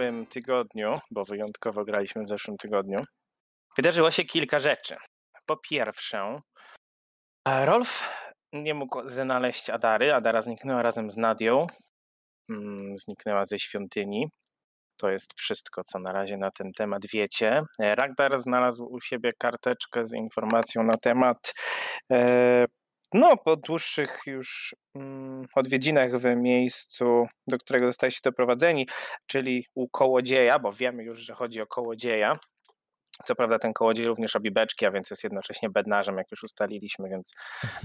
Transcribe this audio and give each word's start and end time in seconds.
zeszłym 0.00 0.26
tygodniu, 0.26 0.94
bo 1.10 1.24
wyjątkowo 1.24 1.84
graliśmy 1.84 2.24
w 2.24 2.28
zeszłym 2.28 2.56
tygodniu, 2.56 2.98
wydarzyło 3.76 4.10
się 4.10 4.24
kilka 4.24 4.58
rzeczy. 4.58 4.96
Po 5.46 5.56
pierwsze, 5.56 6.40
Rolf 7.46 8.08
nie 8.52 8.74
mógł 8.74 9.08
znaleźć 9.08 9.70
Adary. 9.70 10.14
Adara 10.14 10.42
zniknęła 10.42 10.82
razem 10.82 11.10
z 11.10 11.16
Nadią. 11.16 11.66
Mm, 12.50 12.98
Zniknęła 12.98 13.46
ze 13.46 13.58
świątyni. 13.58 14.28
To 14.96 15.10
jest 15.10 15.34
wszystko, 15.38 15.82
co 15.82 15.98
na 15.98 16.12
razie 16.12 16.36
na 16.36 16.50
ten 16.50 16.72
temat 16.72 17.02
wiecie. 17.12 17.62
E, 17.78 17.94
Ragdar 17.94 18.38
znalazł 18.38 18.84
u 18.84 19.00
siebie 19.00 19.32
karteczkę 19.38 20.06
z 20.06 20.12
informacją 20.12 20.82
na 20.82 20.96
temat. 20.96 21.54
No, 23.14 23.36
po 23.36 23.56
dłuższych 23.56 24.18
już 24.26 24.74
mm, 24.94 25.42
odwiedzinach 25.54 26.18
w 26.18 26.36
miejscu, 26.36 27.26
do 27.46 27.58
którego 27.58 27.86
zostaliście 27.86 28.20
doprowadzeni, 28.24 28.88
czyli 29.26 29.64
u 29.74 29.88
kołodzieja, 29.88 30.58
bo 30.58 30.72
wiemy 30.72 31.04
już, 31.04 31.20
że 31.20 31.34
chodzi 31.34 31.60
o 31.60 31.66
kołodzieja. 31.66 32.32
Co 33.24 33.34
prawda 33.34 33.58
ten 33.58 33.72
kołodziej 33.72 34.06
również 34.06 34.34
robi 34.34 34.50
beczki, 34.50 34.86
a 34.86 34.90
więc 34.90 35.10
jest 35.10 35.24
jednocześnie 35.24 35.70
bednarzem, 35.70 36.16
jak 36.16 36.30
już 36.30 36.42
ustaliliśmy, 36.42 37.08
więc 37.08 37.32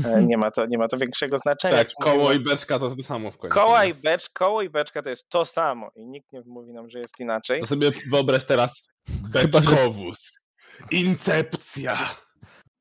e, 0.05 0.23
nie 0.29 0.37
ma 0.37 0.51
to, 0.51 0.65
nie 0.65 0.77
ma 0.77 0.87
to 0.87 0.97
większego 0.97 1.39
znaczenia. 1.39 1.77
Tak, 1.77 1.93
koło 2.01 2.33
i 2.33 2.39
beczka 2.39 2.79
to 2.79 2.95
to 2.95 3.03
samo 3.03 3.31
w 3.31 3.37
końcu. 3.37 3.55
Koła 3.55 3.85
i 3.85 3.93
becz, 3.93 4.29
koło 4.29 4.61
i 4.61 4.69
beczka 4.69 5.01
to 5.01 5.09
jest 5.09 5.29
to 5.29 5.45
samo 5.45 5.89
i 5.95 6.05
nikt 6.07 6.33
nie 6.33 6.41
mówi 6.45 6.73
nam, 6.73 6.89
że 6.89 6.99
jest 6.99 7.19
inaczej. 7.19 7.59
To 7.59 7.67
sobie 7.67 7.91
wyobraź 8.11 8.45
teraz 8.45 8.87
beczkowóz. 9.51 10.35
Incepcja. 10.91 11.97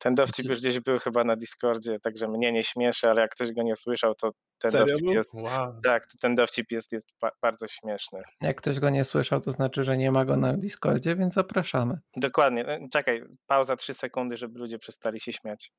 Ten 0.04 0.14
dowcip 0.14 0.46
już 0.46 0.60
gdzieś 0.60 0.80
był 0.80 0.98
chyba 0.98 1.24
na 1.24 1.36
Discordzie, 1.36 2.00
także 2.00 2.26
mnie 2.26 2.52
nie 2.52 2.64
śmieszy, 2.64 3.10
ale 3.10 3.20
jak 3.20 3.30
ktoś 3.30 3.52
go 3.52 3.62
nie 3.62 3.76
słyszał, 3.76 4.14
to 4.14 4.30
ten 4.58 4.70
Serio 4.70 4.86
dowcip 4.86 5.06
jest. 5.08 5.30
Wow. 5.34 5.80
Tak, 5.84 6.06
ten 6.20 6.34
dowcip 6.34 6.72
jest, 6.72 6.92
jest 6.92 7.08
ba- 7.20 7.30
bardzo 7.42 7.68
śmieszny. 7.68 8.20
Jak 8.40 8.56
ktoś 8.56 8.80
go 8.80 8.90
nie 8.90 9.04
słyszał, 9.04 9.40
to 9.40 9.50
znaczy, 9.50 9.84
że 9.84 9.96
nie 9.96 10.12
ma 10.12 10.24
go 10.24 10.36
na 10.36 10.52
Discordzie, 10.52 11.16
więc 11.16 11.34
zapraszamy. 11.34 11.98
Dokładnie. 12.16 12.66
E, 12.68 12.88
Czekaj, 12.92 13.22
pauza 13.46 13.76
3 13.76 13.94
sekundy, 13.94 14.36
żeby 14.36 14.58
ludzie 14.58 14.78
przestali 14.78 15.20
się 15.20 15.32
śmiać. 15.32 15.72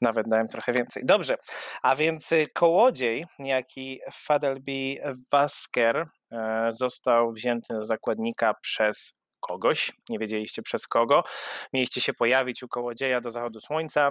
Nawet 0.00 0.28
dałem 0.28 0.48
trochę 0.48 0.72
więcej. 0.72 1.02
Dobrze, 1.06 1.36
a 1.82 1.96
więc 1.96 2.32
y, 2.32 2.46
kołodziej, 2.54 3.24
niejaki 3.38 4.00
Fadelby 4.12 4.96
Vasker, 5.32 6.06
e, 6.32 6.68
został 6.72 7.32
wzięty 7.32 7.74
do 7.74 7.86
zakładnika 7.86 8.54
przez 8.54 9.21
kogoś. 9.42 9.92
Nie 10.08 10.18
wiedzieliście 10.18 10.62
przez 10.62 10.86
kogo. 10.86 11.24
Mieliście 11.72 12.00
się 12.00 12.14
pojawić 12.14 12.62
u 12.62 12.68
kołodzieja 12.68 13.20
do 13.20 13.30
zachodu 13.30 13.60
słońca. 13.60 14.10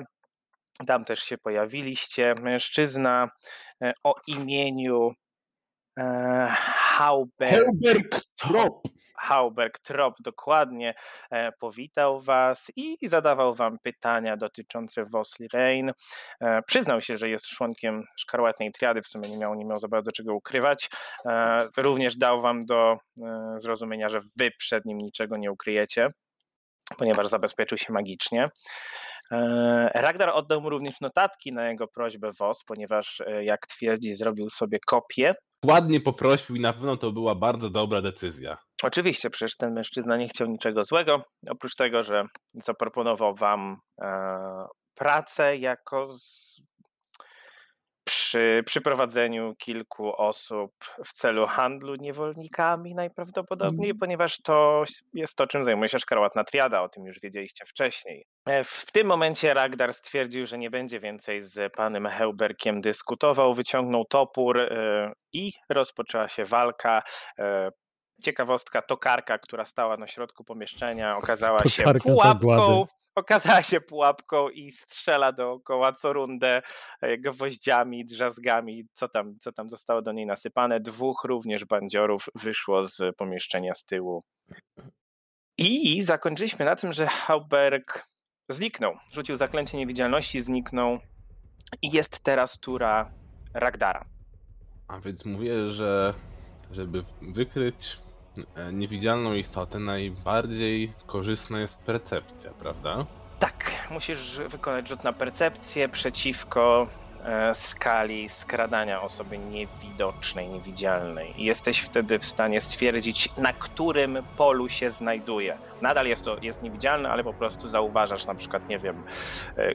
Tam 0.88 1.06
też 1.06 1.20
się 1.20 1.38
pojawiliście. 1.38 2.34
Mężczyzna 2.42 3.30
e, 3.84 3.94
o 4.04 4.16
imieniu 4.28 5.09
e, 6.00 6.56
Trop. 8.36 8.88
Hauberg 9.22 9.80
Trop 9.80 10.16
dokładnie 10.19 10.94
e, 11.31 11.52
powitał 11.52 12.22
Was 12.22 12.72
i 12.75 12.97
zadawał 13.03 13.55
Wam 13.55 13.78
pytania 13.83 14.38
dotyczące 14.38 15.03
Vosli 15.03 15.47
Rain. 15.53 15.91
E, 16.41 16.61
przyznał 16.61 17.02
się, 17.02 17.17
że 17.17 17.30
jest 17.30 17.47
członkiem 17.47 18.03
szkarłatnej 18.17 18.72
triady, 18.72 19.02
w 19.02 19.08
sumie 19.08 19.30
nie 19.30 19.38
miał, 19.38 19.55
nie 19.55 19.66
miał 19.66 19.80
za 19.80 19.88
bardzo 19.88 20.11
czego 20.11 20.36
ukrywać. 20.36 20.89
E, 21.25 21.67
również 21.78 22.17
dał 22.17 22.41
Wam 22.41 22.61
do 22.61 22.97
zrozumienia, 23.55 24.09
że 24.09 24.19
Wy 24.39 24.50
przed 24.57 24.85
nim 24.85 24.97
niczego 24.97 25.38
nie 25.38 25.51
ukryjecie, 25.51 26.07
ponieważ 26.97 27.28
zabezpieczył 27.28 27.78
się 27.78 27.94
magicznie. 27.94 28.50
Ragnar 29.94 30.29
oddał 30.29 30.62
mu 30.62 30.69
również 30.69 31.01
notatki 31.01 31.53
na 31.53 31.69
jego 31.69 31.88
prośbę 31.88 32.31
WOS, 32.40 32.63
ponieważ, 32.63 33.22
jak 33.41 33.67
twierdzi, 33.67 34.13
zrobił 34.13 34.50
sobie 34.50 34.79
kopię 34.88 35.34
Ładnie 35.66 36.00
poprosił 36.01 36.56
i 36.56 36.59
na 36.59 36.73
pewno 36.73 36.97
to 36.97 37.12
była 37.12 37.35
bardzo 37.35 37.69
dobra 37.69 38.01
decyzja. 38.01 38.57
Oczywiście, 38.84 39.30
przecież 39.30 39.58
ten 39.58 39.74
mężczyzna 39.74 40.18
nie 40.18 40.28
chciał 40.28 40.47
niczego 40.47 40.84
złego, 40.84 41.24
oprócz 41.50 41.75
tego, 41.75 42.03
że 42.03 42.24
zaproponował 42.53 43.36
wam 43.36 43.78
e, 44.02 44.66
pracę 44.96 45.58
jako 45.58 46.18
z, 46.18 46.62
przy 48.03 48.64
przyprowadzeniu 48.66 49.56
kilku 49.56 50.16
osób 50.22 50.72
w 51.06 51.14
celu 51.14 51.46
handlu 51.47 51.96
niewolnikami 51.96 52.96
najprawdopodobniej, 52.96 53.96
ponieważ 53.96 54.41
to 54.41 54.84
jest 55.14 55.36
to, 55.38 55.47
czym 55.47 55.64
zajmuje 55.64 55.90
się 55.90 56.00
szkarłatna 56.00 56.44
triada, 56.44 56.81
o 56.81 56.90
tym 56.90 57.06
już 57.06 57.20
wiedzieliście 57.20 57.66
wcześniej. 57.66 58.25
E, 58.50 58.64
W 58.64 58.86
tym 58.94 59.08
momencie 59.08 59.53
Ragdar 59.53 59.94
stwierdził, 59.94 60.46
że 60.46 60.58
nie 60.58 60.70
będzie 60.70 61.00
więcej 61.00 61.44
z 61.44 61.74
panem 61.75 62.08
Heuberkiem 62.08 62.81
dyskutował, 62.81 63.53
wyciągnął 63.53 64.06
topór 64.06 64.59
e, 64.59 65.12
i 65.34 65.52
rozpoczęła 65.70 66.28
się 66.28 66.46
walka. 66.46 67.02
Ciekawostka, 68.22 68.82
tokarka, 68.82 69.38
która 69.38 69.66
stała 69.66 69.98
na 69.98 70.08
środku 70.08 70.44
pomieszczenia, 70.44 71.18
okazała 71.18 71.59
się 71.59 71.84
pułapką. 71.84 72.16
zagłady. 72.16 72.92
Okazała 73.16 73.64
się 73.64 73.82
pułapką 73.82 74.50
i 74.50 74.72
strzela 74.72 75.32
dookoła 75.32 75.94
co 75.94 76.14
rundę 76.14 76.62
e, 77.02 77.18
gwoździami, 77.18 78.06
drzazgami, 78.06 78.88
co 78.94 79.08
tam, 79.08 79.38
co 79.40 79.52
tam 79.52 79.70
zostało 79.70 80.02
do 80.02 80.12
niej 80.12 80.26
nasypane. 80.26 80.80
Dwóch 80.80 81.24
również 81.24 81.66
bandziorów 81.66 82.26
wyszło 82.36 82.88
z 82.88 83.16
pomieszczenia 83.18 83.74
z 83.74 83.86
tyłu. 83.86 84.24
I 85.58 86.03
zakończyliśmy 86.03 86.66
na 86.66 86.76
tym, 86.76 86.94
że 86.94 87.08
Hauberg 87.08 88.08
zniknął. 88.50 88.94
Rzucił 89.12 89.36
zaklęcie 89.36 89.78
niewidzialności, 89.78 90.42
zniknął 90.42 91.00
i 91.82 91.92
jest 91.92 92.20
teraz 92.20 92.59
tura 92.59 93.12
Ragdara. 93.53 94.06
A 94.88 95.00
więc 95.00 95.26
mówię, 95.26 95.70
że 95.70 96.14
żeby 96.72 97.03
wykryć 97.22 98.00
niewidzialną 98.74 99.34
istotę, 99.34 99.80
najbardziej 99.80 100.94
korzystna 101.06 101.59
jest 101.59 101.86
percepcja, 101.86 102.52
prawda? 102.52 103.06
Tak, 103.40 103.72
musisz 103.92 104.40
wykonać 104.50 104.90
rzut 104.90 105.03
na 105.03 105.14
percepcję 105.14 105.90
przeciwko 105.90 106.88
e, 107.24 107.56
skali 107.56 108.30
skradania 108.30 109.02
osoby 109.02 109.38
niewidocznej, 109.38 110.50
niewidzialnej. 110.50 111.34
Jesteś 111.38 111.80
wtedy 111.80 112.20
w 112.20 112.25
stanie 112.25 112.62
stwierdzić, 112.62 113.38
na 113.38 113.53
którym 113.53 114.18
polu 114.38 114.70
się 114.70 114.91
znajduje. 114.91 115.58
Nadal 115.81 116.08
jest 116.08 116.25
to 116.25 116.38
jest 116.41 116.64
niewidzialne, 116.64 117.09
ale 117.09 117.24
po 117.24 117.34
prostu 117.34 117.68
zauważasz 117.68 118.25
na 118.25 118.36
przykład, 118.36 118.70
nie 118.70 118.80
wiem, 118.80 119.03
e, 119.58 119.72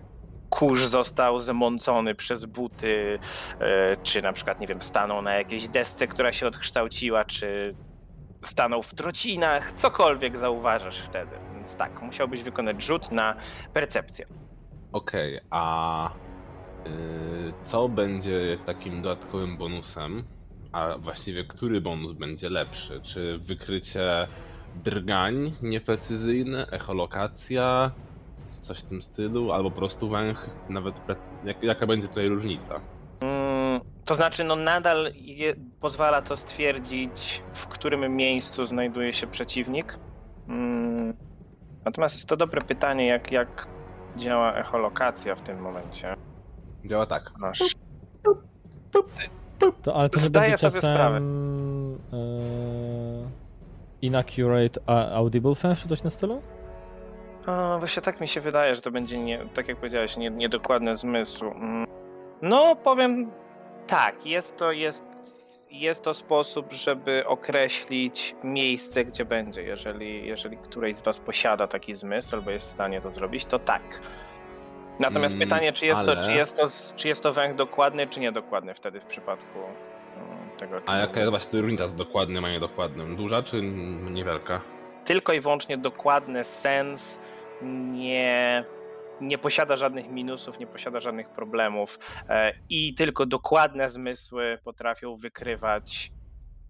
kurz 0.51 0.85
został 0.85 1.41
zmącony 1.41 2.15
przez 2.15 2.45
buty, 2.45 3.19
e, 3.61 3.97
czy 4.03 4.23
na 4.23 4.33
przykład, 4.33 4.61
nie 4.61 4.67
wiem, 4.67 4.83
stanął 4.83 5.23
na 5.23 5.35
jakiejś 5.35 5.69
desce, 5.69 6.07
która 6.07 6.33
się 6.33 6.47
odkształciła, 6.47 7.25
czy 7.25 7.75
stanął 8.45 8.83
w 8.83 8.95
trocinach, 8.95 9.73
cokolwiek 9.73 10.39
zauważasz 10.39 10.99
wtedy. 11.01 11.41
Więc 11.51 11.77
tak, 11.77 12.03
musiałbyś 12.03 12.43
wykonać 12.43 12.83
rzut 12.83 13.11
na 13.11 13.37
percepcję. 13.73 14.27
Okej, 14.93 15.41
a 15.51 16.19
y, 16.89 17.55
co 17.63 17.89
będzie 17.89 18.59
takim 18.65 19.03
dodatkowym 19.03 19.59
bonusem? 19.59 20.25
A 20.73 20.99
właściwie 20.99 21.45
który 21.45 21.81
bonus 21.81 22.13
będzie 22.13 22.51
lepszy? 22.51 23.01
Czy 23.01 23.39
wykrycie 23.39 24.29
drgań 24.75 25.57
nieprecyzyjne, 25.63 26.67
echolokacja, 26.71 27.93
coś 28.61 28.81
w 28.81 28.87
tym 28.87 29.03
stylu, 29.03 29.53
albo 29.53 29.71
po 29.71 29.77
prostu 29.77 30.09
węch? 30.11 30.51
Nawet 30.69 31.01
jaka 31.63 31.87
będzie 31.87 32.09
tutaj 32.09 32.29
różnica? 32.29 32.83
To 34.07 34.15
znaczy, 34.15 34.45
no 34.45 34.57
nadal 34.57 35.13
je, 35.15 35.55
pozwala 35.81 36.23
to 36.23 36.37
stwierdzić, 36.37 37.43
w 37.55 37.67
którym 37.69 38.17
miejscu 38.17 38.65
znajduje 38.65 39.13
się 39.13 39.27
przeciwnik. 39.27 39.99
Mm, 40.49 41.15
natomiast 41.85 42.15
jest 42.15 42.29
to 42.29 42.37
dobre 42.37 42.61
pytanie, 42.61 43.07
jak, 43.07 43.33
jak 43.33 43.67
działa 44.17 44.55
echolokacja 44.55 45.35
w 45.35 45.41
tym 45.41 45.59
momencie. 45.61 46.15
Działa 46.85 47.07
tak. 47.07 47.31
Masz 47.39 47.59
To, 49.83 49.95
ale 49.97 50.09
to 50.09 50.21
nie 50.21 50.27
Zdaję 50.27 50.51
będzie 50.51 50.71
sobie 50.71 50.79
sprawę. 50.81 51.15
czasem 51.19 51.99
e, 52.13 52.17
inaccurate 54.03 54.81
a- 54.87 55.11
audible 55.15 55.55
sense 55.55 55.83
czy 55.83 55.89
coś 55.89 56.03
na 56.03 56.11
stylu? 56.11 56.43
A, 57.47 57.77
właśnie 57.79 58.03
tak 58.03 58.21
mi 58.21 58.29
się 58.29 58.41
wydaje, 58.41 58.75
że 58.75 58.81
to 58.81 58.91
będzie, 58.91 59.19
nie, 59.19 59.39
tak 59.55 59.69
jak 59.69 59.77
powiedziałeś, 59.77 60.17
nie, 60.17 60.31
niedokładny 60.31 60.97
zmysł. 60.97 61.45
Mm. 61.47 61.87
No, 62.43 62.77
powiem 62.77 63.31
tak, 63.87 64.27
jest 64.27 64.57
to, 64.57 64.73
jest, 64.73 65.05
jest 65.71 66.05
to 66.05 66.15
sposób, 66.15 66.73
żeby 66.73 67.27
określić 67.27 68.35
miejsce, 68.45 69.05
gdzie 69.05 69.25
będzie. 69.25 69.63
Jeżeli, 69.63 70.27
jeżeli 70.27 70.57
któryś 70.57 70.97
z 70.97 71.01
Was 71.03 71.21
posiada 71.21 71.67
taki 71.67 71.95
zmysł 71.95 72.37
albo 72.37 72.51
jest 72.51 72.69
w 72.69 72.71
stanie 72.71 73.01
to 73.01 73.13
zrobić, 73.13 73.45
to 73.45 73.59
tak. 73.59 74.01
Natomiast 75.01 75.35
Mm, 75.35 75.49
pytanie, 75.49 75.73
czy 75.73 75.87
jest, 75.87 76.05
to, 76.05 76.13
ale- 76.13 76.25
czy, 76.25 76.33
jest 76.33 76.57
to, 76.57 76.67
czy 76.97 77.09
jest 77.09 77.23
to 77.23 77.33
węch 77.33 77.57
dokładny, 77.57 78.07
czy 78.07 78.21
niedokładny 78.21 78.75
wtedy 78.75 79.01
w 79.01 79.07
przypadku 79.07 79.59
mm, 79.59 80.51
tego. 80.59 80.77
A 80.87 80.97
jaka 80.97 81.21
jest 81.21 81.31
właśnie 81.31 81.61
różnica 81.61 81.89
z 81.89 81.95
dokładnym 81.95 82.45
a 82.45 82.51
niedokładnym? 82.51 83.17
Duża 83.17 83.43
czy 83.43 83.63
niewielka? 84.11 84.61
tylko 85.05 85.33
i 85.33 85.41
wyłącznie 85.41 85.79
dokładny 85.79 86.45
sens, 86.45 87.19
nie 87.63 88.65
nie 89.21 89.39
posiada 89.39 89.77
żadnych 89.77 90.11
minusów, 90.11 90.59
nie 90.59 90.67
posiada 90.67 91.01
żadnych 91.01 91.29
problemów 91.29 91.99
e, 92.29 92.53
i 92.69 92.95
tylko 92.95 93.27
dokładne 93.27 93.89
zmysły 93.89 94.59
potrafią 94.65 95.17
wykrywać 95.17 96.13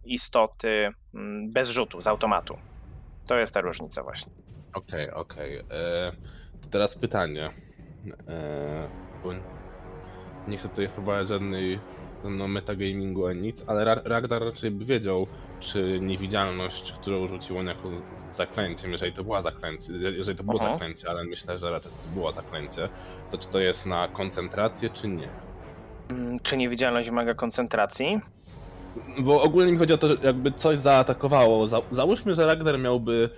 istoty 0.04 0.90
mm, 1.14 1.50
bez 1.52 1.68
rzutu, 1.68 2.02
z 2.02 2.06
automatu. 2.06 2.58
To 3.26 3.36
jest 3.38 3.54
ta 3.54 3.60
różnica 3.60 4.02
właśnie. 4.02 4.32
Okej, 4.74 5.10
okej. 5.10 5.58
E, 5.58 5.62
To 6.62 6.68
teraz 6.70 6.98
pytanie. 6.98 7.50
E, 8.28 8.88
bo 9.24 9.30
nie 10.48 10.58
chcę 10.58 10.68
tutaj 10.68 10.88
wprowadzać 10.88 11.28
żadnej 11.28 11.80
no, 12.30 12.48
metagamingu 12.48 13.26
ani 13.26 13.42
nic, 13.42 13.64
ale 13.66 13.84
Ra- 13.84 14.00
Ragnar 14.04 14.42
raczej 14.44 14.70
by 14.70 14.84
wiedział, 14.84 15.26
czy 15.60 15.98
niewidzialność, 16.00 16.92
którą 16.92 17.28
rzucił 17.28 17.58
on 17.58 17.66
jako 17.66 17.90
zaklęciem, 18.34 18.92
jeżeli 18.92 19.12
to 19.12 19.24
była 19.24 19.42
zaklęcie, 19.42 19.92
jeżeli 19.92 20.38
to 20.38 20.44
było 20.44 20.58
Aha. 20.60 20.72
zaklęcie, 20.72 21.10
ale 21.10 21.24
myślę, 21.24 21.58
że 21.58 21.70
raczej 21.70 21.92
to 22.02 22.08
było 22.08 22.32
zaklęcie, 22.32 22.88
to 23.30 23.38
czy 23.38 23.48
to 23.48 23.58
jest 23.60 23.86
na 23.86 24.08
koncentrację, 24.08 24.90
czy 24.90 25.08
nie? 25.08 25.28
Mm, 26.10 26.38
Czy 26.42 26.56
niewidzialność 26.56 27.08
wymaga 27.08 27.34
koncentracji? 27.34 28.20
Bo 29.18 29.42
ogólnie 29.42 29.72
mi 29.72 29.78
chodzi 29.78 29.92
o 29.92 29.98
to, 29.98 30.08
że 30.08 30.16
jakby 30.22 30.52
coś 30.52 30.78
zaatakowało. 30.78 31.68
Za, 31.68 31.80
załóżmy, 31.90 32.34
że 32.34 32.46
Ragnar 32.46 32.78
miałby 32.78 33.30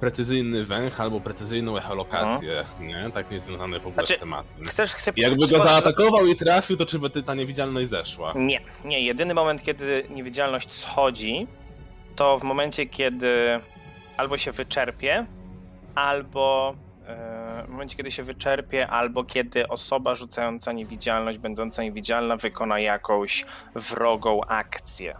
precyzyjny 0.00 0.64
węch 0.64 1.00
albo 1.00 1.20
precyzyjną 1.20 1.76
echolokację, 1.76 2.64
nie? 2.80 3.10
Tak 3.14 3.30
niezwiązane 3.30 3.80
w 3.80 3.86
ogóle 3.86 3.94
Znaczy, 4.06 4.14
z 4.14 4.20
tematem. 4.20 4.66
Chcesz, 4.66 4.92
chcę 4.94 5.12
Jakby 5.16 5.48
go 5.48 5.64
zaatakował 5.64 6.26
i 6.26 6.36
trafił, 6.36 6.76
to 6.76 6.86
czy 6.86 6.98
by 6.98 7.10
ty- 7.10 7.22
ta 7.22 7.34
niewidzialność 7.34 7.88
zeszła? 7.90 8.32
Nie, 8.36 8.60
nie. 8.84 9.00
Jedyny 9.00 9.34
moment, 9.34 9.62
kiedy 9.62 10.06
niewidzialność 10.10 10.72
schodzi, 10.72 11.46
to 12.16 12.38
w 12.38 12.42
momencie, 12.42 12.86
kiedy 12.86 13.60
albo 14.16 14.38
się 14.38 14.52
wyczerpie, 14.52 15.26
albo 15.94 16.74
e, 17.06 17.64
w 17.66 17.70
momencie, 17.70 17.96
kiedy 17.96 18.10
się 18.10 18.22
wyczerpie, 18.22 18.88
albo 18.88 19.24
kiedy 19.24 19.68
osoba 19.68 20.14
rzucająca 20.14 20.72
niewidzialność, 20.72 21.38
będąca 21.38 21.82
niewidzialna, 21.82 22.36
wykona 22.36 22.80
jakąś 22.80 23.44
wrogą 23.74 24.40
akcję. 24.48 25.16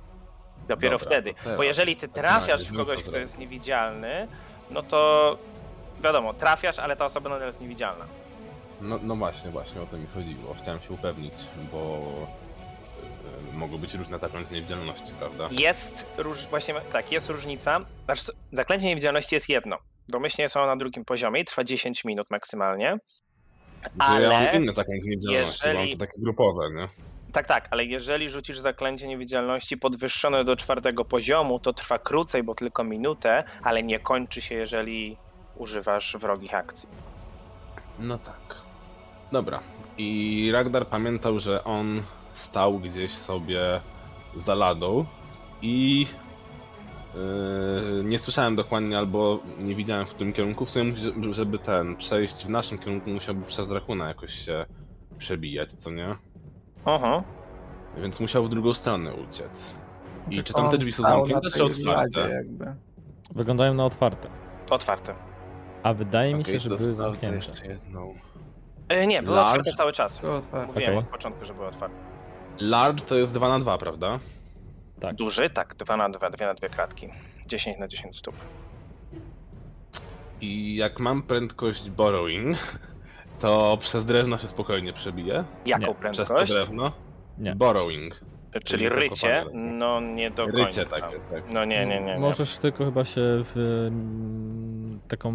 Dopiero 0.70 0.98
Dobra, 0.98 1.06
wtedy. 1.06 1.34
teraz 1.34 1.56
Bo 1.56 1.62
jeżeli 1.62 1.96
ty 1.96 2.06
razie 2.06 2.14
trafiasz 2.14 2.64
w 2.64 2.76
kogoś, 2.76 3.02
co 3.02 3.08
kto 3.08 3.18
jest 3.18 3.38
niewidzialny, 3.38 4.28
no 4.70 4.82
to 4.82 5.38
wiadomo, 6.02 6.34
trafiasz, 6.34 6.78
ale 6.78 6.96
ta 6.96 7.04
osoba 7.04 7.30
nadal 7.30 7.46
jest 7.46 7.60
niewidzialna. 7.60 8.06
No, 8.80 8.98
no 9.02 9.16
właśnie, 9.16 9.50
właśnie 9.50 9.82
o 9.82 9.86
to 9.86 9.98
mi 9.98 10.06
chodziło. 10.06 10.54
Chciałem 10.54 10.80
się 10.80 10.94
upewnić, 10.94 11.34
bo 11.72 12.12
e, 13.52 13.56
mogą 13.56 13.78
być 13.78 13.94
różne 13.94 14.18
zaklęcia 14.18 14.52
niewidzialności, 14.52 15.12
prawda? 15.18 15.48
Jest 15.52 16.06
róż... 16.18 16.46
właśnie 16.46 16.74
tak, 16.92 17.12
jest 17.12 17.28
różnica. 17.28 17.80
Znaczy, 18.04 18.32
zaklęcie 18.52 18.86
niewidzialności 18.86 19.34
jest 19.34 19.48
jedno. 19.48 19.78
Domyślnie 20.08 20.48
są 20.48 20.66
na 20.66 20.76
drugim 20.76 21.04
poziomie 21.04 21.40
i 21.40 21.44
trwa 21.44 21.64
10 21.64 22.04
minut 22.04 22.30
maksymalnie. 22.30 22.96
Że 23.82 23.88
ja 23.98 24.04
ale 24.04 24.28
mam 24.28 24.62
inne 24.62 24.74
zaklęcia 24.74 25.04
niewidzialności, 25.08 25.68
jeżeli- 25.68 25.78
mam 25.78 25.98
to 25.98 26.06
takie 26.06 26.20
grupowe, 26.22 26.70
nie? 26.74 26.88
Tak, 27.32 27.46
tak, 27.46 27.68
ale 27.70 27.84
jeżeli 27.84 28.30
rzucisz 28.30 28.58
zaklęcie 28.58 29.08
niewidzialności 29.08 29.76
podwyższone 29.76 30.44
do 30.44 30.56
czwartego 30.56 31.04
poziomu, 31.04 31.60
to 31.60 31.72
trwa 31.72 31.98
krócej, 31.98 32.42
bo 32.42 32.54
tylko 32.54 32.84
minutę, 32.84 33.44
ale 33.62 33.82
nie 33.82 33.98
kończy 33.98 34.40
się, 34.40 34.54
jeżeli 34.54 35.16
używasz 35.56 36.16
wrogich 36.20 36.54
akcji. 36.54 36.88
No 37.98 38.18
tak. 38.18 38.56
Dobra. 39.32 39.60
I 39.98 40.50
Ragnar 40.52 40.86
pamiętał, 40.86 41.40
że 41.40 41.64
on 41.64 42.02
stał 42.32 42.78
gdzieś 42.78 43.12
sobie 43.12 43.80
za 44.36 44.54
ladą 44.54 45.06
i 45.62 46.06
yy, 47.14 48.04
nie 48.04 48.18
słyszałem 48.18 48.56
dokładnie 48.56 48.98
albo 48.98 49.40
nie 49.58 49.74
widziałem 49.74 50.06
w 50.06 50.14
którym 50.14 50.32
kierunku. 50.32 50.64
W 50.64 50.70
sumie, 50.70 50.92
żeby 51.30 51.58
ten 51.58 51.96
przejść 51.96 52.44
w 52.44 52.50
naszym 52.50 52.78
kierunku 52.78 53.10
musiałby 53.10 53.46
przez 53.46 53.70
Rakuna 53.70 54.08
jakoś 54.08 54.34
się 54.34 54.64
przebijać, 55.18 55.72
co 55.72 55.90
nie? 55.90 56.16
Aha. 56.84 57.20
Więc 57.98 58.20
musiał 58.20 58.44
w 58.44 58.48
drugą 58.48 58.74
stronę 58.74 59.12
uciec. 59.14 59.80
I 60.28 60.34
Tylko 60.34 60.46
czy 60.46 60.54
tam 60.54 60.70
te 60.70 60.78
drzwi 60.78 60.92
są 60.92 61.02
zamknięte, 61.02 61.50
czy 61.50 61.64
otwarte? 61.64 62.30
jakby. 62.30 62.74
Wyglądają 63.34 63.74
na 63.74 63.84
otwarte. 63.84 64.28
Otwarte. 64.70 65.14
A 65.82 65.94
wydaje 65.94 66.34
mi 66.34 66.44
się, 66.44 66.50
Okej, 66.50 66.60
że 66.60 66.68
to 66.68 66.76
były 66.76 66.94
zamknięte. 66.94 67.36
jeszcze 67.36 67.66
jedną. 67.66 68.14
E, 68.88 69.06
nie, 69.06 69.22
były 69.22 69.36
Large? 69.36 69.50
otwarte 69.50 69.72
cały 69.78 69.92
czas. 69.92 70.22
Mówiłem 70.22 70.70
Okej. 70.70 70.96
od 70.96 71.06
początku, 71.06 71.44
że 71.44 71.54
były 71.54 71.66
otwarte. 71.66 71.96
Large 72.60 73.04
to 73.04 73.14
jest 73.14 73.34
2 73.34 73.48
na 73.48 73.58
2, 73.58 73.78
prawda? 73.78 74.18
Tak. 75.00 75.14
Duży? 75.16 75.50
Tak, 75.50 75.74
2 75.74 75.96
na 75.96 76.08
2, 76.08 76.30
2 76.30 76.46
na 76.46 76.54
2 76.54 76.68
kratki. 76.68 77.08
10 77.46 77.78
na 77.78 77.88
10 77.88 78.16
stóp. 78.16 78.34
I 80.40 80.76
jak 80.76 81.00
mam 81.00 81.22
prędkość 81.22 81.90
borrowing, 81.90 82.56
to 83.40 83.76
przez 83.80 84.06
drewno 84.06 84.38
się 84.38 84.46
spokojnie 84.48 84.92
przebije. 84.92 85.44
Jaką 85.66 85.94
Nie, 86.04 86.10
Przez 86.12 86.28
to 86.28 86.34
prędkość? 86.34 86.52
drewno. 86.52 86.92
Nie. 87.38 87.54
Borrowing. 87.54 88.20
Czyli 88.64 88.88
to 88.88 88.94
rycie? 88.94 89.44
No 89.52 90.00
nie 90.00 90.30
do 90.30 90.46
Rycie 90.46 90.84
końca. 90.84 91.00
takie, 91.00 91.16
tak. 91.30 91.50
No 91.50 91.64
nie, 91.64 91.86
nie, 91.86 92.00
nie. 92.00 92.06
nie. 92.06 92.18
Możesz 92.18 92.56
tylko 92.58 92.84
chyba 92.84 93.04
się 93.04 93.20
w 93.24 93.86
mm, 93.88 95.00
taką 95.08 95.32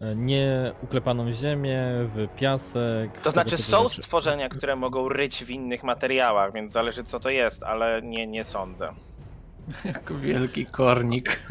e, 0.00 0.14
nieuklepaną 0.14 1.32
ziemię, 1.32 1.82
w 2.14 2.28
piasek. 2.36 3.20
To 3.22 3.30
znaczy 3.30 3.56
są 3.56 3.88
rzeczy. 3.88 4.02
stworzenia, 4.02 4.48
które 4.48 4.76
mogą 4.76 5.08
ryć 5.08 5.44
w 5.44 5.50
innych 5.50 5.84
materiałach, 5.84 6.52
więc 6.52 6.72
zależy 6.72 7.04
co 7.04 7.20
to 7.20 7.30
jest, 7.30 7.62
ale 7.62 8.00
nie, 8.02 8.26
nie 8.26 8.44
sądzę. 8.44 8.90
Jak 9.84 10.12
wielki 10.20 10.66
kornik. 10.66 11.40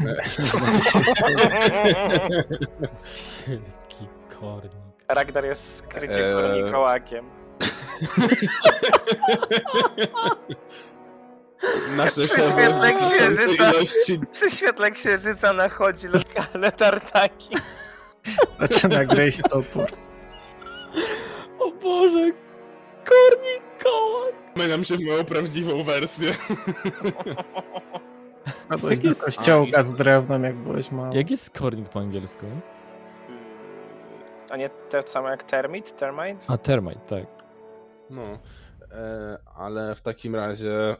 Wielki 3.48 4.06
kornik. 4.40 4.87
Ragnar 5.08 5.44
jest 5.44 5.76
skrycie 5.78 6.26
Eee. 6.28 6.34
kornikołakiem. 6.42 7.24
Nasze 11.96 12.22
Przy 12.22 12.26
świetle 12.40 12.92
księżyca. 12.94 13.70
ilości 13.70 14.20
Przy 14.32 14.50
świetle 14.50 14.90
księżyca 14.90 15.52
nachodzi 15.52 16.08
lokalne 16.08 16.72
tartaki. 16.72 17.56
Zaczyna 18.60 19.04
gryźć 19.04 19.40
topór. 19.50 19.86
O 21.58 21.70
Boże! 21.70 22.30
Kornik 23.04 23.62
kołak! 23.82 24.34
Zmieniam 24.56 24.84
się 24.84 24.96
w 24.96 25.00
moją 25.00 25.24
prawdziwą 25.24 25.82
wersję. 25.82 26.30
Padłeś 28.68 28.90
Jak 28.94 29.02
do 29.02 29.08
jest- 29.08 29.24
kościołka 29.24 29.78
A, 29.78 29.82
z 29.82 29.92
drewnem, 29.92 30.44
jak 30.44 30.54
byłeś 30.56 30.90
mały. 30.90 31.14
Jak 31.16 31.30
jest 31.30 31.50
kornik 31.58 31.88
po 31.88 31.98
angielsku? 32.00 32.46
A 34.50 34.56
nie 34.56 34.70
to 34.70 35.02
samo 35.06 35.28
jak 35.28 35.44
termit? 35.44 35.96
Termite? 35.96 36.46
A 36.48 36.58
termite, 36.58 37.00
tak. 37.00 37.26
No, 38.10 38.22
e, 38.92 39.38
ale 39.56 39.94
w 39.94 40.02
takim 40.02 40.34
razie 40.34 40.96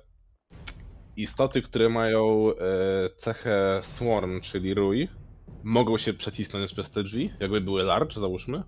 istoty, 1.16 1.62
które 1.62 1.88
mają 1.88 2.50
e, 2.50 2.54
cechę 3.16 3.80
swarm, 3.82 4.40
czyli 4.40 4.74
rój, 4.74 5.08
mogą 5.62 5.96
się 5.96 6.12
przecisnąć 6.12 6.72
przez 6.72 6.90
te 6.90 7.02
drzwi, 7.02 7.32
jakby 7.40 7.60
były 7.60 7.82
large, 7.82 8.20
załóżmy. 8.20 8.62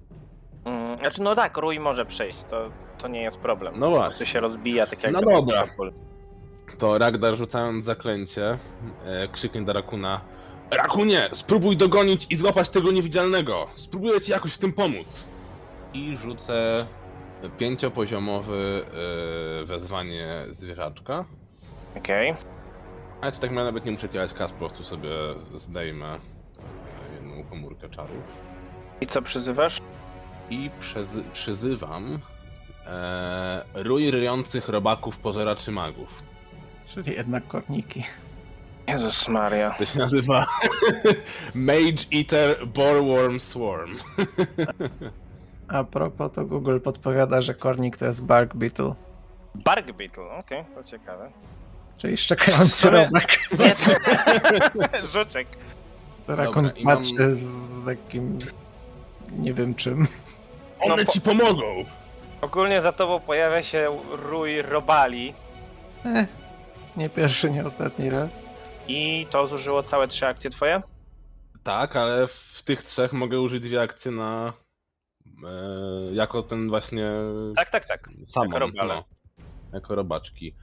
Mm, 0.64 0.98
znaczy 0.98 1.22
no 1.22 1.34
tak, 1.34 1.56
rój 1.56 1.80
może 1.80 2.06
przejść, 2.06 2.44
to, 2.44 2.70
to 2.98 3.08
nie 3.08 3.22
jest 3.22 3.38
problem. 3.38 3.74
No 3.78 3.90
właśnie. 3.90 4.26
się 4.26 4.40
rozbija 4.40 4.86
tak 4.86 5.02
jak 5.02 5.12
No 5.12 5.20
to 5.20 5.30
dobra. 5.30 5.64
To 6.78 6.98
Ragnar 6.98 7.36
rzucając 7.36 7.84
zaklęcie, 7.84 8.58
e, 9.04 9.28
krzyknie 9.28 9.62
do 9.62 9.72
Rakuna 9.72 10.20
Rakunie, 10.70 11.28
spróbuj 11.32 11.76
dogonić 11.76 12.26
i 12.30 12.36
złapać 12.36 12.70
tego 12.70 12.92
niewidzialnego. 12.92 13.66
Spróbuję 13.74 14.20
ci 14.20 14.32
jakoś 14.32 14.52
w 14.54 14.58
tym 14.58 14.72
pomóc. 14.72 15.24
I 15.94 16.16
rzucę 16.16 16.86
pięciopoziomowy 17.58 18.84
e, 19.62 19.64
wezwanie 19.64 20.28
zwierzaczka. 20.50 21.24
Okej. 21.96 22.34
Ale 23.20 23.32
to 23.32 23.38
tak 23.38 23.50
nawet 23.50 23.84
nie 23.84 23.90
muszę 23.92 24.08
kierać 24.08 24.32
kas, 24.34 24.52
po 24.52 24.58
prostu 24.58 24.84
sobie 24.84 25.10
zdejmę 25.54 26.06
e, 26.06 27.14
jedną 27.14 27.44
komórkę 27.44 27.88
czarów. 27.88 28.24
I 29.00 29.06
co 29.06 29.22
przyzywasz? 29.22 29.80
I 30.50 30.70
przez- 30.80 31.20
przyzywam 31.32 32.18
e, 32.86 33.64
rój 33.74 34.10
ryjących 34.10 34.68
robaków, 34.68 35.18
pożeraczy 35.18 35.72
magów. 35.72 36.22
Czyli 36.86 37.12
jednak 37.12 37.48
korniki. 37.48 38.04
Jezus 38.88 39.28
Maria. 39.28 39.70
To 39.70 39.86
się 39.86 39.98
nazywa 39.98 40.46
Mage 41.54 42.04
Eater 42.14 42.66
Boreworm 42.66 43.40
Swarm. 43.40 43.96
A 45.68 45.84
propos, 45.84 46.32
to 46.32 46.44
Google 46.44 46.78
podpowiada, 46.80 47.40
że 47.40 47.54
kornik 47.54 47.96
to 47.96 48.06
jest 48.06 48.22
bark 48.24 48.54
beetle. 48.56 48.94
Bark 49.54 49.92
Beetle, 49.92 50.30
okej, 50.38 50.64
to 50.74 50.84
ciekawe. 50.84 51.30
Czyli 51.98 52.16
szczekający 52.16 52.68
Sorry. 52.68 53.04
robak. 53.04 53.38
Nie, 53.58 55.06
Żuczek. 55.12 55.46
Rakun 56.28 56.70
i 56.76 56.84
mam- 56.84 56.96
patrzy 56.96 57.34
z 57.34 57.48
takim... 57.86 58.38
Nie 59.38 59.52
wiem 59.54 59.74
czym. 59.74 60.06
One 60.80 60.96
No 60.96 61.04
po- 61.04 61.12
ci 61.12 61.20
pomogą! 61.20 61.84
Ogólnie 62.40 62.80
za 62.80 62.92
tobą 62.92 63.20
pojawia 63.20 63.62
się 63.62 63.98
rój 64.10 64.62
robali 64.62 65.34
Eh, 66.04 66.26
nie 66.96 67.08
pierwszy, 67.08 67.50
nie 67.50 67.64
ostatni 67.66 68.10
raz. 68.10 68.38
I 68.90 69.26
to 69.30 69.46
zużyło 69.46 69.82
całe 69.82 70.08
trzy 70.08 70.26
akcje 70.26 70.50
twoje? 70.50 70.80
Tak, 71.62 71.96
ale 71.96 72.26
w 72.28 72.62
tych 72.64 72.82
trzech 72.82 73.12
mogę 73.12 73.40
użyć 73.40 73.62
dwie 73.62 73.80
akcje 73.82 74.12
na 74.12 74.52
E, 75.46 76.12
jako 76.14 76.42
ten 76.42 76.68
właśnie 76.68 77.10
Tak, 77.56 77.70
tak, 77.70 77.84
tak. 77.84 78.08
samon, 78.24 78.48
jako 78.52 78.58
robale. 78.58 78.94
no, 78.94 79.04
jako 79.72 79.94
robaczki. 79.94 80.54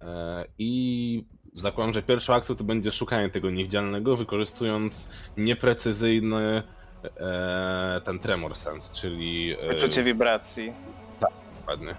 E, 0.00 0.44
I 0.58 1.24
zakładam, 1.54 1.92
że 1.92 2.02
pierwszą 2.02 2.34
akcją 2.34 2.54
to 2.56 2.64
będzie 2.64 2.90
szukanie 2.90 3.30
tego 3.30 3.50
niewidzialnego, 3.50 4.16
wykorzystując 4.16 5.10
nieprecyzyjny 5.36 6.62
e, 7.20 8.00
ten 8.04 8.18
tremor 8.18 8.54
sense, 8.56 8.94
czyli 8.94 9.56
e, 9.60 9.68
Wyczucie 9.68 10.02
wibracji. 10.02 10.72
dokładnie. 11.60 11.94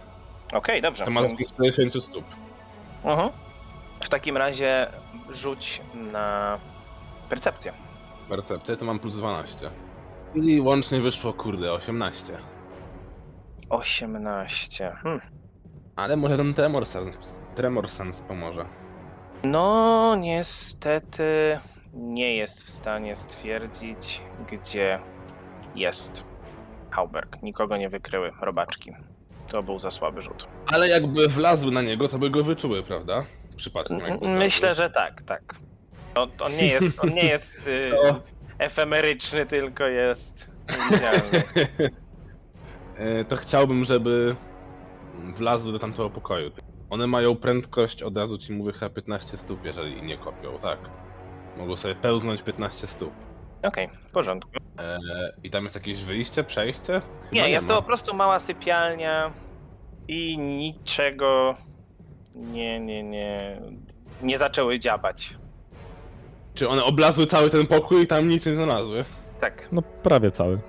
Okej, 0.53 0.81
dobrze. 0.81 1.05
To 1.05 1.11
ma 1.11 1.21
więc- 1.21 1.47
110 1.47 2.03
stóp. 2.03 2.25
Mhm. 3.03 3.29
W 4.01 4.09
takim 4.09 4.37
razie 4.37 4.87
rzuć 5.29 5.81
na 5.93 6.59
percepcję. 7.29 7.73
Percepcję 8.29 8.77
to 8.77 8.85
mam 8.85 8.99
plus 8.99 9.15
12. 9.15 9.69
I 10.35 10.61
łącznie 10.61 11.01
wyszło, 11.01 11.33
kurde, 11.33 11.73
18. 11.73 12.33
18. 13.69 14.91
Hmm. 15.03 15.21
Ale 15.95 16.17
może 16.17 16.37
ten 16.37 16.53
tremor 17.55 17.89
sense 17.89 18.23
pomoże. 18.27 18.65
No, 19.43 20.15
niestety 20.19 21.59
nie 21.93 22.35
jest 22.35 22.63
w 22.63 22.69
stanie 22.69 23.15
stwierdzić, 23.15 24.21
gdzie 24.51 24.99
jest 25.75 26.23
Hauberg. 26.91 27.41
Nikogo 27.41 27.77
nie 27.77 27.89
wykryły 27.89 28.31
robaczki. 28.41 28.91
To 29.47 29.63
był 29.63 29.79
za 29.79 29.91
słaby 29.91 30.21
rzut. 30.21 30.47
Ale 30.67 30.89
jakby 30.89 31.27
wlazły 31.27 31.71
na 31.71 31.81
niego, 31.81 32.07
to 32.07 32.19
by 32.19 32.29
go 32.29 32.43
wyczuły, 32.43 32.83
prawda? 32.83 33.25
Przypadkiem. 33.59 33.99
Myślę, 34.21 34.75
że 34.75 34.89
tak, 34.89 35.21
tak. 35.21 35.55
On, 36.15 36.29
on 36.39 36.51
nie 36.51 36.67
jest, 36.67 37.03
on 37.03 37.09
nie 37.09 37.25
jest 37.25 37.67
y, 37.67 37.91
No. 38.03 38.21
efemeryczny, 38.59 39.45
tylko 39.45 39.83
jest. 39.87 40.47
E, 42.97 43.25
to 43.25 43.35
chciałbym, 43.35 43.83
żeby 43.83 44.35
wlazły 45.35 45.71
do 45.71 45.79
tamtego 45.79 46.09
pokoju. 46.09 46.51
One 46.89 47.07
mają 47.07 47.35
prędkość, 47.35 48.03
od 48.03 48.17
razu 48.17 48.37
ci 48.37 48.53
mówię, 48.53 48.71
chyba 48.73 48.89
15 48.89 49.37
stóp, 49.37 49.65
jeżeli 49.65 50.01
nie 50.01 50.17
kopią, 50.17 50.57
tak. 50.61 50.79
Mogą 51.57 51.75
sobie 51.75 51.95
pełznąć 51.95 52.41
15 52.41 52.87
stóp. 52.87 53.11
Okej, 53.63 53.89
w 54.07 54.11
porządku. 54.11 54.51
E, 54.79 54.99
I 55.43 55.49
tam 55.49 55.63
jest 55.63 55.75
jakieś 55.75 56.03
wyjście, 56.03 56.43
przejście? 56.43 57.01
Chyba 57.29 57.41
Nie, 57.45 57.49
jest 57.49 57.67
ma. 57.67 57.73
to 57.73 57.81
po 57.81 57.87
prostu 57.87 58.15
mała 58.15 58.39
sypialnia 58.39 59.31
i 60.07 60.37
niczego 60.37 61.55
nie, 62.39 62.79
nie, 62.79 63.03
nie, 63.03 63.61
nie 64.21 64.37
zaczęły 64.37 64.79
dziabać. 64.79 65.37
Czy 66.53 66.69
one 66.69 66.83
oblazły 66.83 67.25
cały 67.25 67.49
ten 67.49 67.67
pokój 67.67 68.03
i 68.03 68.07
tam 68.07 68.27
nic 68.27 68.45
nie 68.45 68.55
znalazły? 68.55 69.05
Tak, 69.41 69.67
No 69.71 69.81
prawie 69.81 70.31
cały. 70.31 70.59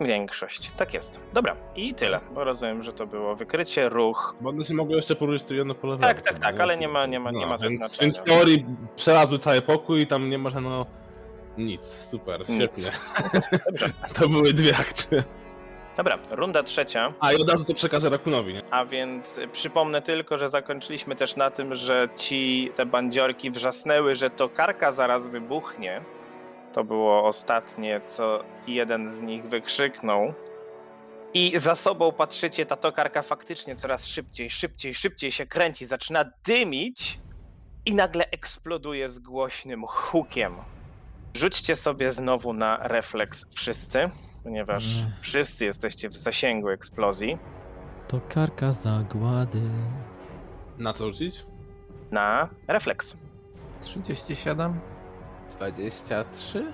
większość. 0.00 0.70
Tak 0.70 0.94
jest. 0.94 1.20
Dobra, 1.32 1.56
i 1.76 1.94
tyle, 1.94 2.20
bo 2.34 2.44
rozumiem, 2.44 2.82
że 2.82 2.92
to 2.92 3.06
było 3.06 3.36
wykrycie, 3.36 3.88
ruch. 3.88 4.36
Bo 4.40 4.50
one 4.50 4.64
się 4.64 4.74
mogły 4.74 4.96
jeszcze 4.96 5.16
poruszyć 5.16 5.44
tu 5.48 5.54
jedno 5.54 5.74
po 5.74 5.86
lewemu. 5.86 6.02
Tak, 6.02 6.22
tak, 6.22 6.38
tak, 6.38 6.60
ale 6.60 6.76
nie 6.76 6.88
ma- 6.88 7.06
nie 7.06 7.20
ma- 7.20 7.30
nie 7.30 7.46
ma 7.46 7.58
to 7.58 7.64
No, 7.64 7.70
więc, 7.70 7.80
znaczenia. 7.80 8.00
więc 8.02 8.18
w 8.18 8.22
teorii 8.22 8.66
przelazły 8.96 9.38
cały 9.38 9.62
pokój 9.62 10.00
i 10.00 10.06
tam 10.06 10.30
nie 10.30 10.38
ma 10.38 10.50
no 10.60 10.86
nic. 11.58 11.86
Super, 11.86 12.40
Nic. 12.48 12.58
świetnie. 12.58 12.90
Dobrze. 13.66 13.90
To 14.20 14.28
były 14.28 14.52
dwie 14.52 14.76
akcje. 14.76 15.24
Dobra, 15.96 16.18
runda 16.30 16.62
trzecia. 16.62 17.12
A 17.20 17.32
i 17.32 17.36
od 17.42 17.50
razu 17.50 17.64
to 17.64 17.74
przekażę 17.74 18.10
Rakunowi, 18.10 18.54
nie? 18.54 18.62
A 18.70 18.84
więc 18.84 19.40
przypomnę 19.52 20.02
tylko, 20.02 20.38
że 20.38 20.48
zakończyliśmy 20.48 21.16
też 21.16 21.36
na 21.36 21.50
tym, 21.50 21.74
że 21.74 22.08
ci 22.16 22.70
te 22.74 22.86
bandziorki 22.86 23.50
wrzasnęły, 23.50 24.14
że 24.14 24.30
to 24.30 24.48
karka 24.48 24.92
zaraz 24.92 25.28
wybuchnie. 25.28 26.04
To 26.72 26.84
było 26.84 27.26
ostatnie, 27.28 28.00
co 28.06 28.44
jeden 28.66 29.10
z 29.10 29.22
nich 29.22 29.42
wykrzyknął. 29.42 30.34
I 31.34 31.58
za 31.58 31.74
sobą 31.74 32.12
patrzycie, 32.12 32.66
ta 32.66 32.76
tokarka 32.76 33.22
faktycznie 33.22 33.76
coraz 33.76 34.06
szybciej, 34.06 34.50
szybciej, 34.50 34.94
szybciej 34.94 35.32
się 35.32 35.46
kręci, 35.46 35.86
zaczyna 35.86 36.24
dymić 36.46 37.18
i 37.86 37.94
nagle 37.94 38.30
eksploduje 38.30 39.10
z 39.10 39.18
głośnym 39.18 39.86
hukiem. 39.86 40.56
Rzućcie 41.36 41.76
sobie 41.76 42.10
znowu 42.10 42.52
na 42.52 42.78
refleks 42.82 43.46
wszyscy, 43.54 44.10
ponieważ 44.50 44.96
Nie. 44.96 45.12
wszyscy 45.20 45.64
jesteście 45.64 46.08
w 46.08 46.16
zasięgu 46.16 46.68
eksplozji. 46.68 47.38
To 48.08 48.20
karka 48.28 48.72
zagłady. 48.72 49.60
Na 50.78 50.92
co 50.92 51.06
rzucić? 51.06 51.46
na 52.10 52.48
refleks. 52.68 53.16
37? 53.82 54.80
23? 55.50 56.66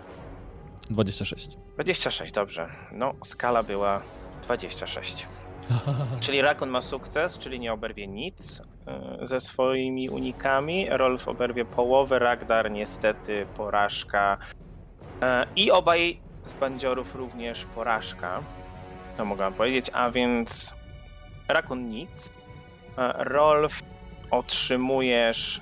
26. 0.90 1.56
26, 1.74 2.32
dobrze. 2.32 2.66
No, 2.92 3.14
skala 3.24 3.62
była 3.62 4.02
26. 4.42 5.26
Czyli 6.20 6.42
Rakon 6.42 6.70
ma 6.70 6.80
sukces, 6.80 7.38
czyli 7.38 7.60
nie 7.60 7.72
oberwie 7.72 8.06
nic 8.06 8.62
e, 8.86 9.26
ze 9.26 9.40
swoimi 9.40 10.10
unikami. 10.10 10.86
Rolf 10.90 11.28
oberwie 11.28 11.64
połowę, 11.64 12.18
Ragdar 12.18 12.70
niestety 12.70 13.46
porażka. 13.56 14.38
E, 15.22 15.46
I 15.56 15.70
obaj 15.70 16.20
z 16.46 16.52
bandziorów 16.52 17.14
również 17.14 17.64
porażka. 17.64 18.42
To 19.16 19.24
mogę 19.24 19.44
wam 19.44 19.54
powiedzieć, 19.54 19.90
a 19.92 20.10
więc 20.10 20.74
Rakon 21.48 21.88
nic. 21.88 22.30
E, 22.98 23.24
Rolf 23.24 23.82
otrzymujesz 24.30 25.60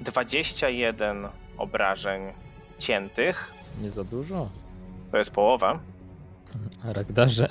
21 0.00 1.28
obrażeń 1.58 2.22
ciętych. 2.78 3.52
Nie 3.80 3.90
za 3.90 4.04
dużo. 4.04 4.48
To 5.10 5.18
jest 5.18 5.30
połowa. 5.30 5.78
A 6.88 6.92
Ragdarze? 6.92 7.48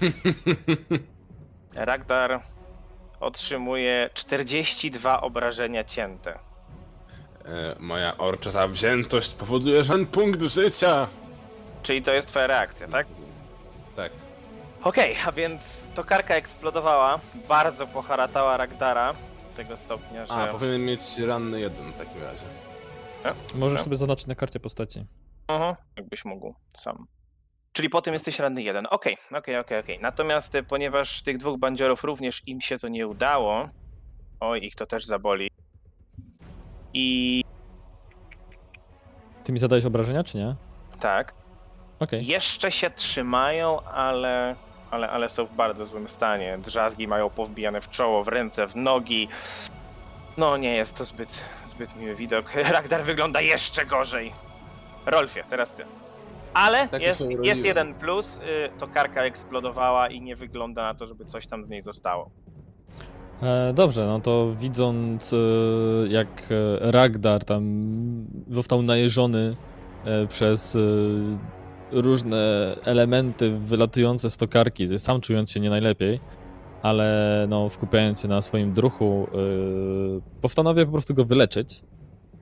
Ragdar 1.74 2.40
otrzymuje 3.20 4.10
42 4.14 5.20
obrażenia 5.20 5.84
cięte. 5.84 6.38
E, 7.44 7.76
moja 7.78 8.18
orcza 8.18 8.50
zawziętość 8.50 9.34
powoduje, 9.34 9.84
że 9.84 9.92
ten 9.92 10.06
punkt 10.06 10.42
życia! 10.42 11.08
Czyli 11.82 12.02
to 12.02 12.12
jest 12.12 12.28
twoja 12.28 12.46
reakcja, 12.46 12.88
tak? 12.88 13.06
Tak. 13.96 14.12
Okej, 14.84 15.16
a 15.26 15.32
więc 15.32 15.84
tokarka 15.94 16.34
eksplodowała, 16.34 17.18
bardzo 17.48 17.86
poharatała 17.86 18.56
Ragdara 18.56 19.12
do 19.12 19.56
tego 19.56 19.76
stopnia, 19.76 20.26
że... 20.26 20.32
A, 20.32 20.46
powinien 20.46 20.84
mieć 20.84 21.18
ranny 21.18 21.60
jeden 21.60 21.92
w 21.92 21.96
takim 21.96 22.22
razie. 22.22 22.44
Możesz 23.54 23.78
No. 23.78 23.84
sobie 23.84 23.96
zaznaczyć 23.96 24.26
na 24.26 24.34
karcie 24.34 24.60
postaci. 24.60 25.04
Mhm, 25.48 25.74
jakbyś 25.96 26.24
mógł 26.24 26.54
sam. 26.76 27.06
Czyli 27.72 27.90
po 27.90 28.02
tym 28.02 28.14
jesteś 28.14 28.38
ranny 28.38 28.62
jeden. 28.62 28.86
Okej, 28.90 29.16
okej, 29.38 29.56
okej, 29.58 29.80
okej. 29.80 29.98
Natomiast 30.02 30.54
y, 30.54 30.62
ponieważ 30.62 31.22
tych 31.22 31.36
dwóch 31.38 31.58
bandziorów 31.58 32.04
również 32.04 32.42
im 32.46 32.60
się 32.60 32.78
to 32.78 32.88
nie 32.88 33.06
udało, 33.08 33.68
oj, 34.40 34.64
ich 34.64 34.74
to 34.74 34.86
też 34.86 35.04
zaboli. 35.06 35.50
I 36.94 37.44
Ty 39.44 39.52
mi 39.52 39.58
zadałeś 39.58 39.84
obrażenia, 39.84 40.24
czy 40.24 40.38
nie? 40.38 40.54
tak, 41.00 41.34
Okej. 42.00 42.26
Jeszcze 42.26 42.70
się 42.70 42.90
trzymają, 42.90 43.80
ale, 43.82 44.56
ale, 44.90 45.10
ale 45.10 45.28
są 45.28 45.46
w 45.46 45.54
bardzo 45.54 45.86
złym 45.86 46.08
stanie. 46.08 46.58
Drzazgi 46.58 47.08
mają 47.08 47.30
powbijane 47.30 47.80
w 47.80 47.90
czoło, 47.90 48.24
w 48.24 48.28
ręce, 48.28 48.66
w 48.66 48.76
nogi. 48.76 49.28
No 50.36 50.56
nie 50.56 50.76
jest 50.76 50.98
to 50.98 51.04
zbyt, 51.04 51.44
zbyt 51.66 51.96
miły 51.96 52.14
widok. 52.14 52.54
Ragdar 52.72 53.04
wygląda 53.04 53.40
jeszcze 53.40 53.86
gorzej. 53.86 54.32
Rolfie, 55.06 55.44
teraz 55.50 55.74
ty. 55.74 55.84
Ale 56.54 56.88
Tak 56.88 57.02
jest, 57.02 57.24
jest 57.42 57.64
jeden 57.64 57.94
plus, 57.94 58.38
y, 58.38 58.40
to 58.78 58.86
karka 58.86 59.22
eksplodowała 59.22 60.08
i 60.08 60.20
nie 60.20 60.36
wygląda 60.36 60.82
na 60.82 60.94
to, 60.94 61.06
żeby 61.06 61.24
coś 61.24 61.46
tam 61.46 61.64
z 61.64 61.68
niej 61.68 61.82
zostało. 61.82 62.30
E, 63.42 63.72
dobrze, 63.72 64.06
no 64.06 64.20
to 64.20 64.54
widząc 64.58 65.32
e, 65.32 65.36
jak 66.08 66.28
e, 66.50 66.92
Ragdar 66.92 67.44
tam 67.44 67.64
został 68.50 68.82
najeżony 68.82 69.56
przez 70.28 70.78
różne 71.92 72.76
elementy 72.84 73.58
wylatujące 73.58 74.30
z 74.30 74.36
tokarki, 74.36 74.98
sam 74.98 75.20
czując 75.20 75.50
się 75.50 75.60
nie 75.60 75.70
najlepiej, 75.70 76.20
ale 76.82 77.46
no 77.48 77.70
skupiając 77.70 78.20
się 78.20 78.28
na 78.28 78.42
swoim 78.42 78.72
druchu, 78.72 79.26
e, 79.32 80.40
postanowię 80.40 80.86
po 80.86 80.92
prostu 80.92 81.14
go 81.14 81.24
wyleczyć, 81.24 81.82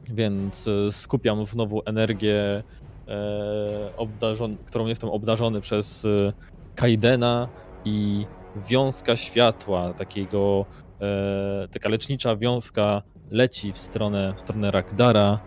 więc 0.08 0.68
e, 0.68 0.92
skupiam 0.92 1.46
znowu 1.46 1.82
energię, 1.86 2.62
e, 3.08 3.90
obdarzon- 3.96 4.56
którą 4.66 4.86
jestem 4.86 5.10
obdarzony 5.10 5.60
przez 5.60 6.04
e, 6.04 6.32
Kaidena 6.74 7.48
i 7.84 8.26
wiązka 8.68 9.16
światła, 9.16 9.92
takiego 9.92 10.66
e, 11.00 11.68
taka 11.70 11.88
lecznicza 11.88 12.36
wiązka 12.36 13.02
leci 13.30 13.72
w 13.72 13.78
stronę, 13.78 14.34
w 14.36 14.40
stronę 14.40 14.70
Ragdara. 14.70 15.40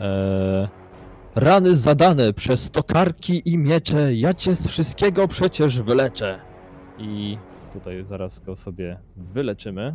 E, 0.00 0.81
Rany 1.34 1.76
zadane 1.76 2.32
przez 2.32 2.70
tokarki 2.70 3.42
i 3.44 3.58
miecze, 3.58 4.14
ja 4.14 4.34
cię 4.34 4.54
z 4.54 4.66
wszystkiego 4.68 5.28
przecież 5.28 5.82
wyleczę. 5.82 6.40
I 6.98 7.38
tutaj 7.72 8.04
zaraz 8.04 8.40
go 8.40 8.56
sobie 8.56 8.98
wyleczymy. 9.16 9.94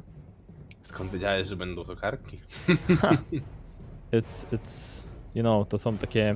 Skąd 0.82 1.12
wiedziałeś, 1.12 1.48
że 1.48 1.56
będą 1.56 1.84
to 1.84 1.96
karki? 1.96 2.41
It's, 4.13 4.48
it's, 4.58 5.03
you 5.36 5.44
know, 5.44 5.67
to 5.67 5.77
są 5.77 5.98
takie 5.98 6.36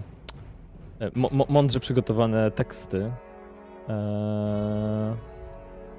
e, 1.00 1.12
mądrze 1.50 1.80
przygotowane 1.80 2.52
teksty. 2.52 2.98
Eee, 3.90 5.16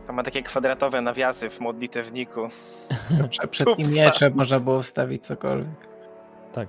To 0.06 0.12
ma 0.12 0.22
takie 0.22 0.42
kwadratowe 0.42 1.00
nawiasy 1.02 1.50
w 1.50 1.60
modlitewniku. 1.60 2.40
Prze- 3.28 3.48
Przed 3.48 3.76
tym 3.76 3.86
wsta- 3.86 3.94
mieczem 3.94 4.34
można 4.34 4.60
było 4.60 4.82
wstawić 4.82 5.26
cokolwiek. 5.26 5.88
tak. 6.52 6.68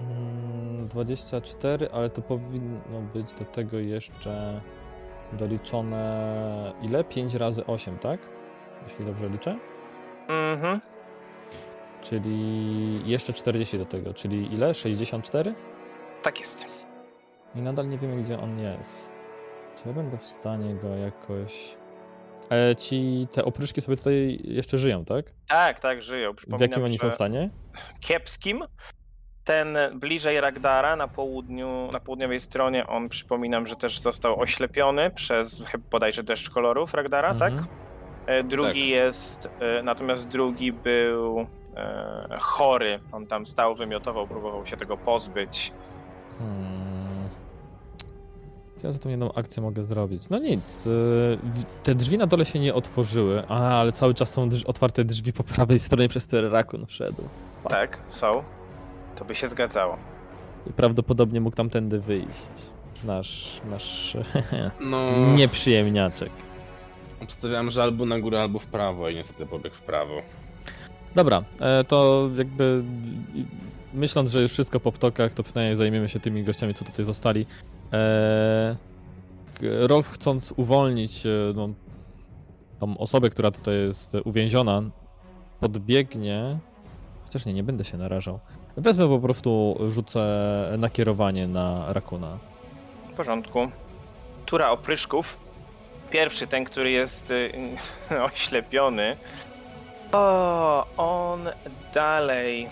Mm, 0.00 0.59
24, 0.88 1.88
ale 1.92 2.10
to 2.10 2.22
powinno 2.22 3.00
być 3.14 3.32
do 3.32 3.44
tego 3.44 3.78
jeszcze 3.78 4.60
doliczone. 5.32 6.72
Ile? 6.82 7.04
5 7.04 7.34
razy 7.34 7.66
8, 7.66 7.98
tak? 7.98 8.20
Jeśli 8.88 9.04
dobrze 9.04 9.28
liczę. 9.28 9.58
Mhm. 10.28 10.80
Czyli 12.02 13.10
jeszcze 13.10 13.32
40 13.32 13.78
do 13.78 13.86
tego, 13.86 14.14
czyli 14.14 14.54
ile? 14.54 14.74
64? 14.74 15.54
Tak 16.22 16.40
jest. 16.40 16.66
I 17.54 17.62
nadal 17.62 17.88
nie 17.88 17.98
wiemy, 17.98 18.22
gdzie 18.22 18.40
on 18.40 18.58
jest. 18.58 19.12
Czy 19.76 19.88
ja 19.88 19.94
będę 19.94 20.18
w 20.18 20.24
stanie 20.24 20.74
go 20.74 20.88
jakoś. 20.88 21.76
E, 22.50 22.76
ci 22.76 23.28
te 23.32 23.44
opryszki 23.44 23.80
sobie 23.80 23.96
tutaj 23.96 24.40
jeszcze 24.44 24.78
żyją, 24.78 25.04
tak? 25.04 25.26
Tak, 25.48 25.80
tak, 25.80 26.02
żyją. 26.02 26.32
W 26.32 26.36
Przypominam, 26.36 26.70
jakim 26.70 26.84
oni 26.84 26.92
że 26.92 26.98
są 26.98 27.10
stanie? 27.12 27.50
kiepskim. 28.00 28.62
Ten 29.44 29.76
bliżej 29.94 30.40
Ragdara 30.40 30.96
na 30.96 31.08
południu, 31.08 31.88
na 31.92 32.00
południowej 32.00 32.40
stronie, 32.40 32.86
on 32.86 33.08
przypominam, 33.08 33.66
że 33.66 33.76
też 33.76 34.00
został 34.00 34.40
oślepiony 34.40 35.10
przez 35.10 35.62
chyba 35.66 35.84
bodajże 35.90 36.22
deszcz 36.22 36.50
kolorów 36.50 36.94
Ragdara, 36.94 37.34
tak? 37.34 37.52
Mhm. 37.52 37.68
E, 38.26 38.42
Drugi 38.44 38.68
Tak. 38.68 38.76
jest, 38.76 39.48
e, 39.60 39.82
natomiast 39.82 40.28
drugi 40.28 40.72
był 40.72 41.46
e, 41.76 42.36
chory. 42.40 43.00
On 43.12 43.26
tam 43.26 43.46
stał, 43.46 43.74
wymiotował, 43.74 44.26
próbował 44.26 44.66
się 44.66 44.76
tego 44.76 44.96
pozbyć. 44.96 45.72
Hmm. 46.38 47.28
Co 48.76 48.86
ja 48.86 48.92
za 48.92 48.98
tą 48.98 49.08
jedną 49.08 49.32
akcję 49.34 49.62
mogę 49.62 49.82
zrobić? 49.82 50.28
No 50.28 50.38
nic. 50.38 50.82
w- 50.86 51.36
Te 51.82 51.94
drzwi 51.94 52.18
na 52.18 52.26
dole 52.26 52.44
się 52.44 52.58
nie 52.58 52.74
otworzyły. 52.74 53.42
A, 53.48 53.80
ale 53.80 53.92
cały 53.92 54.14
czas 54.14 54.30
są 54.32 54.48
drz- 54.48 54.62
otwarte 54.66 55.04
drzwi 55.04 55.32
po 55.32 55.44
prawej 55.44 55.78
stronie, 55.78 56.08
przez 56.08 56.26
które 56.26 56.48
rakun 56.48 56.86
wszedł. 56.86 57.22
Tak, 57.68 57.98
są. 58.08 58.42
To 59.20 59.24
by 59.24 59.34
się 59.34 59.48
zgadzało. 59.48 59.96
I 60.70 60.72
prawdopodobnie 60.72 61.40
mógł 61.40 61.56
tamtędy 61.56 62.00
wyjść. 62.00 62.50
Nasz, 63.04 63.60
nasz 63.70 64.16
No, 64.90 65.10
nieprzyjemniaczek. 65.36 66.30
obstawiam, 67.22 67.70
że 67.70 67.82
albo 67.82 68.04
na 68.04 68.20
górę, 68.20 68.40
albo 68.40 68.58
w 68.58 68.66
prawo 68.66 69.08
i 69.08 69.14
niestety 69.14 69.46
pobiegł 69.46 69.76
w 69.76 69.82
prawo. 69.82 70.22
Dobra, 71.14 71.44
e, 71.60 71.84
to 71.84 72.30
jakby 72.36 72.84
myśląc, 73.94 74.30
że 74.30 74.42
już 74.42 74.52
wszystko 74.52 74.80
po 74.80 74.92
ptokach, 74.92 75.34
to 75.34 75.42
przynajmniej 75.42 75.76
zajmiemy 75.76 76.08
się 76.08 76.20
tymi 76.20 76.44
gościami, 76.44 76.74
co 76.74 76.84
tutaj 76.84 77.04
zostali. 77.04 77.46
E, 77.92 78.76
Rolf 79.62 80.08
chcąc 80.08 80.54
uwolnić 80.56 81.26
e, 81.26 81.30
no, 81.54 81.68
tą 82.78 82.98
osobę, 82.98 83.30
która 83.30 83.50
tutaj 83.50 83.74
jest 83.74 84.16
uwięziona, 84.24 84.82
podbiegnie. 85.60 86.58
Chociaż 87.30 87.46
nie, 87.46 87.52
nie 87.54 87.62
będę 87.62 87.84
się 87.84 87.98
narażał. 87.98 88.40
Wezmę 88.76 89.08
po 89.08 89.18
prostu, 89.18 89.78
rzucę 89.88 90.20
nakierowanie 90.78 91.48
na 91.48 91.92
Rakuna. 91.92 92.38
W 93.12 93.12
porządku. 93.12 93.70
Tura 94.46 94.70
opryszków. 94.70 95.40
Pierwszy, 96.10 96.46
ten, 96.46 96.64
który 96.64 96.90
jest 96.90 97.30
y, 97.30 97.52
oślepiony. 98.32 99.16
O, 100.12 100.86
on 100.96 101.48
dalej 101.94 102.68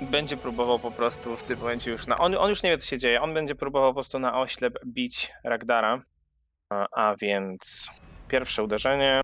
będzie 0.00 0.36
próbował 0.36 0.78
po 0.78 0.90
prostu 0.90 1.36
w 1.36 1.42
tym 1.42 1.58
momencie 1.58 1.90
już 1.90 2.06
na. 2.06 2.18
On, 2.18 2.34
on 2.34 2.50
już 2.50 2.62
nie 2.62 2.70
wie, 2.70 2.78
co 2.78 2.86
się 2.86 2.98
dzieje. 2.98 3.22
On 3.22 3.34
będzie 3.34 3.54
próbował 3.54 3.90
po 3.90 3.94
prostu 3.94 4.18
na 4.18 4.40
oślep 4.40 4.78
bić 4.86 5.32
Ragdara. 5.44 6.02
A, 6.70 6.86
a 6.92 7.16
więc 7.16 7.90
pierwsze 8.28 8.62
uderzenie 8.62 9.20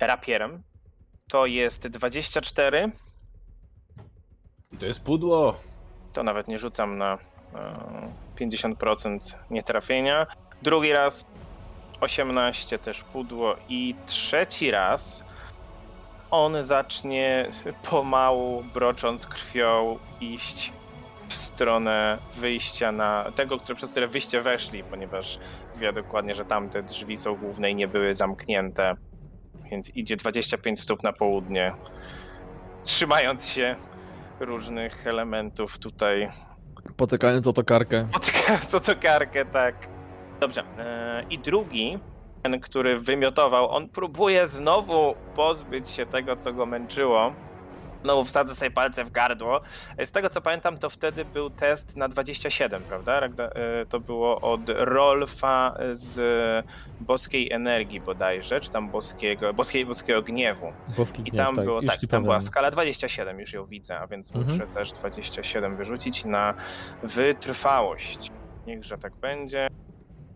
rapierem. 0.00 0.62
To 1.28 1.46
jest 1.46 1.88
24. 1.88 2.92
To 4.80 4.86
jest 4.86 5.04
pudło. 5.04 5.56
To 6.12 6.22
nawet 6.22 6.48
nie 6.48 6.58
rzucam 6.58 6.98
na 6.98 7.18
e, 7.54 8.38
50% 8.40 9.34
nietrafienia. 9.50 10.26
Drugi 10.62 10.92
raz 10.92 11.24
18 12.00 12.78
też 12.78 13.02
pudło 13.02 13.56
i 13.68 13.94
trzeci 14.06 14.70
raz 14.70 15.24
on 16.30 16.62
zacznie 16.62 17.50
pomału, 17.90 18.64
brocząc 18.74 19.26
krwią, 19.26 19.98
iść 20.20 20.72
w 21.26 21.34
stronę 21.34 22.18
wyjścia 22.34 22.92
na 22.92 23.32
tego, 23.36 23.58
które, 23.58 23.74
przez 23.74 23.90
które 23.90 24.08
wyście 24.08 24.40
weszli, 24.40 24.84
ponieważ 24.84 25.38
wie 25.76 25.92
dokładnie, 25.92 26.34
że 26.34 26.44
tamte 26.44 26.82
drzwi 26.82 27.16
są 27.16 27.36
główne 27.36 27.70
i 27.70 27.74
nie 27.74 27.88
były 27.88 28.14
zamknięte. 28.14 28.94
Więc 29.70 29.96
idzie 29.96 30.16
25 30.16 30.80
stóp 30.80 31.02
na 31.02 31.12
południe, 31.12 31.74
trzymając 32.84 33.48
się 33.48 33.76
różnych 34.40 35.06
elementów 35.06 35.78
tutaj 35.78 36.28
Potykając 36.96 37.46
o 37.46 37.52
tokarkę. 37.52 38.08
Potykając 38.12 38.74
o 38.74 38.80
tokarkę, 38.80 39.44
tak. 39.44 39.88
Dobrze. 40.40 40.62
e, 40.78 41.24
I 41.30 41.38
drugi, 41.38 41.98
ten, 42.42 42.60
który 42.60 42.98
wymiotował, 42.98 43.70
on 43.70 43.88
próbuje 43.88 44.48
znowu 44.48 45.14
pozbyć 45.34 45.90
się 45.90 46.06
tego, 46.06 46.36
co 46.36 46.52
go 46.52 46.66
męczyło. 46.66 47.32
Znowu 48.02 48.24
wsadzę 48.24 48.54
sobie 48.54 48.70
palce 48.70 49.04
w 49.04 49.10
gardło. 49.10 49.60
Z 50.04 50.10
tego 50.10 50.30
co 50.30 50.40
pamiętam, 50.40 50.78
to 50.78 50.90
wtedy 50.90 51.24
był 51.24 51.50
test 51.50 51.96
na 51.96 52.08
27, 52.08 52.82
prawda? 52.82 53.20
E, 53.22 53.86
To 53.86 54.00
było 54.00 54.40
od 54.40 54.60
Rolfa 54.68 55.74
z 55.92 56.20
Boskiej 57.00 57.52
Energii 57.52 58.00
bodajże, 58.00 58.60
czy 58.60 58.70
tam 58.70 58.88
boskiego, 58.90 59.54
boskiej, 59.54 59.86
boskiego 59.86 60.22
gniewu. 60.22 60.72
Bowki 60.96 61.20
I 61.22 61.24
gniew, 61.24 61.46
tam 61.46 61.56
tak, 61.56 61.64
było, 61.64 61.82
tak, 61.82 62.00
tam 62.10 62.22
była 62.24 62.40
skala 62.40 62.70
27, 62.70 63.40
już 63.40 63.52
ją 63.52 63.66
widzę, 63.66 63.98
a 64.00 64.06
więc 64.06 64.34
Mhm. 64.36 64.52
muszę 64.58 64.66
też 64.74 64.92
27 64.92 65.76
wyrzucić 65.76 66.24
na 66.24 66.54
wytrwałość. 67.02 68.30
Niechże 68.66 68.98
tak 68.98 69.16
będzie. 69.16 69.68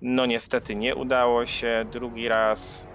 No 0.03 0.27
niestety 0.27 0.75
nie 0.75 0.95
udało 0.95 1.47
się. 1.47 1.85
Drugi 1.93 2.29
raz 2.29 2.87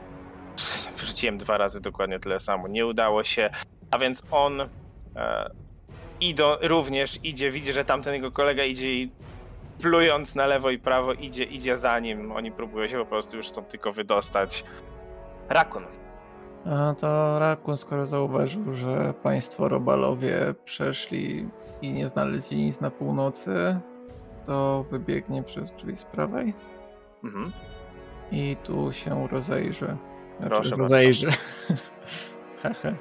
pff, 0.55 0.99
wyrzuciłem 0.99 1.37
dwa 1.37 1.57
razy 1.57 1.81
dokładnie 1.81 2.19
tyle 2.19 2.39
samo. 2.39 2.67
Nie 2.67 2.85
udało 2.85 3.23
się, 3.23 3.49
a 3.91 3.97
więc 3.97 4.23
on 4.31 4.61
e, 5.15 5.49
idą, 6.21 6.45
również 6.61 7.19
idzie, 7.23 7.51
widzi, 7.51 7.73
że 7.73 7.85
tamten 7.85 8.13
jego 8.13 8.31
kolega 8.31 8.63
idzie 8.63 8.93
i 8.93 9.11
plując 9.81 10.35
na 10.35 10.45
lewo 10.45 10.69
i 10.69 10.79
prawo 10.79 11.13
idzie, 11.13 11.43
idzie 11.43 11.77
za 11.77 11.99
nim. 11.99 12.31
Oni 12.31 12.51
próbują 12.51 12.87
się 12.87 12.97
po 12.97 13.05
prostu 13.05 13.37
już 13.37 13.47
stąd 13.47 13.67
tylko 13.69 13.91
wydostać. 13.91 14.63
Rakun. 15.49 15.83
A 16.65 16.93
to 16.93 17.39
Rakun, 17.39 17.77
skoro 17.77 18.05
zauważył, 18.05 18.73
że 18.73 19.13
państwo 19.23 19.67
Robalowie 19.69 20.53
przeszli 20.65 21.49
i 21.81 21.91
nie 21.91 22.07
znaleźli 22.07 22.57
nic 22.65 22.79
na 22.79 22.91
północy, 22.91 23.79
to 24.45 24.85
wybiegnie 24.91 25.43
przez 25.43 25.71
drzwi 25.71 25.97
z 25.97 26.03
prawej 26.03 26.53
Mhm. 27.23 27.51
i 28.31 28.57
tu 28.63 28.91
się 28.93 29.27
rozejrzy. 29.27 29.97
Znaczy, 30.39 30.55
Proszę 30.55 30.69
bardzo. 30.69 30.83
rozejrzy. 30.83 31.27
Hehe, 32.63 32.95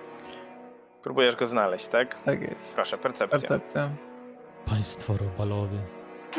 Próbujesz 1.07 1.37
go 1.37 1.47
znaleźć, 1.47 1.89
tak? 1.89 2.19
tak 2.23 2.43
jest. 2.43 2.75
Proszę, 2.75 2.99
percepcja. 2.99 3.39
Percepcja. 3.39 3.91
Państwo 4.67 5.17
robalowie. 5.17 5.79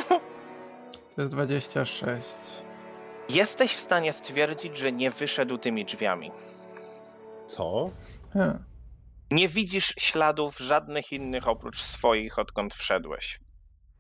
To 1.16 1.22
jest 1.22 1.32
26. 1.32 2.28
Jesteś 3.30 3.74
w 3.74 3.80
stanie 3.80 4.14
stwierdzić, 4.14 4.78
że 4.78 4.92
nie 4.92 5.12
wyszedł 5.12 5.58
tymi 5.58 5.86
drzwiami. 5.86 6.32
Co? 7.48 7.90
Hmm. 8.34 8.64
Nie 9.32 9.48
widzisz 9.48 9.94
śladów 10.00 10.58
żadnych 10.58 11.12
innych 11.12 11.48
oprócz 11.48 11.82
swoich, 11.82 12.40
odkąd 12.40 12.74
wszedłeś. 12.74 13.40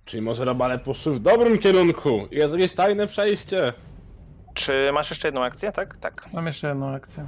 Czyli 0.06 0.21
może 0.21 0.45
robale 0.45 0.80
poszły 0.80 1.13
w 1.13 1.19
dobrym 1.19 1.60
kierunku. 1.60 2.25
i 2.32 2.36
Jest 2.36 2.53
jakieś 2.53 2.73
tajne 2.73 3.08
przejście. 3.08 3.73
Czy 4.53 4.91
masz 4.93 5.10
jeszcze 5.10 5.27
jedną 5.27 5.43
akcję, 5.43 5.71
tak? 5.71 5.97
Tak. 5.97 6.34
Mam 6.34 6.47
jeszcze 6.47 6.67
jedną 6.67 6.89
akcję. 6.89 7.25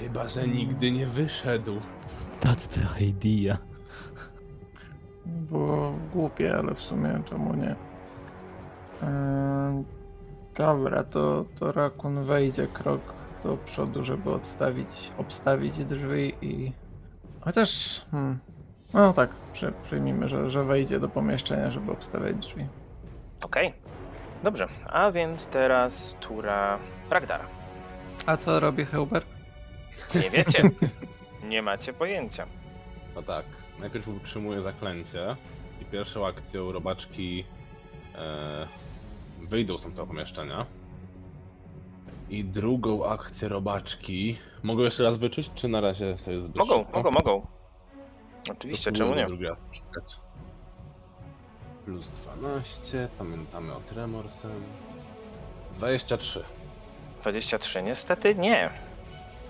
Chyba, 0.00 0.28
że 0.28 0.48
nigdy 0.48 0.90
nie 0.90 1.06
wyszedł. 1.06 1.80
That's 2.42 2.68
the 2.68 3.04
idea. 3.04 3.58
Było 5.26 5.92
głupie, 6.12 6.56
ale 6.56 6.74
w 6.74 6.80
sumie 6.80 7.22
czemu 7.28 7.54
nie? 7.54 7.76
Eee, 9.02 9.84
Dobra, 10.54 11.04
to, 11.04 11.44
to 11.58 11.72
Rakun 11.72 12.24
wejdzie 12.24 12.66
krok 12.66 13.00
do 13.44 13.56
przodu, 13.56 14.04
żeby 14.04 14.30
odstawić, 14.30 15.12
obstawić 15.18 15.84
drzwi 15.84 16.34
i... 16.42 16.72
Chociaż... 17.40 18.02
Hmm, 18.10 18.38
no 18.94 19.12
tak, 19.12 19.30
przy, 19.52 19.72
przyjmijmy, 19.84 20.28
że, 20.28 20.50
że 20.50 20.64
wejdzie 20.64 21.00
do 21.00 21.08
pomieszczenia, 21.08 21.70
żeby 21.70 21.92
obstawiać 21.92 22.36
drzwi. 22.36 22.66
Okej. 23.44 23.74
Dobrze, 24.42 24.66
a 24.86 25.12
więc 25.12 25.46
teraz 25.46 26.16
tura 26.20 26.78
Ragdara. 27.10 27.44
A 28.26 28.36
co 28.36 28.60
robi 28.60 28.84
Heuber? 28.84 29.22
Nie 30.14 30.30
wiecie. 30.30 30.62
Nie 31.42 31.62
macie 31.62 31.92
pojęcia. 31.92 32.46
No 33.14 33.22
tak. 33.22 33.44
Najpierw 33.78 34.08
utrzymuje 34.08 34.62
zaklęcie 34.62 35.36
i 35.80 35.84
pierwszą 35.84 36.26
akcją 36.26 36.72
robaczki 36.72 37.44
e, 38.14 38.68
wyjdą 39.40 39.78
z 39.78 39.82
tamtego 39.82 40.06
pomieszczenia. 40.06 40.66
I 42.30 42.44
drugą 42.44 43.06
akcję 43.06 43.48
robaczki. 43.48 44.36
Mogę 44.62 44.84
jeszcze 44.84 45.02
raz 45.04 45.18
wyczuć, 45.18 45.50
czy 45.54 45.68
na 45.68 45.80
razie 45.80 46.14
to 46.24 46.30
jest 46.30 46.46
zbyt 46.46 46.56
Mogą, 46.56 46.78
szybko? 46.78 46.96
mogą, 46.98 47.10
mogą. 47.10 47.46
Oczywiście, 48.50 48.92
czemu 48.92 49.14
nie? 49.14 49.26
drugi 49.26 49.44
raz 49.46 49.60
poszukać. 49.60 50.16
Plus 51.84 52.08
12, 52.08 53.08
pamiętamy 53.18 53.74
o 53.74 53.80
Tremorsem. 53.80 54.62
23. 55.76 56.44
23, 57.20 57.82
niestety 57.82 58.34
nie. 58.34 58.70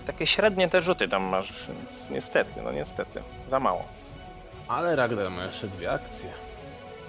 Takie 0.07 0.27
średnie 0.27 0.69
te 0.69 0.83
rzuty 0.83 1.09
tam 1.09 1.23
masz, 1.23 1.53
więc 1.69 2.11
niestety, 2.11 2.63
no 2.63 2.73
niestety, 2.73 3.23
za 3.47 3.61
mało. 3.61 3.85
Ale 4.69 4.97
Ragnar 4.97 5.31
ma 5.31 5.45
jeszcze 5.45 5.69
dwie 5.69 5.93
akcje. 5.93 6.31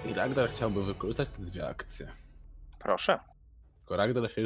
I 0.04 0.14
Ragnar 0.14 0.50
chciałby 0.50 0.84
wykorzystać 0.84 1.28
te 1.28 1.42
dwie 1.42 1.68
akcje. 1.68 2.08
Proszę. 2.78 3.18
Tylko 3.78 3.96
Ragnar 3.96 4.30
się 4.30 4.42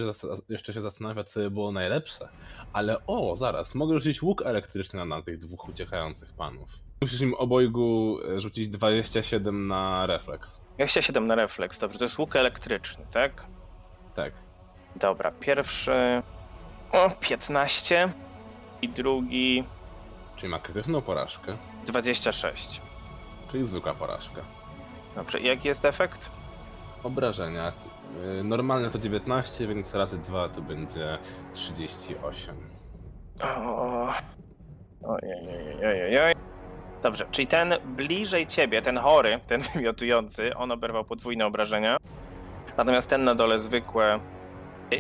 jeszcze 0.49 0.73
się 0.73 0.83
zastanawia, 0.83 1.25
co 1.25 1.41
by 1.41 1.51
było 1.51 1.73
najlepsze. 1.73 2.29
Ale 2.73 3.07
o, 3.07 3.37
zaraz, 3.37 3.75
mogę 3.75 3.95
rzucić 3.95 4.23
łuk 4.23 4.43
elektryczny 4.47 4.99
na, 4.99 5.05
na 5.05 5.23
tych 5.23 5.39
dwóch 5.39 5.69
uciekających 5.69 6.33
panów. 6.33 6.71
Musisz 7.01 7.21
im 7.21 7.35
obojgu 7.35 8.19
e, 8.37 8.41
rzucić 8.41 8.69
27 8.69 9.67
na 9.67 10.07
refleks. 10.07 10.61
27 10.75 11.27
na 11.27 11.35
refleks, 11.35 11.79
dobrze, 11.79 11.99
to 11.99 12.05
jest 12.05 12.19
łuk 12.19 12.37
elektryczny, 12.37 13.07
tak? 13.11 13.45
Tak. 14.15 14.33
Dobra, 14.97 15.31
pierwszy 15.31 16.23
o, 16.93 17.11
15 17.21 18.13
i 18.83 18.89
drugi 18.89 19.65
Czyli 20.37 20.51
ma 20.51 20.59
krytyczną 20.59 21.03
porażkę, 21.03 21.57
26. 21.87 22.81
czyli 23.51 23.65
zwykła 23.65 23.95
porażka. 23.95 24.41
Dobrze, 25.15 25.41
i 25.41 25.47
jaki 25.47 25.69
jest 25.69 25.85
efekt? 25.85 26.31
Obrażenia. 27.03 27.73
e, 28.41 28.43
Normalne 28.45 28.91
to 28.91 28.99
19, 28.99 29.67
więc 29.67 29.95
razy 29.95 30.19
2 30.19 30.49
to 30.49 30.61
będzie 30.61 31.19
38. 31.53 32.57
O, 33.43 34.13
ojej. 35.03 36.35
Dobrze, 37.03 37.27
czyli 37.31 37.47
ten 37.47 37.75
bliżej 37.85 38.47
ciebie, 38.47 38.83
ten 38.83 38.97
chory, 38.99 39.41
ten 39.47 39.61
wymiotujący, 39.75 40.57
on 40.57 40.73
oberwał 40.73 41.05
podwójne 41.05 41.47
obrażenia. 41.47 41.97
Natomiast 42.77 43.11
ten 43.11 43.25
na 43.25 43.35
dole 43.35 43.59
zwykłe. 43.59 44.21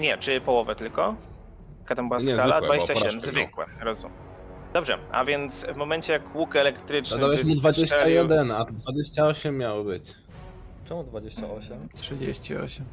Nie, 0.01 0.19
czy 0.19 0.41
połowę 0.41 0.77
tylko? 0.77 1.15
Jaka 1.89 1.95
tam 1.97 2.09
była 2.09 2.21
Nie, 2.21 2.35
skala? 2.35 2.61
zwykłe, 2.61 2.61
bo 2.61 2.67
27, 2.67 3.01
porażkę 3.21 3.31
zwykłe, 3.31 3.67
rozumiem. 3.81 4.17
Dobrze, 4.73 4.99
a 5.13 5.25
więc 5.25 5.67
w 5.75 5.77
momencie 5.77 6.13
jak 6.13 6.35
łuk 6.37 6.57
elektryczny. 6.57 7.11
Zadałeś 7.17 7.45
mu 7.45 7.55
wystrzelił- 7.55 7.61
21, 7.61 8.51
a 8.51 8.65
28 8.65 9.59
miało 9.59 9.85
być. 9.85 10.15
Czemu 10.85 11.05
28? 11.05 11.89
38. 11.95 12.85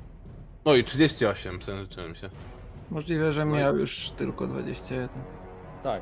Oj, 0.65 0.83
38, 0.83 1.59
przejęzyczyłem 1.59 2.15
się. 2.15 2.29
Możliwe, 2.91 3.33
że 3.33 3.45
No 3.45 3.55
i- 3.55 3.59
miał 3.59 3.77
już 3.77 4.09
tylko 4.09 4.47
21. 4.47 5.09
Tak. 5.83 6.01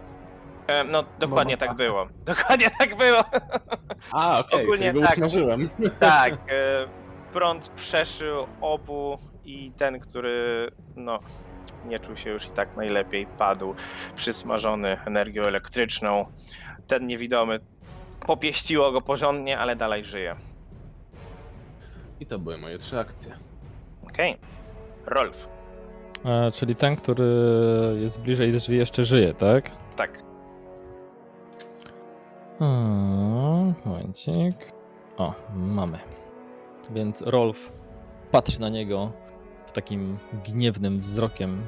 E, 0.67 0.83
No, 0.83 1.03
dokładnie 1.19 1.57
tak 1.57 1.75
było. 1.75 2.07
Dokładnie 2.25 2.69
tak 2.79 2.97
było. 2.97 3.23
A, 4.11 4.39
okej, 4.39 4.63
Ogólnie 4.63 4.91
czyli 4.91 5.01
go 5.01 5.07
tak. 5.07 5.19
Tak, 5.99 6.33
e, 6.33 6.87
prąd 7.33 7.69
przeszył 7.69 8.47
obu 8.61 9.17
i 9.45 9.71
ten, 9.77 9.99
który 9.99 10.69
no, 10.95 11.19
nie 11.85 11.99
czuł 11.99 12.17
się 12.17 12.29
już 12.29 12.45
i 12.45 12.49
tak 12.51 12.75
najlepiej, 12.75 13.25
padł 13.37 13.75
przysmażony 14.15 14.97
energią 15.05 15.43
elektryczną. 15.43 16.25
Ten 16.87 17.07
niewidomy 17.07 17.59
popieściło 18.19 18.91
go 18.91 19.01
porządnie, 19.01 19.59
ale 19.59 19.75
dalej 19.75 20.05
żyje. 20.05 20.35
I 22.19 22.25
to 22.25 22.39
były 22.39 22.57
moje 22.57 22.77
trzy 22.77 22.99
akcje. 22.99 23.35
Okej. 24.03 24.37
Rolf, 25.05 25.47
E, 26.25 26.51
czyli 26.51 26.75
ten, 26.75 26.95
który 26.95 27.25
jest 28.01 28.19
bliżej 28.21 28.51
drzwi 28.51 28.77
jeszcze 28.77 29.03
żyje, 29.03 29.33
tak? 29.33 29.71
tak. 29.95 30.23
Hmm, 32.59 33.73
momencik. 33.85 34.55
O, 35.17 35.33
mamy. 35.55 35.99
Więc 36.91 37.21
Rolf 37.21 37.71
patrzy 38.31 38.61
na 38.61 38.69
niego 38.69 39.11
takim 39.71 40.17
gniewnym 40.45 40.99
wzrokiem, 40.99 41.67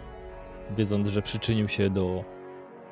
wiedząc, 0.77 1.07
że 1.07 1.21
przyczynił 1.21 1.69
się 1.69 1.89
do 1.89 2.23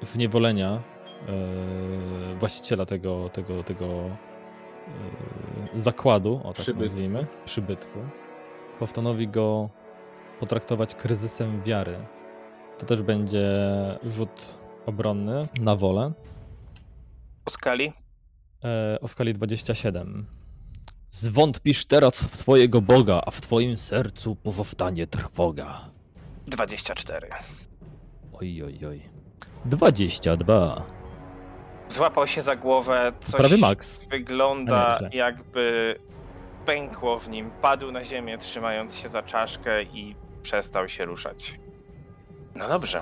zniewolenia 0.01 0.69
e, 0.71 2.35
właściciela 2.39 2.85
tego, 2.85 3.29
tego, 3.29 3.63
tego 3.63 3.87
e, 3.87 5.81
zakładu, 5.81 6.41
o 6.43 6.53
tak 6.53 6.61
Przybytku. 6.61 6.85
nazwijmy, 6.85 7.27
przybytku. 7.45 7.99
Postanowi 8.79 9.27
go 9.27 9.69
potraktować 10.39 10.95
kryzysem 10.95 11.61
wiary. 11.61 11.97
To 12.77 12.85
też 12.85 13.01
będzie 13.01 13.47
rzut 14.03 14.55
obronny 14.85 15.47
na 15.59 15.75
wolę. 15.75 16.11
Po 17.43 17.51
skali 17.51 17.93
E, 18.63 18.97
o 19.01 19.07
skali 19.07 19.33
27. 19.33 20.25
Zwątpisz 21.17 21.85
teraz 21.85 22.15
w 22.23 22.35
swojego 22.35 22.81
Boga, 22.81 23.21
a 23.25 23.31
w 23.31 23.41
twoim 23.41 23.77
sercu 23.77 24.35
pozostanie 24.35 25.07
trwoga. 25.07 25.81
24. 26.47 27.27
Oj, 28.33 28.63
oj, 28.63 28.79
oj. 28.87 29.01
22. 29.65 30.83
Złapał 31.89 32.27
się 32.27 32.41
za 32.41 32.55
głowę, 32.55 33.11
coś 33.19 33.35
Prawie 33.35 33.57
max. 33.57 34.07
wygląda 34.07 34.87
A 34.87 34.91
nie, 34.91 34.97
źle. 34.97 35.09
jakby 35.13 35.95
pękło 36.65 37.19
w 37.19 37.29
nim. 37.29 37.51
Padł 37.61 37.91
na 37.91 38.03
ziemię, 38.03 38.37
trzymając 38.37 38.95
się 38.95 39.09
za 39.09 39.23
czaszkę 39.23 39.83
i 39.83 40.15
przestał 40.43 40.89
się 40.89 41.05
ruszać. 41.05 41.59
No 42.55 42.67
dobrze. 42.67 43.01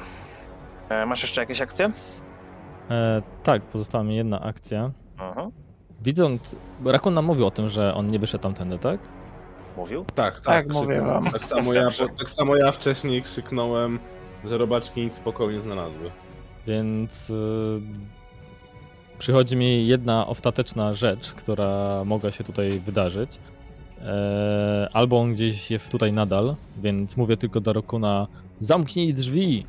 E, 0.89 1.05
masz 1.05 1.21
jeszcze 1.21 1.41
jakieś 1.41 1.61
akcje? 1.61 1.91
E, 2.89 3.21
tak, 3.43 3.61
pozostała 3.61 4.03
mi 4.03 4.15
jedna 4.15 4.41
akcja. 4.41 4.91
Aha. 5.17 5.47
Widząc, 6.01 6.55
Rakun 6.85 7.13
nam 7.13 7.25
mówił 7.25 7.47
o 7.47 7.51
tym, 7.51 7.69
że 7.69 7.93
on 7.93 8.07
nie 8.07 8.19
wyszedł 8.19 8.43
tamtędy, 8.43 8.77
tak? 8.79 8.99
Mówił? 9.77 10.05
Tak, 10.15 10.33
tak. 10.35 10.43
Tak, 10.43 10.73
mówię 10.73 10.87
krzyknąłem. 10.87 11.23
wam. 11.23 11.33
Tak 11.33 11.45
samo, 11.45 11.73
ja, 11.73 11.89
tak 12.19 12.29
samo 12.29 12.55
ja 12.55 12.71
wcześniej 12.71 13.21
krzyknąłem, 13.21 13.99
że 14.45 14.57
robaczki 14.57 15.01
nic 15.01 15.13
spokojnie 15.13 15.61
znalazły. 15.61 16.11
Więc 16.67 17.29
y, 17.29 17.81
przychodzi 19.19 19.55
mi 19.55 19.87
jedna 19.87 20.27
ostateczna 20.27 20.93
rzecz, 20.93 21.33
która 21.33 22.01
mogła 22.05 22.31
się 22.31 22.43
tutaj 22.43 22.79
wydarzyć. 22.79 23.39
E, 24.01 24.89
albo 24.93 25.19
on 25.19 25.33
gdzieś 25.33 25.71
jest 25.71 25.89
tutaj 25.89 26.13
nadal, 26.13 26.55
więc 26.77 27.17
mówię 27.17 27.37
tylko 27.37 27.61
do 27.61 27.73
Rokuna 27.73 28.27
zamknij 28.59 29.13
drzwi! 29.13 29.65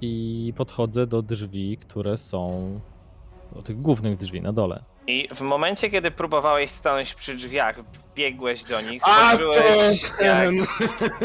I 0.00 0.52
podchodzę 0.56 1.06
do 1.06 1.22
drzwi, 1.22 1.76
które 1.76 2.16
są 2.16 2.70
do 3.54 3.62
tych 3.62 3.82
głównych 3.82 4.16
drzwi 4.16 4.40
na 4.42 4.52
dole. 4.52 4.82
I 5.08 5.28
w 5.34 5.40
momencie, 5.40 5.90
kiedy 5.90 6.10
próbowałeś 6.10 6.70
stanąć 6.70 7.14
przy 7.14 7.34
drzwiach, 7.34 7.76
biegłeś 8.14 8.64
do 8.64 8.80
nich, 8.80 9.02
A 9.04 9.30
poczułeś, 9.32 10.02
co 10.02 10.24
jak 10.24 10.38
ten? 10.38 10.66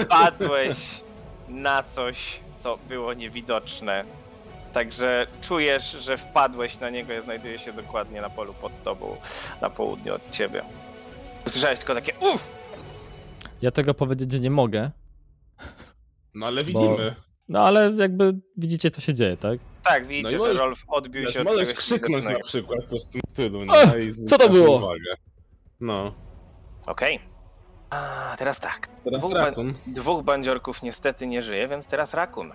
padłeś 0.10 0.78
na 1.50 1.84
coś, 1.84 2.39
co 2.63 2.78
było 2.89 3.13
niewidoczne. 3.13 4.04
Także 4.74 5.28
czujesz, 5.41 5.91
że 5.91 6.17
wpadłeś 6.17 6.80
na 6.80 6.89
niego, 6.89 7.22
znajduje 7.22 7.60
się 7.60 7.74
dokładnie 7.74 8.22
na 8.22 8.30
polu 8.30 8.54
pod 8.54 8.84
tobą, 8.84 9.15
na 9.62 9.69
południu 9.69 10.13
od 10.15 10.30
ciebie. 10.32 10.63
Usłyszałeś 11.48 11.80
tylko 11.80 11.96
takie 11.96 12.13
uff! 12.34 12.52
Ja 13.62 13.72
tego 13.72 13.93
powiedzieć 13.93 14.39
nie 14.39 14.52
mogę, 14.52 14.91
No 16.36 16.46
ale 16.48 16.63
widzimy. 16.63 17.15
no 17.50 17.60
ale 17.65 17.91
jakby 17.98 18.34
widzicie 18.58 18.91
co 18.91 19.02
się 19.02 19.13
dzieje, 19.13 19.38
tak? 19.38 19.60
Tak, 19.84 20.08
widzicie, 20.08 20.24
No 20.24 20.36
i 20.38 20.39
możesz- 20.39 20.58
że 20.58 20.63
Rolf 20.63 20.80
odbił 20.88 21.32
się 21.32 21.39
od 21.39 21.46
możesz 21.46 21.67
czegoś 21.67 21.74
krzyknąć 21.84 22.26
na 22.26 22.32
widocznego. 22.32 22.48
przykład 22.48 22.84
coś 22.89 23.04
w 23.06 23.10
tym 23.10 23.22
stylu, 23.30 23.60
nie? 23.65 24.06
I 24.06 24.13
co 24.26 24.38
to 24.38 24.50
było? 24.50 24.78
Uwagę. 24.78 25.13
No. 25.80 26.12
Okej. 26.88 27.19
A 27.89 28.36
teraz 28.38 28.60
tak. 28.60 28.88
Teraz 29.04 29.19
Dwóch, 29.19 29.34
Rakun. 29.34 29.74
Dwóch 29.88 30.24
bandziorków 30.24 30.84
niestety 30.84 31.28
nie 31.28 31.41
żyje, 31.41 31.67
więc 31.67 31.88
teraz 31.88 32.13
Rakun. 32.13 32.52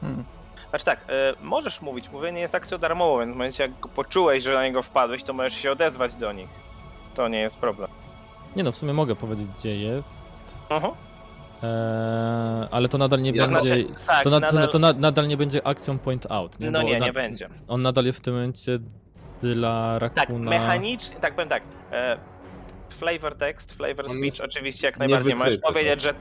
Hmm. 0.00 0.24
Znaczy 0.70 0.84
tak, 0.84 1.00
e, 1.08 1.34
możesz 1.42 1.80
mówić, 1.80 2.08
mówienie 2.10 2.40
jest 2.40 2.54
akcją 2.54 2.78
darmową, 2.78 3.18
więc 3.20 3.32
w 3.32 3.34
momencie 3.36 3.62
jak 3.62 3.80
go 3.80 3.88
poczułeś, 3.88 4.44
że 4.44 4.54
na 4.54 4.62
niego 4.64 4.82
wpadłeś, 4.82 5.22
to 5.22 5.32
możesz 5.32 5.54
się 5.54 5.72
odezwać 5.72 6.14
do 6.14 6.32
nich. 6.32 6.48
To 7.14 7.28
nie 7.28 7.40
jest 7.40 7.58
problem. 7.58 7.90
Nie 8.56 8.62
no, 8.64 8.72
w 8.72 8.76
sumie 8.76 8.92
mogę 8.92 9.16
powiedzieć 9.16 9.46
gdzie 9.58 9.76
jest, 9.76 10.22
Mhm. 10.70 10.94
Eee, 11.62 12.68
ale 12.70 12.88
to 12.88 12.98
nadal 12.98 13.22
nie 13.22 13.30
Ja 13.30 13.46
będzie... 13.46 13.66
Znaczy, 13.66 13.86
tak, 14.06 14.24
To, 14.24 14.30
na, 14.30 14.40
nadal... 14.40 14.62
to, 14.62 14.68
to 14.68 14.78
na, 14.78 14.92
nadal 14.92 15.28
nie 15.28 15.36
będzie 15.36 15.66
akcją 15.66 15.98
point 15.98 16.26
out, 16.30 16.60
nie? 16.60 16.70
No 16.70 16.80
Bo 16.80 16.88
nie, 16.88 16.98
na, 16.98 17.06
nie 17.06 17.12
będzie. 17.12 17.48
On 17.68 17.82
nadal 17.82 18.04
jest 18.04 18.18
w 18.18 18.20
tym 18.22 18.34
momencie 18.34 18.78
dla 19.40 19.98
Tak, 20.00 20.16
Rakuna... 20.16 20.50
mechanicznie, 20.50 21.16
tak 21.20 21.34
powiem 21.34 21.48
tak. 21.48 21.62
E, 21.92 22.18
flavor 22.90 23.36
text, 23.36 23.72
flavor 23.74 24.10
speech 24.10 24.44
oczywiście 24.44 24.86
jak 24.86 24.98
najbardziej 24.98 25.34
możesz 25.34 25.58
powiedzieć, 25.58 26.02
że 26.02 26.14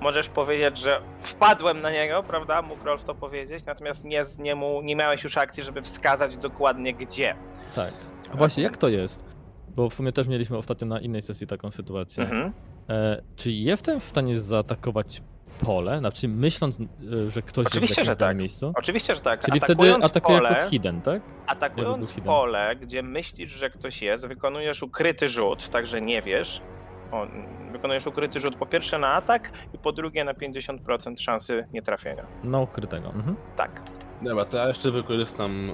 możesz 0.00 0.28
powiedzieć, 0.28 0.78
że 0.78 1.00
wpadłem 1.20 1.80
na 1.80 1.90
niego, 1.90 2.22
prawda? 2.22 2.62
Mógł 2.62 2.84
Rolf 2.84 3.04
to 3.04 3.14
powiedzieć, 3.14 3.64
natomiast 3.64 4.04
nie, 4.04 4.24
z 4.24 4.38
niemu, 4.38 4.82
nie 4.82 4.96
miałeś 4.96 5.24
już 5.24 5.36
akcji, 5.36 5.62
żeby 5.62 5.82
wskazać 5.82 6.36
dokładnie 6.36 6.94
gdzie. 6.94 7.34
Tak. 7.74 7.92
A 8.32 8.36
właśnie, 8.36 8.62
jak 8.62 8.76
to 8.76 8.88
jest? 8.88 9.24
Bo 9.68 9.90
w 9.90 9.94
sumie 9.94 10.12
też 10.12 10.28
mieliśmy 10.28 10.56
ostatnio 10.56 10.86
na 10.86 11.00
innej 11.00 11.22
sesji 11.22 11.46
taką 11.46 11.70
sytuację. 11.70 12.22
Mhm. 12.22 12.52
E, 12.90 13.22
czy 13.36 13.50
jestem 13.50 14.00
w 14.00 14.04
stanie 14.04 14.38
zaatakować 14.38 15.22
pole? 15.60 15.98
Znaczy 15.98 16.28
myśląc, 16.28 16.78
y, 16.80 17.30
że 17.30 17.42
ktoś 17.42 17.66
Oczywiście, 17.66 18.00
jest 18.00 18.10
w 18.10 18.12
że 18.12 18.16
tak. 18.16 18.36
miejscu? 18.36 18.72
Oczywiście, 18.76 19.14
że 19.14 19.20
tak. 19.20 19.40
Czyli 19.40 19.60
wtedy 19.60 19.72
Atakując 19.72 20.04
atakuje 20.04 20.38
pole, 20.38 20.50
jako 20.52 20.70
hidden, 20.70 21.00
tak? 21.02 21.22
Atakując 21.46 22.08
hidden. 22.08 22.24
pole, 22.24 22.76
gdzie 22.76 23.02
myślisz, 23.02 23.50
że 23.50 23.70
ktoś 23.70 24.02
jest, 24.02 24.26
wykonujesz 24.26 24.82
ukryty 24.82 25.28
rzut, 25.28 25.68
także 25.68 26.00
nie 26.00 26.22
wiesz. 26.22 26.60
O, 27.12 27.26
wykonujesz 27.72 28.06
ukryty 28.06 28.40
rzut 28.40 28.56
po 28.56 28.66
pierwsze 28.66 28.98
na 28.98 29.08
atak 29.08 29.52
i 29.74 29.78
po 29.78 29.92
drugie 29.92 30.24
na 30.24 30.34
50% 30.34 31.20
szansy 31.20 31.64
nietrafienia. 31.72 32.26
No 32.44 32.60
ukrytego. 32.62 33.08
Mhm. 33.08 33.36
Tak. 33.56 33.82
Dobra, 34.22 34.44
to 34.44 34.56
ja 34.58 34.68
jeszcze 34.68 34.90
wykorzystam 34.90 35.70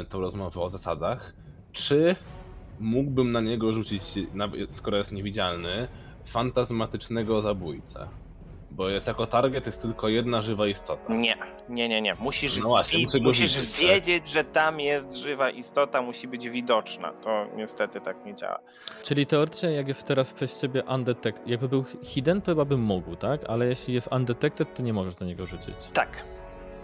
e, 0.00 0.04
tą 0.04 0.20
rozmowę 0.20 0.60
o 0.60 0.70
zasadach. 0.70 1.32
Czy 1.72 2.16
mógłbym 2.80 3.32
na 3.32 3.40
niego 3.40 3.72
rzucić, 3.72 4.02
skoro 4.70 4.98
jest 4.98 5.12
niewidzialny, 5.12 5.88
fantazmatycznego 6.28 7.42
zabójcę? 7.42 8.08
Bo 8.70 8.88
jest 8.88 9.06
jako 9.08 9.26
target 9.26 9.66
jest 9.66 9.82
tylko 9.82 10.08
jedna 10.08 10.42
żywa 10.42 10.66
istota. 10.66 11.12
Nie, 11.14 11.36
nie, 11.68 11.88
nie, 11.88 12.02
nie. 12.02 12.14
Musisz, 12.14 12.56
No 12.56 12.68
właśnie, 12.68 13.02
muszę 13.02 13.18
musisz 13.20 13.60
widzieć, 13.60 13.76
tak? 13.76 13.86
wiedzieć, 13.86 14.28
że 14.28 14.44
tam 14.44 14.80
jest 14.80 15.12
żywa 15.16 15.50
istota, 15.50 16.02
musi 16.02 16.28
być 16.28 16.48
widoczna. 16.50 17.12
To 17.12 17.46
niestety 17.56 18.00
tak 18.00 18.24
nie 18.24 18.34
działa. 18.34 18.58
Czyli 19.04 19.26
teoretycznie 19.26 19.72
jak 19.72 19.88
jest 19.88 20.04
teraz 20.04 20.32
przez 20.32 20.60
ciebie 20.60 20.82
undetected, 20.94 21.48
jakby 21.48 21.68
był 21.68 21.84
hidden, 22.02 22.42
to 22.42 22.50
chyba 22.50 22.64
bym 22.64 22.80
mógł, 22.80 23.16
tak? 23.16 23.40
Ale 23.48 23.66
jeśli 23.66 23.94
jest 23.94 24.08
undetected, 24.12 24.74
to 24.74 24.82
nie 24.82 24.92
możesz 24.92 25.18
na 25.20 25.26
niego 25.26 25.46
rzucić. 25.46 25.74
Tak. 25.92 26.24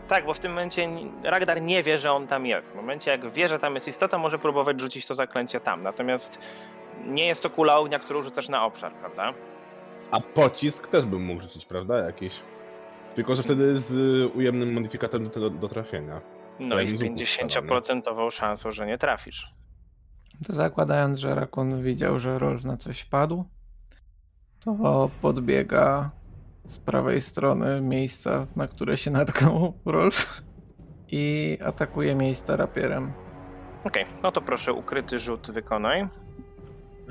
Tak, 0.09 0.26
bo 0.26 0.35
w 0.35 0.38
tym 0.38 0.52
momencie 0.52 0.88
Ragnar 1.22 1.62
nie 1.62 1.83
wie, 1.83 1.98
że 1.98 2.12
on 2.12 2.26
tam 2.26 2.46
jest. 2.46 2.72
W 2.72 2.74
momencie, 2.74 3.11
jak 3.11 3.30
wie, 3.33 3.48
że 3.48 3.59
tam 3.59 3.74
jest 3.74 3.88
istota, 3.88 4.18
może 4.18 4.38
próbować 4.38 4.80
rzucić 4.80 5.07
to 5.07 5.14
zaklęcie 5.14 5.61
tam. 5.61 5.83
Natomiast 5.83 6.38
nie 7.07 7.26
jest 7.26 7.42
to 7.42 7.50
kula 7.50 7.78
ognia, 7.78 7.98
którą 7.98 8.22
rzucasz 8.22 8.48
na 8.48 8.64
obszar, 8.64 8.92
prawda? 8.92 9.35
A 10.11 10.20
pocisk 10.20 10.88
też 10.88 11.07
bym 11.07 11.24
mógł 11.24 11.40
rzucić, 11.40 11.66
prawda? 11.66 11.98
Jakiś. 11.98 12.42
Tylko, 13.14 13.37
że 13.37 13.42
wtedy 13.42 13.78
z 13.78 13.92
ujemnym 14.35 14.72
modyfikatorem 14.72 15.28
do, 15.28 15.40
do, 15.40 15.50
do 15.50 15.68
trafienia. 15.68 16.20
No 16.59 16.80
i 16.80 16.88
z 16.88 16.98
z 16.98 17.02
łuku 17.02 17.14
50% 17.14 18.30
szansą, 18.30 18.72
że 18.72 18.87
nie 18.87 18.98
trafisz. 18.98 19.54
To 20.46 20.52
zakładając, 20.52 21.18
że 21.18 21.35
Rakun 21.35 21.83
widział, 21.83 22.18
że 22.18 22.38
Rolf 22.38 22.64
na 22.64 22.76
coś 22.76 23.04
padł, 23.04 23.44
to 24.61 25.11
podbiega 25.22 26.11
z 26.64 26.78
prawej 26.78 27.20
strony 27.20 27.80
miejsca, 27.80 28.46
na 28.57 28.68
które 28.68 28.96
się 28.96 29.11
natknął 29.11 29.72
Rolf 29.85 30.42
i 31.09 31.59
atakuje 31.64 32.14
miejsce 32.14 32.57
rapierem. 32.57 33.12
Okej, 33.85 34.07
no 34.22 34.33
to 34.33 34.40
proszę 34.40 34.72
ukryty 34.72 35.18
rzut 35.18 35.50
wykonaj. 35.50 36.09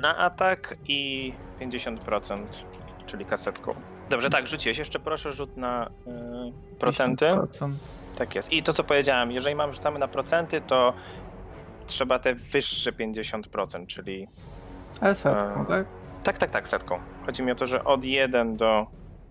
Na 0.04 0.16
atak 0.16 0.76
i 0.88 1.32
50%, 1.60 2.38
czyli 3.06 3.24
kasetką. 3.24 3.74
Dobrze, 4.10 4.30
tak, 4.30 4.46
rzuciłeś. 4.46 4.78
Jeszcze 4.78 4.98
proszę 4.98 5.32
rzut 5.32 5.56
na 5.56 5.86
y, 5.86 6.78
procenty. 6.78 7.24
50%. 7.24 7.72
Tak 8.18 8.34
jest. 8.34 8.52
I 8.52 8.62
to, 8.62 8.72
co 8.72 8.84
powiedziałem, 8.84 9.32
jeżeli 9.32 9.54
mam 9.56 9.72
rzucamy 9.72 9.98
na 9.98 10.08
procenty, 10.08 10.60
to 10.60 10.94
trzeba 11.86 12.18
te 12.18 12.34
wyższe 12.34 12.92
50%, 12.92 13.86
czyli 13.86 14.28
Ale 15.00 15.14
setką, 15.14 15.60
A. 15.60 15.64
tak? 15.64 15.86
tak, 16.24 16.38
tak, 16.38 16.50
tak, 16.50 16.68
setką. 16.68 16.98
Chodzi 17.26 17.42
mi 17.42 17.52
o 17.52 17.54
to, 17.54 17.66
że 17.66 17.84
od 17.84 18.04
1 18.04 18.56
do 18.56 18.86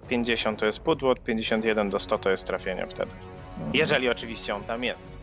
50 0.07 0.59
to 0.59 0.65
jest 0.65 0.79
pudło, 0.79 1.11
od 1.11 1.23
51 1.23 1.89
do 1.89 1.99
100 1.99 2.17
to 2.17 2.29
jest 2.29 2.47
trafienie 2.47 2.87
wtedy. 2.89 3.11
Jeżeli 3.73 4.09
oczywiście 4.09 4.55
on 4.55 4.63
tam 4.63 4.83
jest. 4.83 5.17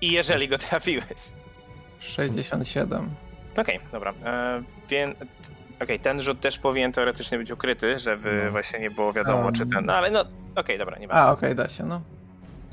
I 0.00 0.12
jeżeli 0.12 0.48
go 0.48 0.58
trafiłeś. 0.58 1.32
67. 2.00 3.10
Okej, 3.58 3.80
dobra. 3.92 4.12
E, 4.24 4.62
więc, 4.88 5.16
okej, 5.82 6.00
ten 6.00 6.22
rzut 6.22 6.40
też 6.40 6.58
powinien 6.58 6.92
teoretycznie 6.92 7.38
być 7.38 7.50
ukryty, 7.50 7.98
żeby 7.98 8.42
No. 8.44 8.50
właśnie 8.50 8.78
nie 8.80 8.90
było 8.90 9.12
wiadomo, 9.12 9.44
Um. 9.44 9.54
czy 9.54 9.66
ten. 9.66 9.84
No 9.86 9.94
ale 9.94 10.10
no, 10.10 10.24
okej, 10.56 10.78
dobra, 10.78 10.98
nie 10.98 11.12
A, 11.12 11.32
okej, 11.32 11.54
da 11.54 11.68
się, 11.68 11.84
no. 11.84 12.00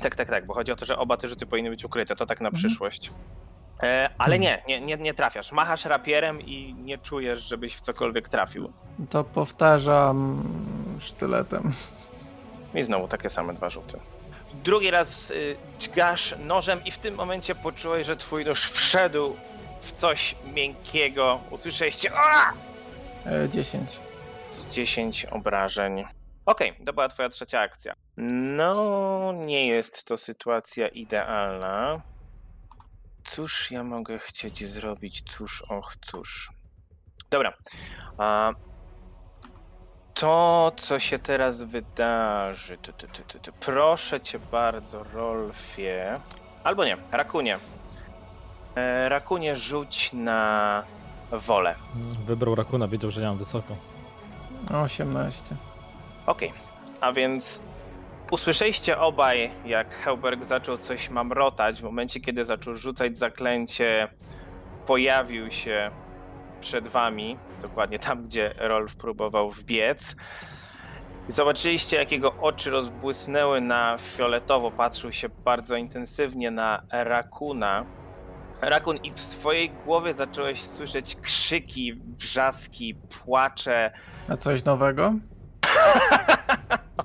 Tak, 0.02 0.16
tak, 0.16 0.28
tak, 0.28 0.46
bo 0.46 0.54
chodzi 0.54 0.72
o 0.72 0.76
to, 0.76 0.84
że 0.84 0.98
oba 0.98 1.16
te 1.16 1.28
rzuty 1.28 1.46
powinny 1.46 1.70
być 1.70 1.84
ukryte, 1.84 2.16
to 2.16 2.26
tak 2.26 2.40
na 2.40 2.48
Mhm. 2.48 2.58
przyszłość. 2.58 3.10
E, 3.82 4.08
ale 4.18 4.38
Hmm. 4.38 4.40
nie, 4.40 4.62
nie, 4.68 4.86
nie, 4.86 4.96
nie 4.96 5.14
trafiasz. 5.14 5.52
Machasz 5.52 5.84
rapierem 5.84 6.40
i 6.40 6.74
nie 6.74 6.98
czujesz, 6.98 7.40
żebyś 7.48 7.74
w 7.74 7.80
cokolwiek 7.80 8.28
trafił. 8.28 8.72
To 9.10 9.24
powtarzam 9.24 10.42
sztyletem. 11.00 11.72
I 12.74 12.82
znowu 12.82 13.08
takie 13.08 13.30
same 13.30 13.52
dwa 13.54 13.70
rzuty. 13.70 13.98
Drugi 14.64 14.90
raz 14.90 15.30
y, 15.30 15.56
dźgasz 15.78 16.34
nożem 16.44 16.84
i 16.84 16.90
w 16.90 16.98
tym 16.98 17.14
momencie 17.14 17.54
poczułeś, 17.54 18.06
że 18.06 18.16
twój 18.16 18.44
nóż 18.44 18.70
wszedł 18.70 19.36
w 19.80 19.92
coś 19.92 20.36
miękkiego. 20.54 21.40
Usłyszeliście! 21.50 22.10
E, 23.26 23.48
10. 23.48 23.90
z 24.54 24.66
10 24.66 25.24
obrażeń. 25.24 26.04
Okej, 26.46 26.76
to 26.86 26.92
była 26.92 27.08
twoja 27.08 27.28
trzecia 27.28 27.60
akcja. 27.60 27.94
No, 28.56 29.32
nie 29.32 29.66
jest 29.66 30.04
to 30.04 30.16
sytuacja 30.16 30.88
idealna. 30.88 32.02
Cóż 33.24 33.70
ja 33.70 33.84
mogę 33.84 34.18
chcieć 34.18 34.68
zrobić? 34.68 35.22
Cóż, 35.22 35.62
och, 35.62 35.96
cóż. 36.00 36.50
Dobra. 37.30 37.52
A 38.18 38.52
to, 40.14 40.72
co 40.76 40.98
się 40.98 41.18
teraz 41.18 41.62
wydarzy. 41.62 42.78
Tu, 42.78 42.92
tu, 42.92 43.06
tu. 43.38 43.52
Proszę 43.60 44.20
cię 44.20 44.38
bardzo, 44.38 45.04
Rolfie. 45.04 46.20
Albo 46.64 46.84
nie, 46.84 46.96
Rakunie. 47.12 47.58
E, 48.76 49.08
Rakunie, 49.08 49.56
rzuć 49.56 50.12
na 50.12 50.82
wolę. 51.32 51.74
Wybrał 52.26 52.54
Rakuna, 52.54 52.88
wiedział, 52.88 53.10
że 53.10 53.20
ja 53.22 53.28
mam 53.28 53.38
wysoko. 53.38 53.76
18. 54.82 55.56
Okej, 56.26 56.52
a 57.00 57.12
więc 57.12 57.62
usłyszeliście 58.30 58.98
obaj, 58.98 59.50
jak 59.64 59.94
Helberg 59.94 60.44
zaczął 60.44 60.78
coś 60.78 61.10
mamrotać. 61.10 61.80
W 61.80 61.84
momencie, 61.84 62.20
kiedy 62.20 62.44
zaczął 62.44 62.76
rzucać 62.76 63.18
zaklęcie, 63.18 64.08
pojawił 64.86 65.50
się 65.50 65.90
przed 66.60 66.88
wami, 66.88 67.38
dokładnie 67.62 67.98
tam, 67.98 68.24
gdzie 68.24 68.54
Rolf 68.58 68.96
próbował 68.96 69.50
wbiec. 69.50 70.16
I 71.28 71.32
zobaczyliście, 71.32 71.96
jak 71.96 72.12
jego 72.12 72.34
oczy 72.40 72.70
rozbłysnęły 72.70 73.60
na 73.60 73.96
fioletowo, 73.98 74.70
patrzył 74.70 75.12
się 75.12 75.28
bardzo 75.28 75.76
intensywnie 75.76 76.50
na 76.50 76.82
Rakuna. 76.90 77.84
Rakun, 78.60 78.96
i 78.96 79.10
w 79.10 79.20
swojej 79.20 79.70
głowie 79.70 80.14
zacząłeś 80.14 80.62
słyszeć 80.62 81.16
krzyki, 81.16 81.94
wrzaski, 81.94 82.94
płacze, 82.94 83.90
A 84.28 84.36
coś 84.36 84.64
nowego? 84.64 85.14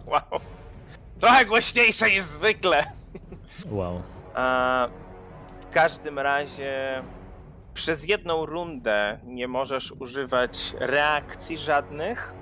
Wow. 0.07 0.21
Trochę 1.19 1.45
głośniejsze 1.45 2.09
niż 2.09 2.23
zwykle. 2.23 2.83
Wow. 3.69 4.03
A 4.33 4.87
w 5.61 5.69
każdym 5.73 6.19
razie 6.19 7.03
przez 7.73 8.07
jedną 8.07 8.45
rundę 8.45 9.19
nie 9.23 9.47
możesz 9.47 9.91
używać 9.91 10.73
reakcji 10.79 11.57
żadnych. 11.57 12.33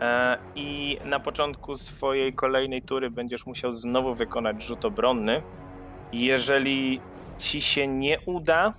e, 0.00 0.38
I 0.54 0.98
na 1.04 1.20
początku 1.20 1.76
swojej 1.76 2.32
kolejnej 2.34 2.82
tury 2.82 3.10
będziesz 3.10 3.46
musiał 3.46 3.72
znowu 3.72 4.14
wykonać 4.14 4.64
rzut 4.64 4.84
obronny. 4.84 5.42
Jeżeli 6.12 7.00
ci 7.38 7.60
się 7.60 7.88
nie 7.88 8.20
uda, 8.26 8.74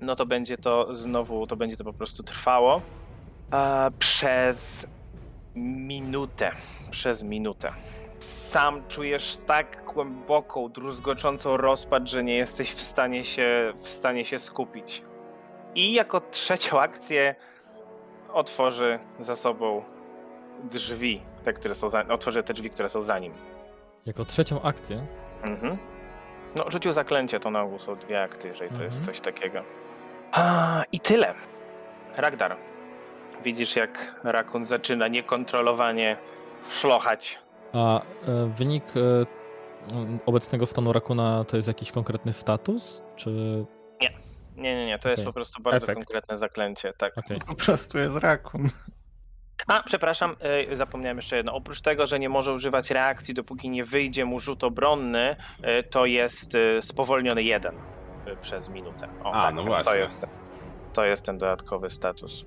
no 0.00 0.16
to 0.16 0.26
będzie 0.26 0.56
to 0.56 0.94
znowu, 0.96 1.46
to 1.46 1.56
będzie 1.56 1.76
to 1.76 1.84
po 1.84 1.92
prostu 1.92 2.22
trwało. 2.22 2.80
e, 3.52 3.90
Przez 3.98 4.86
minutę. 5.54 6.50
Przez 6.90 7.22
minutę. 7.22 7.72
Sam 8.18 8.82
czujesz 8.88 9.36
tak 9.36 9.84
głęboką, 9.94 10.68
druzgoczącą 10.68 11.56
rozpacz, 11.56 12.10
że 12.10 12.24
nie 12.24 12.34
jesteś 12.36 12.70
w 12.72 12.80
stanie 12.80 13.24
się, 13.24 13.72
w 13.76 13.88
stanie 13.88 14.24
się 14.24 14.38
skupić. 14.38 15.02
I 15.74 15.92
jako 15.92 16.20
trzecią 16.20 16.80
akcję 16.80 17.34
otworzy 18.32 18.98
za 19.20 19.36
sobą 19.36 19.82
drzwi, 20.70 21.22
te, 21.44 21.52
które 21.52 21.74
są 21.74 21.88
za, 21.90 22.08
otworzy 22.08 22.42
te 22.42 22.54
drzwi, 22.54 22.70
które 22.70 22.88
są 22.88 23.02
za 23.02 23.18
nim. 23.18 23.32
Jako 24.06 24.24
trzecią 24.24 24.62
akcję. 24.62 25.06
Mhm. 25.42 25.78
No, 26.56 26.64
rzucił 26.70 26.92
zaklęcie, 26.92 27.40
to 27.40 27.50
na 27.50 27.62
ogół 27.62 27.78
są 27.78 27.96
dwie 27.96 28.22
akcje, 28.22 28.50
jeżeli 28.50 28.70
to 28.76 28.82
jest 28.82 28.96
Mhm. 28.98 29.06
coś 29.06 29.20
takiego. 29.20 29.62
A, 30.32 30.82
I 30.92 31.00
tyle. 31.00 31.34
Ragdar. 32.16 32.56
Widzisz, 33.44 33.76
jak 33.76 34.20
Rakun 34.24 34.64
zaczyna 34.64 35.08
niekontrolowanie 35.08 36.16
szlochać. 36.68 37.38
A 37.72 38.00
e, 38.00 38.04
wynik 38.56 38.84
e, 38.96 39.00
m, 39.92 40.18
obecnego 40.26 40.66
stanu 40.66 40.92
Rakuna 40.92 41.44
to 41.44 41.56
jest 41.56 41.68
jakiś 41.68 41.92
konkretny 41.92 42.32
status? 42.32 43.02
Czy. 43.16 43.30
Nie, 44.56 44.74
nie, 44.76 44.86
nie, 44.86 44.98
to 44.98 45.08
jest 45.08 45.20
Okej. 45.20 45.26
po 45.26 45.32
prostu 45.32 45.62
bardzo 45.62 45.84
Efekt. 45.84 45.98
konkretne 45.98 46.38
zaklęcie, 46.38 46.92
tak. 46.98 47.18
Okej. 47.18 47.38
Po 47.46 47.54
prostu 47.54 47.98
jest 47.98 48.16
Rakun. 48.16 48.68
A, 49.66 49.82
przepraszam, 49.82 50.36
y, 50.72 50.76
zapomniałem 50.76 51.16
jeszcze 51.18 51.36
jedno. 51.36 51.54
Oprócz 51.54 51.80
tego, 51.80 52.06
że 52.06 52.18
nie 52.18 52.28
może 52.28 52.52
używać 52.52 52.90
reakcji, 52.90 53.34
dopóki 53.34 53.70
nie 53.70 53.84
wyjdzie 53.84 54.24
mu 54.24 54.38
rzut 54.40 54.64
obronny, 54.64 55.36
y, 55.80 55.82
to 55.90 56.06
jest 56.06 56.54
y, 56.54 56.78
spowolniony 56.82 57.42
jeden 57.42 57.74
przez 58.42 58.68
minutę. 58.68 59.08
O, 59.24 59.32
A, 59.32 59.50
no 59.50 59.62
To 59.62 59.66
właśnie. 59.66 59.98
jest, 60.00 60.26
to 60.92 61.04
jest 61.04 61.24
ten 61.26 61.38
dodatkowy 61.38 61.90
status. 61.90 62.46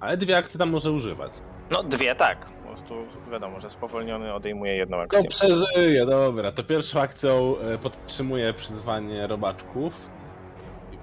Ale 0.00 0.16
dwie 0.16 0.36
akcje 0.36 0.58
tam 0.58 0.70
może 0.70 0.92
używać. 0.92 1.32
No, 1.70 1.82
dwie 1.82 2.14
tak, 2.14 2.50
prostu 2.66 3.06
wiadomo, 3.32 3.60
że 3.60 3.70
spowolniony 3.70 4.34
odejmuje 4.34 4.76
jedną 4.76 4.96
To 4.96 5.02
akcję. 5.02 5.28
przeżyje, 5.28 6.06
dobra. 6.06 6.52
To 6.52 6.64
pierwszą 6.64 7.00
akcją 7.00 7.54
e, 7.74 7.78
podtrzymuję 7.78 8.52
przyzwanie 8.54 9.26
robaczków. 9.26 10.10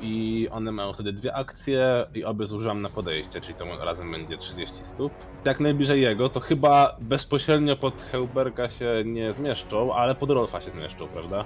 I 0.02 0.48
one 0.52 0.72
mają 0.72 0.94
wtedy 0.94 1.14
dwie 1.14 1.36
akcje 1.36 2.06
i 2.16 2.24
obie 2.24 2.46
zużywam 2.48 2.82
na 2.82 2.90
podejście, 2.90 3.42
czyli 3.42 3.54
to 3.54 3.86
razem 3.86 4.12
będzie 4.12 4.38
30 4.38 4.76
stóp. 4.78 5.14
Jak 5.46 5.60
najbliżej 5.60 6.02
jego, 6.02 6.30
to 6.30 6.40
chyba 6.40 6.96
bezpośrednio 7.02 7.76
pod 7.76 8.02
Heuberga 8.02 8.70
się 8.70 9.04
nie 9.06 9.34
zmieszczą, 9.34 9.94
ale 9.94 10.16
pod 10.16 10.32
Rolfa 10.32 10.62
się 10.62 10.72
zmieszczą, 10.72 11.08
prawda? 11.08 11.46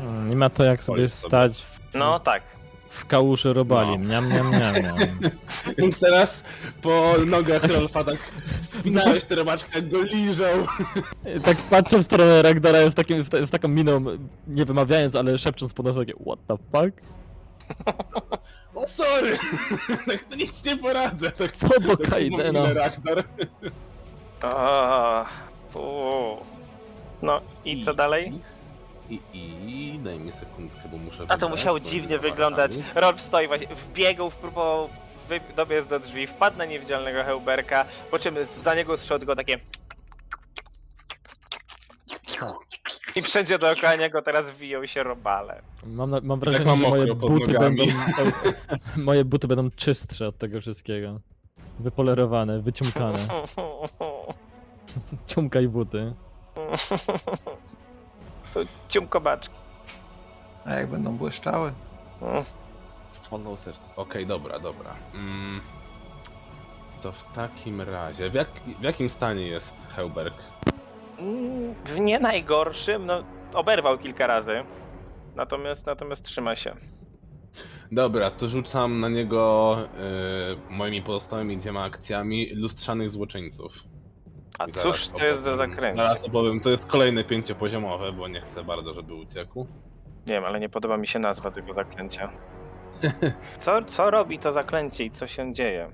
Hmm, 0.00 0.28
Nie 0.30 0.36
ma 0.36 0.50
to 0.50 0.64
jak 0.64 0.82
sobie 0.82 1.08
stać 1.08 1.62
w, 1.62 1.94
No 1.94 2.20
tak. 2.20 2.42
w 2.90 3.06
kałuszy 3.06 3.52
robali. 3.52 3.98
No. 3.98 4.08
Miam, 4.08 4.28
miam, 4.28 4.50
miam, 4.50 4.74
miam. 4.82 4.96
Więc 5.78 6.00
teraz 6.00 6.44
po 6.82 7.14
nogach 7.26 7.64
Rolfa 7.64 8.04
tak 8.04 8.16
spinałeś 8.62 9.24
te 9.24 9.34
robaczki, 9.34 9.70
jak 9.74 9.88
go 9.90 10.02
liżą. 10.02 10.44
Tak 11.44 11.56
patrzę 11.56 11.98
w 11.98 12.02
stronę 12.04 12.42
Ragdara 12.42 12.90
w, 12.90 12.94
takim, 12.94 13.24
w, 13.24 13.30
ta, 13.30 13.46
w 13.46 13.50
taką 13.50 13.68
miną, 13.68 14.04
nie 14.48 14.64
wymawiając, 14.64 15.16
ale 15.16 15.38
szepcząc 15.38 15.72
po 15.72 15.82
nosie 15.82 15.98
takie 15.98 16.12
what 16.14 16.38
the 16.46 16.56
fuck? 16.56 17.00
O 18.74 18.86
sorry! 18.86 19.36
Tak, 20.06 20.30
no 20.30 20.36
nic 20.36 20.64
nie 20.64 20.76
poradzę. 20.76 21.30
Tak, 21.32 21.52
Co 21.52 21.68
do 21.80 21.96
tak 21.96 22.10
Kaidena? 22.10 22.60
mówi 22.60 22.72
Raktar. 22.72 23.24
A. 24.42 25.24
No 27.22 27.40
i 27.64 27.84
co 27.84 27.94
dalej? 27.94 28.32
I, 29.10 29.20
i 29.34 29.98
daj 29.98 30.18
mi 30.18 30.32
sekundkę, 30.32 30.88
bo 30.90 30.96
muszę 30.96 31.22
A 31.22 31.26
to 31.26 31.32
wybrać, 31.34 31.50
musiało 31.50 31.78
bo 31.78 31.84
dziwnie 31.84 32.18
wyglądać. 32.18 32.72
Rolf 32.94 33.20
stoi 33.20 33.48
właśnie, 33.48 33.66
wbiegł, 33.74 34.30
próbował 34.30 34.88
wy- 35.28 35.40
dobiec 35.56 35.86
do 35.86 36.00
drzwi, 36.00 36.26
wpadł 36.26 36.58
na 36.58 36.64
niewidzialnego 36.64 37.24
Heuberka, 37.24 37.84
po 38.10 38.18
czym 38.18 38.36
za 38.62 38.74
niego 38.74 38.96
zszło 38.96 39.18
tylko 39.18 39.36
takie... 39.36 39.58
I 43.16 43.22
wszędzie 43.22 43.58
dookoła 43.58 43.96
niego 43.96 44.22
teraz 44.22 44.56
wiją 44.56 44.86
się 44.86 45.02
robale. 45.02 45.62
Mam, 45.86 46.10
na, 46.10 46.20
mam 46.22 46.40
tak 46.40 46.48
wrażenie, 46.48 46.70
mam 46.70 46.78
że 46.78 46.88
moje 46.88 47.14
buty 47.14 47.52
będą, 47.52 47.84
moje 48.96 49.24
buty 49.24 49.48
będą 49.48 49.70
czystsze 49.70 50.28
od 50.28 50.38
tego 50.38 50.60
wszystkiego. 50.60 51.20
Wypolerowane, 51.80 52.60
wyciumkane. 52.60 53.18
Ciumkaj 55.26 55.68
buty. 55.68 56.14
Są 58.44 58.60
ciumkobaczki. 58.88 59.54
A 60.64 60.74
jak 60.74 60.86
będą 60.86 61.16
błyszczały? 61.16 61.72
Follow 63.12 63.60
search. 63.60 63.80
Okej, 63.96 64.26
dobra, 64.26 64.58
dobra. 64.58 64.94
Mm, 65.14 65.60
to 67.02 67.12
w 67.12 67.24
takim 67.32 67.80
razie, 67.80 68.30
w, 68.30 68.34
jak, 68.34 68.48
w 68.80 68.82
jakim 68.82 69.08
stanie 69.08 69.46
jest 69.46 69.76
Heuberg? 69.96 70.34
W 71.84 71.98
nie 71.98 72.18
najgorszym, 72.18 73.06
no 73.06 73.24
oberwał 73.54 73.98
kilka 73.98 74.26
razy. 74.26 74.64
Natomiast, 75.36 75.86
natomiast 75.86 76.24
trzyma 76.24 76.56
się. 76.56 76.76
Dobra, 77.92 78.30
to 78.30 78.48
rzucam 78.48 79.00
na 79.00 79.08
niego 79.08 79.76
y, 80.70 80.72
moimi 80.72 81.02
pozostałymi 81.02 81.56
dwiema 81.56 81.82
akcjami 81.84 82.50
lustrzanych 82.54 83.10
złoczyńców. 83.10 83.84
A 84.58 84.64
I 84.64 84.72
cóż 84.72 85.08
to 85.08 85.24
jest 85.24 85.42
za 85.42 85.56
zakręcie? 85.56 85.96
Zaraz 85.96 86.26
opowiem, 86.28 86.60
to 86.60 86.70
jest 86.70 86.90
kolejne 86.90 87.24
pięciopoziomowe, 87.24 88.12
bo 88.12 88.28
nie 88.28 88.40
chcę 88.40 88.64
bardzo, 88.64 88.94
żeby 88.94 89.14
uciekł. 89.14 89.66
Nie 90.26 90.32
wiem, 90.32 90.44
ale 90.44 90.60
nie 90.60 90.68
podoba 90.68 90.96
mi 90.96 91.06
się 91.06 91.18
nazwa 91.18 91.50
tego 91.50 91.74
zaklęcia. 91.74 92.28
Co, 93.58 93.84
co 93.84 94.10
robi 94.10 94.38
to 94.38 94.52
zaklęcie 94.52 95.04
i 95.04 95.10
co 95.10 95.26
się 95.26 95.54
dzieje? 95.54 95.92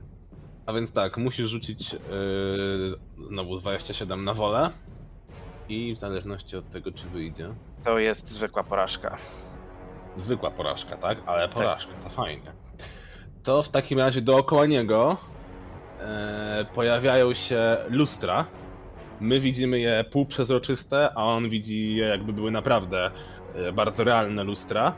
A 0.66 0.72
więc 0.72 0.92
tak, 0.92 1.16
musisz 1.16 1.50
rzucić 1.50 1.92
yy, 1.92 1.98
znowu 3.28 3.58
27 3.58 4.24
na 4.24 4.35
wolę. 4.35 4.70
I 5.68 5.94
w 5.94 5.98
zależności 5.98 6.57
od 6.57 6.70
tego, 6.70 6.92
czy 6.92 7.09
wyjdzie. 7.09 7.55
To 7.85 7.98
jest 7.98 8.29
zwykła 8.29 8.64
porażka. 8.64 9.16
Zwykła 10.16 10.51
porażka, 10.51 10.96
tak? 10.96 11.18
Ale 11.27 11.48
porażka, 11.48 11.92
to 12.05 12.09
fajnie. 12.09 12.53
To 13.42 13.62
w 13.62 13.68
takim 13.68 13.98
razie 13.98 14.20
dookoła 14.20 14.66
niego 14.66 15.16
e, 16.01 16.66
pojawiają 16.75 17.35
się 17.35 17.77
lustra. 17.88 18.46
My 19.20 19.40
widzimy 19.40 19.81
je 19.81 20.05
półprzezroczyste, 20.11 21.11
a 21.14 21.25
on 21.25 21.48
widzi 21.48 21.94
je 21.94 22.07
jakby 22.07 22.33
były 22.33 22.51
naprawdę 22.51 23.11
e, 23.55 23.72
bardzo 23.72 24.05
realne 24.05 24.44
lustra 24.44 24.94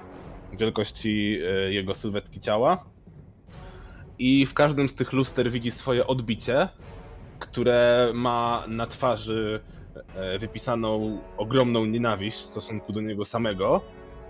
wielkości 0.57 1.39
e, 1.43 1.73
jego 1.73 1.95
sylwetki 1.95 2.41
ciała. 2.41 2.85
I 4.19 4.47
w 4.47 4.55
każdym 4.55 4.89
z 4.89 4.95
tych 4.95 5.13
luster 5.13 5.51
widzi 5.51 5.71
swoje 5.71 6.07
odbicie, 6.07 6.69
które 7.39 8.11
ma 8.15 8.65
na 8.69 8.87
twarzy 8.87 9.61
wypisaną 10.39 11.21
ogromną 11.37 11.85
nienawiść 11.85 12.39
w 12.39 12.45
stosunku 12.45 12.93
do 12.93 13.01
niego 13.01 13.25
samego. 13.25 13.81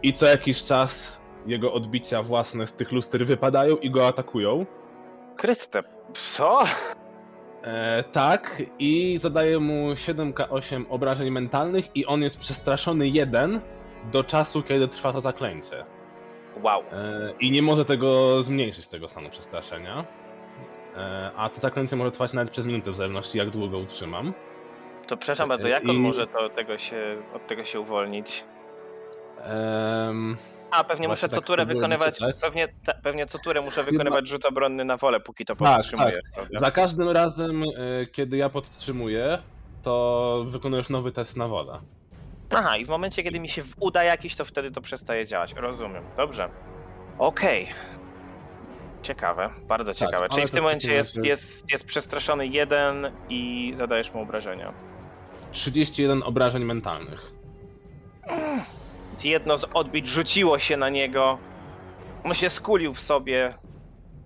I 0.02 0.12
co 0.12 0.26
jakiś 0.26 0.64
czas 0.64 1.24
jego 1.46 1.72
odbicia 1.72 2.22
własne 2.22 2.66
z 2.66 2.74
tych 2.74 2.92
luster 2.92 3.26
wypadają 3.26 3.76
i 3.76 3.90
go 3.90 4.06
atakują. 4.06 4.66
Chryste, 5.40 5.82
co? 6.14 6.64
E, 7.64 8.04
tak, 8.12 8.62
i 8.78 9.18
zadaje 9.18 9.58
mu 9.58 9.90
7k8 9.90 10.84
obrażeń 10.88 11.30
mentalnych, 11.30 11.96
i 11.96 12.06
on 12.06 12.22
jest 12.22 12.38
przestraszony 12.38 13.08
jeden 13.08 13.60
do 14.12 14.24
czasu, 14.24 14.62
kiedy 14.62 14.88
trwa 14.88 15.12
to 15.12 15.20
zaklęcie. 15.20 15.84
Wow. 16.62 16.82
E, 16.92 17.32
I 17.40 17.50
nie 17.50 17.62
może 17.62 17.84
tego 17.84 18.42
zmniejszyć, 18.42 18.88
tego 18.88 19.08
stanu 19.08 19.30
przestraszenia. 19.30 20.04
E, 20.96 21.30
a 21.36 21.48
to 21.48 21.60
zaklęcie 21.60 21.96
może 21.96 22.10
trwać 22.10 22.32
nawet 22.32 22.50
przez 22.50 22.66
minutę, 22.66 22.90
w 22.90 22.94
zależności 22.94 23.38
jak 23.38 23.50
długo 23.50 23.68
go 23.68 23.78
utrzymam. 23.78 24.32
To 25.06 25.16
przepraszam 25.16 25.48
bardzo, 25.48 25.68
jak 25.68 25.82
on 25.84 25.90
I- 25.96 25.98
może 25.98 26.26
to, 26.26 26.48
tego 26.48 26.78
się, 26.78 27.16
od 27.34 27.46
tego 27.46 27.64
się 27.64 27.80
uwolnić? 27.80 28.44
Em, 29.42 30.36
A, 30.70 30.84
pewnie 30.84 31.08
muszę 31.08 31.28
co 31.28 31.36
tak 31.36 31.46
turę 31.46 31.66
wykonywać, 31.66 32.14
czytać. 32.14 32.36
pewnie, 32.42 32.68
ta, 32.84 32.94
pewnie 32.94 33.26
co 33.26 33.38
turę 33.38 33.60
muszę 33.60 33.82
wykonywać 33.82 34.28
rzut 34.28 34.44
obronny 34.44 34.84
na 34.84 34.96
wolę, 34.96 35.20
póki 35.20 35.44
to 35.44 35.56
Tak, 35.56 35.68
powstrzymuję. 35.76 36.20
prawda? 36.34 36.58
za 36.58 36.70
każdym 36.70 37.08
razem, 37.08 37.62
e, 37.62 37.66
kiedy 38.12 38.36
ja 38.36 38.48
podtrzymuję, 38.48 39.38
to 39.82 40.42
wykonujesz 40.46 40.90
nowy 40.90 41.12
test 41.12 41.36
na 41.36 41.48
wodę. 41.48 41.78
Aha, 42.56 42.76
i 42.76 42.84
w 42.84 42.88
momencie, 42.88 43.22
kiedy 43.22 43.40
mi 43.40 43.48
się 43.48 43.62
uda 43.80 44.04
jakiś, 44.04 44.36
to 44.36 44.44
wtedy 44.44 44.70
to 44.70 44.80
przestaje 44.80 45.26
działać. 45.26 45.54
Rozumiem, 45.56 46.04
dobrze. 46.16 46.48
Okej. 47.18 47.68
Ciekawe, 49.02 49.50
bardzo 49.68 49.94
ciekawe. 49.94 50.16
ale 50.18 50.28
Czyli 50.28 50.46
w 50.46 50.50
tym 50.50 50.62
momencie 50.62 50.94
jest, 50.94 51.24
jest, 51.24 51.70
jest 51.72 51.86
przestraszony 51.86 52.46
jeden 52.46 53.12
i 53.28 53.72
zadajesz 53.76 54.12
mu 54.14 54.22
obrażenia. 54.22 54.72
31 55.54 56.22
obrażeń 56.22 56.64
mentalnych. 56.64 57.32
Jedno 59.24 59.58
z 59.58 59.64
odbić 59.74 60.08
rzuciło 60.08 60.58
się 60.58 60.76
na 60.76 60.88
niego. 60.88 61.38
On 62.24 62.34
się 62.34 62.50
skulił 62.50 62.94
w 62.94 63.00
sobie. 63.00 63.54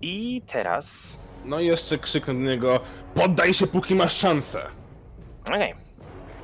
I 0.01 0.41
teraz. 0.47 1.19
No 1.45 1.59
i 1.59 1.65
jeszcze 1.65 1.97
krzyknę 1.97 2.33
do 2.33 2.39
niego: 2.39 2.79
Poddaj 3.13 3.53
się, 3.53 3.67
póki 3.67 3.95
masz 3.95 4.17
szansę! 4.17 4.67
Okej. 5.41 5.75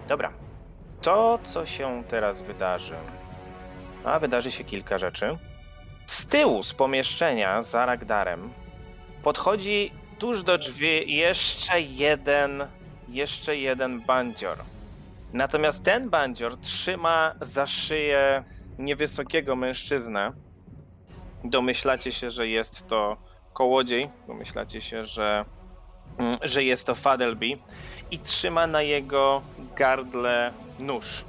Dobra. 0.07 0.33
To, 1.01 1.39
co 1.43 1.65
się 1.65 2.03
teraz 2.07 2.41
wydarzy. 2.41 2.95
A 4.03 4.19
wydarzy 4.19 4.51
się 4.51 4.63
kilka 4.63 4.97
rzeczy. 4.97 5.37
Z 6.05 6.25
tyłu, 6.25 6.63
z 6.63 6.73
pomieszczenia 6.73 7.63
za 7.63 7.85
Ragdarem, 7.85 8.53
podchodzi 9.23 9.91
tuż 10.19 10.43
do 10.43 10.57
drzwi 10.57 11.15
jeszcze 11.15 11.81
jeden, 11.81 12.67
jeszcze 13.09 13.57
jeden 13.57 14.01
bandzior. 14.01 14.57
Natomiast 15.35 15.83
ten 15.83 16.09
bandzior 16.09 16.57
trzyma 16.57 17.35
za 17.41 17.67
szyję 17.67 18.43
niewysokiego 18.79 19.55
mężczyznę. 19.55 20.31
Domyślacie 21.43 22.11
się, 22.11 22.29
że 22.29 22.47
jest 22.47 22.87
to 22.87 23.17
kołodziej. 23.53 24.09
Domyślacie 24.27 24.81
się, 24.81 25.05
że, 25.05 25.45
mm, 26.17 26.37
że 26.41 26.63
jest 26.63 26.87
to 26.87 26.95
Fadelby. 26.95 27.45
I 28.11 28.19
trzyma 28.19 28.67
na 28.67 28.81
jego 28.81 29.41
gardle 29.75 30.53
nóż. 30.79 31.25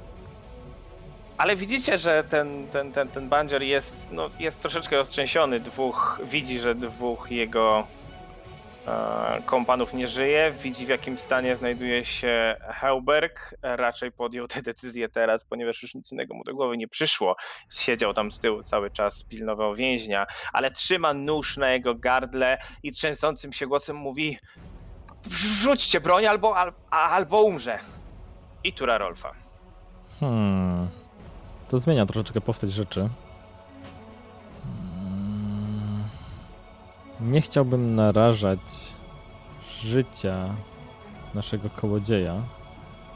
Ale 1.37 1.55
widzicie, 1.55 1.97
że 1.97 2.23
ten, 2.23 2.67
ten, 2.67 2.91
ten, 2.91 3.07
ten 3.07 3.29
bandzior 3.29 3.61
jest, 3.61 4.07
no, 4.11 4.29
jest 4.39 4.59
troszeczkę 4.59 4.95
roztrzęsiony. 4.95 5.59
Dwóch, 5.59 6.21
widzi, 6.23 6.59
że 6.59 6.75
dwóch 6.75 7.31
jego 7.31 7.87
kompanów 9.45 9.93
nie 9.93 10.07
żyje. 10.07 10.51
Widzi, 10.51 10.85
w 10.85 10.89
jakim 10.89 11.17
stanie 11.17 11.55
znajduje 11.55 12.05
się 12.05 12.55
Heuberg. 12.61 13.55
Raczej 13.61 14.11
podjął 14.11 14.47
tę 14.47 14.61
decyzję 14.61 15.09
teraz, 15.09 15.45
ponieważ 15.45 15.81
już 15.81 15.95
nic 15.95 16.11
innego 16.11 16.33
mu 16.33 16.43
do 16.43 16.55
głowy 16.55 16.77
nie 16.77 16.87
przyszło. 16.87 17.35
Siedział 17.71 18.13
tam 18.13 18.31
z 18.31 18.39
tyłu 18.39 18.63
cały 18.63 18.91
czas, 18.91 19.23
pilnował 19.23 19.75
więźnia, 19.75 20.27
ale 20.53 20.71
trzyma 20.71 21.13
nóż 21.13 21.57
na 21.57 21.71
jego 21.71 21.95
gardle 21.95 22.57
i 22.83 22.91
trzęsącym 22.91 23.53
się 23.53 23.67
głosem 23.67 23.95
mówi 23.95 24.37
Rzućcie 25.35 26.01
broń 26.01 26.25
albo, 26.25 26.57
al, 26.57 26.73
albo 26.89 27.41
umrze. 27.41 27.79
I 28.63 28.73
tura 28.73 28.97
Rolfa. 28.97 29.31
Hmm. 30.19 30.87
To 31.67 31.79
zmienia 31.79 32.05
troszeczkę 32.05 32.41
postać 32.41 32.71
rzeczy. 32.71 33.09
Nie 37.21 37.41
chciałbym 37.41 37.95
narażać 37.95 38.95
życia 39.61 40.55
naszego 41.33 41.69
kołodzieja. 41.69 42.35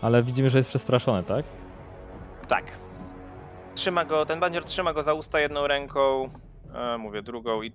Ale 0.01 0.23
widzimy, 0.23 0.49
że 0.49 0.57
jest 0.57 0.69
przestraszony, 0.69 1.23
tak? 1.23 1.45
Tak. 2.47 2.63
Trzyma 3.75 4.05
go, 4.05 4.25
ten 4.25 4.39
bandzior 4.39 4.63
trzyma 4.63 4.93
go 4.93 5.03
za 5.03 5.13
usta 5.13 5.39
jedną 5.39 5.67
ręką, 5.67 6.29
e, 6.73 6.97
mówię 6.97 7.21
drugą 7.21 7.61
i 7.61 7.71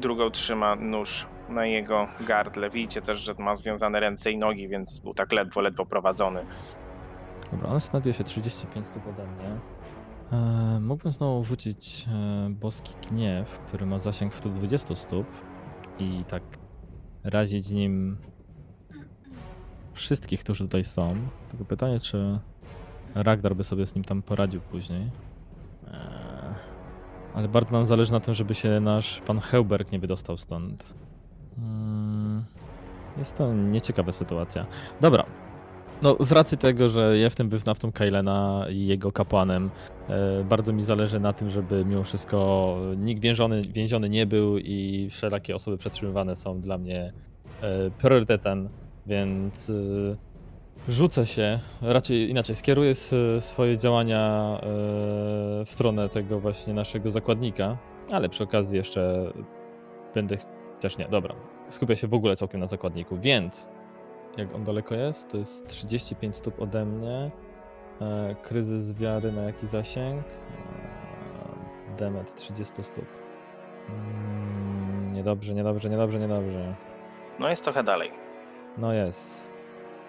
drugą 0.00 0.30
trzyma 0.30 0.76
nóż 0.76 1.26
na 1.48 1.66
jego 1.66 2.08
gardle. 2.20 2.70
Widzicie 2.70 3.02
też, 3.02 3.18
że 3.18 3.34
ma 3.38 3.56
związane 3.56 4.00
ręce 4.00 4.30
i 4.30 4.38
nogi, 4.38 4.68
więc 4.68 4.98
był 4.98 5.14
tak 5.14 5.32
ledwo, 5.32 5.60
ledwo 5.60 5.86
prowadzony. 5.86 6.46
Dobra, 7.52 7.68
on 7.68 7.80
znajduje 7.80 8.14
się 8.14 8.24
35 8.24 8.86
stóp 8.86 9.02
ode 9.06 9.26
mnie. 9.26 9.60
Eee, 10.32 10.80
mógłbym 10.80 11.12
znowu 11.12 11.44
rzucić 11.44 12.04
e, 12.08 12.50
boski 12.50 12.92
gniew, 13.10 13.58
który 13.66 13.86
ma 13.86 13.98
zasięg 13.98 14.34
120 14.34 14.94
stóp 14.94 15.26
i 15.98 16.24
tak 16.28 16.42
razić 17.24 17.70
nim 17.70 18.16
wszystkich, 19.92 20.40
którzy 20.40 20.64
tutaj 20.64 20.84
są. 20.84 21.16
Tylko 21.50 21.64
pytanie, 21.64 22.00
czy 22.00 22.38
Ragdar 23.14 23.56
by 23.56 23.64
sobie 23.64 23.86
z 23.86 23.94
nim 23.94 24.04
tam 24.04 24.22
poradził 24.22 24.60
później. 24.60 25.10
Eee, 25.86 26.54
ale 27.34 27.48
bardzo 27.48 27.72
nam 27.72 27.86
zależy 27.86 28.12
na 28.12 28.20
tym, 28.20 28.34
żeby 28.34 28.54
się 28.54 28.80
nasz 28.80 29.20
pan 29.26 29.40
Heuberg 29.40 29.92
nie 29.92 29.98
wydostał 29.98 30.36
stąd. 30.36 30.94
Mm, 31.58 32.44
jest 33.16 33.38
to 33.38 33.54
nieciekawa 33.54 34.12
sytuacja. 34.12 34.66
Dobra, 35.00 35.24
no, 36.02 36.16
z 36.20 36.32
racji 36.32 36.58
tego, 36.58 36.88
że 36.88 37.18
jestem 37.18 37.48
wyznawcą 37.48 37.92
Kailena 37.92 38.66
i 38.70 38.86
jego 38.86 39.12
kapłanem, 39.12 39.70
e, 40.08 40.44
bardzo 40.44 40.72
mi 40.72 40.82
zależy 40.82 41.20
na 41.20 41.32
tym, 41.32 41.50
żeby 41.50 41.84
mimo 41.84 42.04
wszystko 42.04 42.76
nikt 42.96 43.22
więziony, 43.22 43.62
więziony 43.62 44.08
nie 44.08 44.26
był 44.26 44.58
i 44.58 45.08
wszelakie 45.10 45.56
osoby 45.56 45.78
przetrzymywane 45.78 46.36
są 46.36 46.60
dla 46.60 46.78
mnie 46.78 47.12
e, 47.62 47.90
priorytetem, 47.90 48.68
więc 49.06 49.70
e, 49.70 50.92
rzucę 50.92 51.26
się, 51.26 51.58
raczej 51.82 52.30
inaczej, 52.30 52.54
skieruję 52.54 52.94
swoje 53.40 53.78
działania 53.78 54.54
w 55.64 55.66
stronę 55.66 56.08
tego 56.08 56.40
właśnie 56.40 56.74
naszego 56.74 57.10
zakładnika, 57.10 57.78
ale 58.12 58.28
przy 58.28 58.44
okazji 58.44 58.76
jeszcze 58.76 59.32
będę, 60.14 60.36
też 60.80 60.98
nie, 60.98 61.08
dobra, 61.08 61.34
skupię 61.68 61.96
się 61.96 62.06
w 62.06 62.14
ogóle 62.14 62.36
całkiem 62.36 62.60
na 62.60 62.66
zakładniku, 62.66 63.18
więc 63.20 63.68
jak 64.38 64.54
on 64.54 64.64
daleko 64.64 64.94
jest? 64.94 65.30
To 65.30 65.36
jest 65.36 65.66
35 65.66 66.36
stóp 66.36 66.60
ode 66.62 66.84
mnie. 66.84 67.30
E, 68.00 68.34
kryzys 68.42 68.92
wiary 68.94 69.32
na 69.32 69.42
jaki 69.42 69.66
zasięg? 69.66 70.24
E, 70.26 71.96
demet 71.96 72.34
30 72.34 72.82
stóp. 72.82 73.04
Mm, 73.88 75.12
niedobrze, 75.14 75.54
niedobrze, 75.54 75.90
niedobrze, 75.90 76.18
niedobrze. 76.18 76.74
No 77.38 77.48
jest 77.48 77.64
trochę 77.64 77.82
dalej. 77.82 78.12
No 78.78 78.92
jest. 78.92 79.52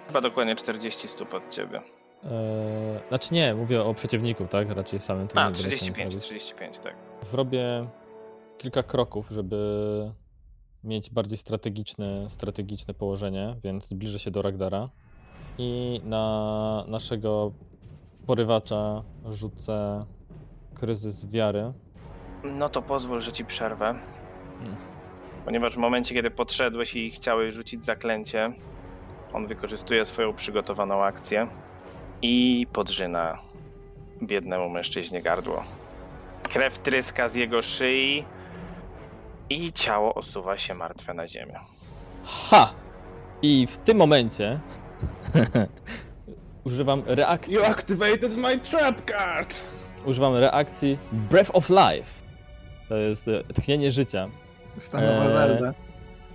Chyba 0.08 0.22
dokładnie 0.22 0.56
40 0.56 1.08
stóp 1.08 1.34
od 1.34 1.50
ciebie. 1.50 1.82
E, 2.24 2.30
znaczy 3.10 3.34
nie, 3.34 3.56
mówię 3.56 3.84
o 3.84 3.94
przeciwniku, 3.94 4.46
tak? 4.46 4.70
Raczej 4.70 5.00
samym 5.00 5.28
A, 5.36 5.50
nie 5.50 5.52
będę 5.52 5.60
chciał 5.60 5.70
nic 5.70 5.80
35, 5.82 6.14
robić. 6.14 6.26
35, 6.26 6.80
tak. 6.80 6.96
Zrobię 7.22 7.88
kilka 8.58 8.84
kroków, 8.84 9.30
żeby 9.30 10.12
mieć 10.84 11.10
bardziej 11.10 11.38
strategiczne, 11.38 12.30
strategiczne 12.30 12.94
położenie, 12.94 13.56
więc 13.64 13.88
zbliżę 13.88 14.20
się 14.20 14.32
do 14.32 14.42
Ragdara 14.42 14.90
i 15.58 16.02
na 16.04 16.86
naszego 16.88 17.52
porywacza 18.28 19.04
rzucę 19.30 20.06
kryzys 20.76 21.26
wiary. 21.26 21.74
No 22.44 22.70
to 22.70 22.82
pozwól, 22.82 23.22
że 23.22 23.32
ci 23.32 23.46
przerwę. 23.46 23.86
Mm. 23.90 24.76
Ponieważ 25.46 25.76
w 25.76 25.78
momencie, 25.78 26.16
kiedy 26.16 26.32
podszedłeś 26.32 26.96
i 26.96 27.12
chciałeś 27.12 27.54
rzucić 27.54 27.86
zaklęcie, 27.86 28.52
on 29.34 29.48
wykorzystuje 29.48 30.06
swoją 30.06 30.34
przygotowaną 30.34 31.04
akcję 31.04 31.48
i 32.22 32.68
podrzyna 32.74 33.38
biednemu 34.24 34.70
mężczyźnie 34.70 35.22
gardło. 35.22 35.62
Krew 36.44 36.80
tryska 36.80 37.30
z 37.30 37.36
jego 37.36 37.62
szyi 37.62 38.26
i 39.50 39.74
ciało 39.74 40.14
osuwa 40.14 40.58
się 40.58 40.74
martwe 40.74 41.14
na 41.14 41.28
ziemię. 41.28 41.60
Ha! 42.24 42.74
I 43.42 43.68
w 43.68 43.78
tym 43.78 43.98
momencie 43.98 44.60
używam 46.66 47.04
reakcji. 47.06 47.54
You 47.54 47.64
activated 47.66 48.38
my 48.38 48.60
trap 48.60 49.02
card! 49.06 49.56
Używam 50.06 50.36
reakcji 50.36 50.98
Breath 51.12 51.50
of 51.54 51.70
Life. 51.70 52.24
To 52.90 52.96
jest 52.98 53.28
e, 53.28 53.44
tchnienie 53.54 53.92
życia. 53.92 54.28
Stanowa 54.80 55.24
Eee, 55.26 55.34
Zelda. 55.34 55.74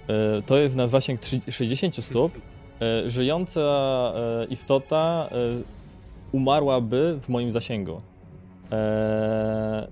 E, 0.08 0.42
To 0.46 0.58
jest 0.58 0.76
na 0.76 0.88
zasięg 0.88 1.20
trzy- 1.20 1.52
60 1.52 2.04
stóp. 2.04 2.32
E, 2.80 3.10
Żyjąca 3.10 3.60
e, 3.60 4.44
istota 4.44 5.28
e, 5.32 5.36
umarłaby 6.32 7.18
w 7.22 7.28
moim 7.28 7.52
zasięgu. 7.52 8.00
E, 8.72 9.88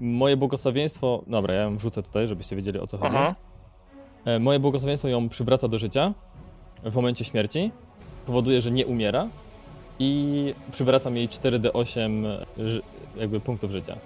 Moje 0.00 0.36
błogosławieństwo. 0.36 1.22
Dobra, 1.26 1.54
ja 1.54 1.62
ją 1.62 1.76
wrzucę 1.76 2.02
tutaj, 2.02 2.28
żebyście 2.28 2.56
wiedzieli 2.56 2.78
o 2.80 2.86
co 2.86 2.98
chodzi. 2.98 3.16
Mhm. 3.16 3.34
E, 4.24 4.38
Moje 4.38 4.58
błogosławieństwo 4.60 5.08
ją 5.08 5.28
przywraca 5.28 5.68
do 5.68 5.78
życia 5.78 6.12
w 6.82 6.94
momencie 6.94 7.24
śmierci. 7.24 7.70
Powoduje, 8.26 8.60
że 8.60 8.70
nie 8.70 8.86
umiera. 8.86 9.28
I 9.98 10.54
przywracam 10.70 11.16
jej 11.16 11.28
4d8 11.28 12.24
ży- 12.58 12.82
jakby 13.16 13.40
punktów 13.40 13.70
życia. 13.70 13.96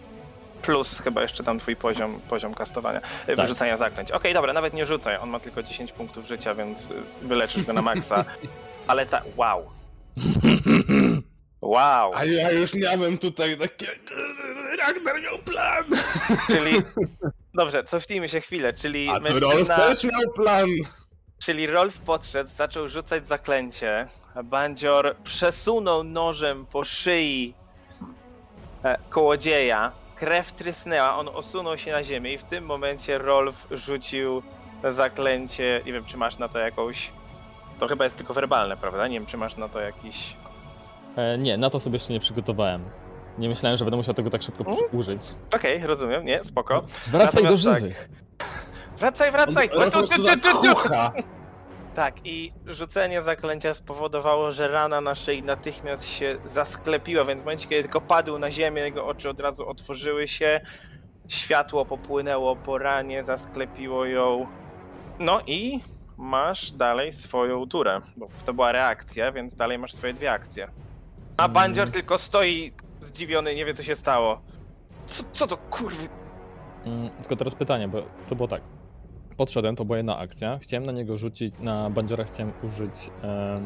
Plus 0.62 0.98
chyba 0.98 1.22
jeszcze 1.22 1.44
tam 1.44 1.58
twój 1.58 1.76
poziom, 1.76 2.20
poziom 2.28 2.54
kastowania, 2.54 3.00
tak. 3.26 3.36
Tak. 3.36 3.48
rzucania 3.48 3.76
zaklęć. 3.76 4.10
Okej, 4.10 4.34
dobra, 4.34 4.52
nawet 4.52 4.74
nie 4.74 4.84
rzucaj, 4.84 5.16
on 5.16 5.30
ma 5.30 5.40
tylko 5.40 5.62
10 5.62 5.92
punktów 5.92 6.26
życia, 6.28 6.54
więc 6.54 6.92
wyleczysz 7.22 7.66
go 7.66 7.72
na 7.72 7.82
maksa. 7.82 8.24
Ale 8.86 9.06
tak, 9.06 9.24
wow. 9.36 9.62
Wow. 11.62 12.12
A 12.14 12.24
ja 12.24 12.50
już 12.50 12.74
miałem 12.74 13.18
tutaj 13.18 13.58
takie... 13.58 13.86
Ragnar 14.78 15.22
miał 15.22 15.38
plan! 15.38 15.84
Czyli. 16.46 16.82
Dobrze, 17.54 17.84
cofnijmy 17.84 18.28
się 18.28 18.40
chwilę, 18.40 18.72
czyli 18.72 19.08
A 19.08 19.20
to 19.20 19.38
Rolf 19.38 19.54
mężczyzna, 19.54 19.76
też 19.76 20.04
miał 20.04 20.32
plan! 20.36 20.68
czyli 21.40 21.66
Rolf 21.66 22.00
podszedł, 22.00 22.50
zaczął 22.56 22.88
rzucać 22.88 23.26
zaklęcie, 23.28 24.06
Bandzior 24.44 25.16
przesunął 25.22 26.04
nożem 26.04 26.66
po 26.66 26.84
szyi 26.84 27.54
e, 28.84 28.98
kołodzieja, 29.10 29.92
krew 30.16 30.52
trysnęła, 30.52 31.16
on 31.16 31.28
osunął 31.28 31.78
się 31.78 31.92
na 31.92 32.02
ziemię 32.02 32.32
i 32.32 32.38
w 32.38 32.44
tym 32.44 32.64
momencie 32.64 33.18
Rolf 33.18 33.66
rzucił 33.70 34.42
zaklęcie, 34.88 35.82
nie 35.86 35.92
wiem 35.92 36.04
czy 36.04 36.16
masz 36.16 36.38
na 36.38 36.48
to 36.48 36.58
jakąś, 36.58 37.10
to 37.78 37.88
chyba 37.88 38.04
jest 38.04 38.16
tylko 38.16 38.34
werbalne, 38.34 38.76
prawda? 38.76 39.08
Nie 39.08 39.18
wiem 39.18 39.26
czy 39.26 39.36
masz 39.36 39.56
na 39.56 39.68
to 39.68 39.80
jakiś... 39.80 40.36
E, 41.20 41.38
nie, 41.38 41.56
na 41.58 41.70
to 41.70 41.80
sobie 41.80 41.94
jeszcze 41.96 42.12
nie 42.12 42.20
przygotowałem. 42.20 42.84
Nie 43.38 43.48
myślałem, 43.48 43.78
że 43.78 43.84
będę 43.84 43.96
musiał 43.96 44.14
tego 44.14 44.30
tak 44.30 44.42
szybko 44.42 44.64
Mm. 44.64 44.76
użyć. 44.92 45.22
Okej, 45.54 45.86
rozumiem, 45.86 46.24
nie, 46.24 46.44
spoko. 46.44 46.82
Wracaj 47.06 47.42
do 47.42 47.50
Natomiast 47.50 47.64
tak. 47.64 47.78
żywych. 47.80 48.08
Wracaj, 48.96 49.30
wracaj! 49.30 49.70
On- 49.76 49.82
on 49.82 49.90
po 49.90 50.02
Tu, 50.02 50.14
tu, 50.74 50.88
tak. 50.88 51.12
Tak, 51.94 52.14
i 52.26 52.52
rzucenie 52.66 53.22
zaklęcia 53.22 53.74
spowodowało, 53.74 54.52
że 54.52 54.68
rana 54.68 55.00
na 55.00 55.14
szyi 55.14 55.42
natychmiast 55.42 56.08
się 56.08 56.38
zasklepiła, 56.44 57.24
więc 57.24 57.42
w 57.42 57.44
momencie, 57.44 57.68
kiedy 57.68 57.82
tylko 57.82 58.00
padł 58.00 58.38
na 58.38 58.50
ziemię, 58.50 58.82
jego 58.82 59.06
oczy 59.06 59.30
od 59.30 59.40
razu 59.40 59.68
otworzyły 59.68 60.28
się, 60.28 60.60
światło 61.28 61.84
popłynęło 61.84 62.56
po 62.56 62.78
ranie, 62.78 63.24
zasklepiło 63.24 64.04
ją. 64.04 64.46
No 65.18 65.40
i 65.46 65.80
masz 66.16 66.72
dalej 66.72 67.12
swoją 67.12 67.66
turę, 67.68 67.98
bo 68.16 68.28
to 68.44 68.54
była 68.54 68.72
reakcja, 68.72 69.32
więc 69.32 69.54
dalej 69.54 69.78
masz 69.78 69.92
swoje 69.92 70.14
dwie 70.14 70.32
akcje. 70.32 70.68
A. 71.40 71.48
Bandzior 71.48 71.90
tylko 71.90 72.18
stoi 72.18 72.72
zdziwiony, 73.00 73.54
nie 73.54 73.64
wie 73.64 73.74
co 73.74 73.82
się 73.82 73.94
stało. 73.96 74.40
Co, 75.06 75.22
co 75.32 75.46
to 75.46 75.56
kurwy? 75.56 76.08
Mm, 76.84 77.10
tylko 77.10 77.36
teraz 77.36 77.54
pytanie, 77.54 77.88
bo 77.88 78.02
to 78.28 78.34
było 78.36 78.48
tak. 78.48 78.62
Podszedłem, 79.36 79.76
to 79.76 79.84
była 79.84 79.96
jedna 79.96 80.18
akcja. 80.18 80.58
Chciałem 80.62 80.86
na 80.86 80.92
niego 80.92 81.16
rzucić, 81.16 81.54
na 81.60 81.90
bandziora 81.90 82.24
chciałem 82.24 82.52
użyć 82.62 83.10
e, 83.24 83.60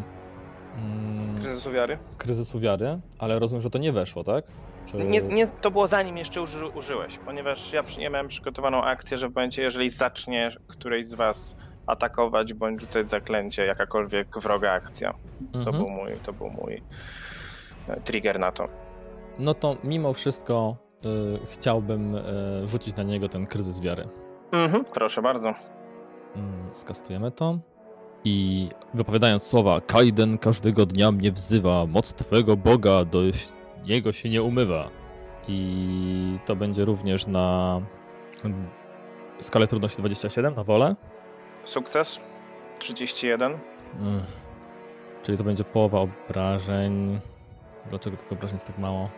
mm, 0.77 1.37
Kryzysu 1.43 1.73
wiary? 1.73 1.99
kryzysu 2.19 2.61
wiary, 2.61 2.99
ale 3.19 3.39
rozumiem, 3.39 3.63
że 3.63 3.71
to 3.71 3.79
nie 3.79 3.93
weszło, 3.93 4.25
tak? 4.25 4.45
Czy... 4.87 4.97
Nie, 4.97 5.23
nie, 5.23 5.47
to 5.47 5.71
było 5.71 5.87
zanim 5.87 6.17
jeszcze 6.17 6.43
uży, 6.43 6.67
użyłeś, 6.67 7.19
ponieważ 7.19 7.73
ja 7.73 7.83
przy- 7.83 8.01
nie 8.01 8.11
miałem 8.11 8.29
przygotowaną 8.29 8.83
akcję, 8.85 9.19
że 9.19 9.29
w 9.29 9.35
momencie, 9.35 9.63
jeżeli 9.63 9.91
zacznie 9.91 10.51
któryś 10.69 11.07
z 11.07 11.15
was 11.15 11.57
atakować 11.87 12.55
bądź 12.55 12.81
rzucać 12.81 13.11
zaklęcie, 13.11 13.65
jakakolwiek 13.67 14.39
wroga 14.39 14.73
akcja. 14.73 15.15
To 15.53 15.59
Mhm. 15.59 15.77
był 15.77 15.89
mój, 15.89 16.13
to 16.23 16.33
był 16.33 16.51
mój 16.51 16.83
trigger 18.05 18.39
na 18.41 18.53
to. 18.53 18.69
No 19.39 19.55
to 19.55 19.77
mimo 19.85 20.13
wszystko 20.13 20.77
y, 21.05 21.39
chciałbym 21.47 22.15
y, 22.15 22.23
rzucić 22.69 22.97
na 22.97 23.03
niego 23.03 23.29
ten 23.29 23.47
kryzys 23.47 23.81
wiary. 23.81 24.09
Mhm, 24.53 24.85
proszę 24.85 25.23
bardzo. 25.23 25.55
Mm, 26.37 26.71
skastujemy 26.75 27.31
to. 27.31 27.59
I 28.25 28.69
wypowiadając 28.95 29.43
słowa 29.43 29.81
Kaiden 29.81 30.39
każdego 30.39 30.87
dnia 30.87 31.13
mnie 31.13 31.33
wzywa, 31.33 31.87
moc 31.87 32.15
twego 32.15 32.57
Boga 32.57 33.05
do 33.05 33.19
niego 33.87 34.13
się 34.13 34.31
nie 34.31 34.43
umywa. 34.43 34.91
I 35.49 36.39
to 36.47 36.57
będzie 36.57 36.85
również 36.85 37.27
na 37.27 37.81
mm, 38.45 38.69
skalę 39.41 39.67
trudności 39.67 39.99
27 39.99 40.55
na 40.55 40.65
wolę. 40.65 40.97
Sukces 41.65 42.21
31. 42.79 43.53
Ech. 43.53 43.59
Czyli 45.23 45.39
to 45.39 45.45
będzie 45.45 45.65
połowa 45.65 46.01
obrażeń. 46.01 47.21
Dlaczego 47.91 48.17
tych 48.17 48.33
obrażeń 48.33 48.57
jest 48.57 48.67
tak 48.67 48.79
mało? 48.79 49.11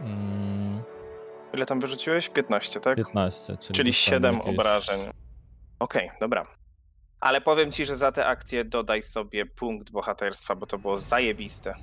Mm, 0.00 0.82
Ile 1.54 1.66
tam 1.66 1.80
wyrzuciłeś? 1.80 2.28
15, 2.28 2.80
tak? 2.80 2.96
15, 2.96 3.56
czyli, 3.56 3.74
Czyli 3.76 3.90
dostałem 3.90 4.22
7 4.22 4.34
jakieś- 4.36 4.54
obrażeń. 4.58 5.00
Okej, 5.78 6.10
dobra. 6.20 6.46
Ale 7.20 7.40
powiem 7.40 7.72
ci, 7.72 7.86
że 7.86 7.96
za 7.96 8.12
tę 8.12 8.26
akcję 8.26 8.64
dodaj 8.64 9.02
sobie 9.02 9.46
punkt 9.46 9.90
bohaterstwa, 9.90 10.54
bo 10.54 10.66
to 10.66 10.78
było 10.78 10.98
zajebiste. 10.98 11.74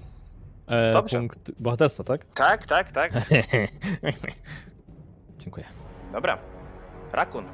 E, 0.68 0.94
Dobrze. 0.94 1.20
punkt 1.20 1.52
bohaterstwa, 1.60 2.04
tak? 2.04 2.26
Tak, 2.36 2.66
tak, 2.66 2.92
tak. 2.92 3.12
Dziękuję. 5.38 5.66
Dobra. 6.14 6.38
Rakun. 7.14 7.46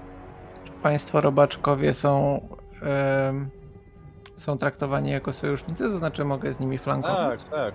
Państwo 0.84 1.22
robaczkowie 1.22 1.94
są, 1.94 2.42
em, 2.82 3.50
są 4.36 4.58
traktowani 4.58 5.12
jako 5.12 5.34
sojusznicy, 5.34 5.84
to 5.84 5.98
znaczy 5.98 6.26
mogę 6.26 6.54
z 6.54 6.60
nimi 6.60 6.78
flankować? 6.78 7.42
Tak, 7.42 7.50
tak. 7.50 7.74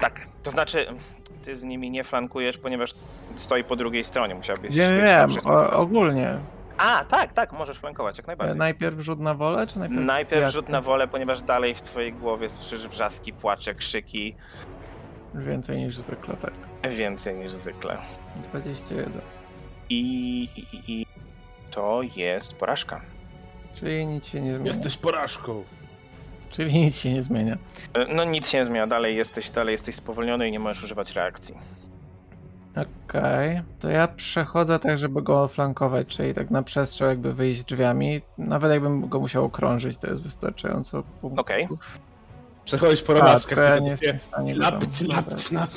Tak, 0.00 0.20
to 0.42 0.50
znaczy 0.50 0.86
ty 1.44 1.56
z 1.56 1.64
nimi 1.64 1.90
nie 1.90 2.04
flankujesz, 2.04 2.58
ponieważ 2.58 2.94
stoi 3.36 3.64
po 3.64 3.76
drugiej 3.76 4.04
stronie. 4.04 4.34
Musiałbyś... 4.34 4.76
Wiem, 4.76 5.28
przy- 5.28 5.42
o, 5.42 5.70
ogólnie. 5.72 6.38
A, 6.78 7.04
tak, 7.04 7.32
tak, 7.32 7.52
możesz 7.52 7.78
flankować, 7.78 8.18
jak 8.18 8.26
najbardziej. 8.26 8.56
Najpierw 8.56 9.00
rzut 9.00 9.20
na 9.20 9.34
wolę, 9.34 9.66
czy 9.66 9.78
najpierw 9.78 10.00
Najpierw 10.02 10.42
jasne? 10.42 10.60
rzut 10.60 10.68
na 10.68 10.80
wolę, 10.80 11.08
ponieważ 11.08 11.42
dalej 11.42 11.74
w 11.74 11.82
twojej 11.82 12.12
głowie 12.12 12.50
słyszysz 12.50 12.88
wrzaski, 12.88 13.32
płacze, 13.32 13.74
krzyki. 13.74 14.34
Więcej 15.34 15.78
niż 15.78 15.96
zwykle, 15.96 16.36
tak. 16.36 16.52
Więcej 16.92 17.34
niż 17.34 17.52
zwykle. 17.52 17.98
21. 18.50 19.12
I, 19.90 20.48
i, 20.56 20.92
i, 20.92 21.06
to 21.70 22.00
jest 22.16 22.54
porażka. 22.56 23.00
Czyli 23.74 24.06
nic 24.06 24.26
się 24.26 24.40
nie 24.40 24.50
zmienia. 24.54 24.66
Jesteś 24.68 24.96
porażką. 24.96 25.64
Czyli 26.50 26.80
nic 26.80 26.96
się 26.96 27.12
nie 27.12 27.22
zmienia. 27.22 27.56
E, 27.94 28.14
No 28.14 28.24
nic 28.24 28.48
się 28.48 28.58
nie 28.58 28.66
zmienia, 28.66 28.86
dalej 28.86 29.16
jesteś, 29.16 29.50
dalej 29.50 29.72
jesteś 29.72 29.94
spowolniony 29.94 30.48
i 30.48 30.52
nie 30.52 30.58
możesz 30.58 30.84
używać 30.84 31.12
reakcji. 31.12 31.54
Okej, 32.76 33.62
to 33.80 33.90
ja 33.90 34.08
przechodzę 34.08 34.78
tak, 34.78 34.98
żeby 34.98 35.22
go 35.22 35.48
flankować, 35.48 36.06
czyli 36.06 36.34
tak 36.34 36.50
na 36.50 36.62
przestrzał 36.62 37.08
jakby 37.08 37.34
wyjść 37.34 37.64
drzwiami. 37.64 38.20
Nawet 38.38 38.70
jakbym 38.72 39.08
go 39.08 39.20
musiał 39.20 39.44
okrążyć, 39.44 39.96
to 39.98 40.06
jest 40.06 40.22
wystarczająco 40.22 41.02
punktów. 41.20 41.40
Okej. 41.40 41.68
Przechodzisz 42.64 43.02
po 43.02 43.12
A, 43.12 43.16
robaczkach, 43.16 43.58
ja 43.58 43.78
nie 43.78 43.90
jestem 43.90 44.18
w 44.18 44.22
stanie 44.22 44.54
slap, 44.54 44.84
slap. 45.40 45.70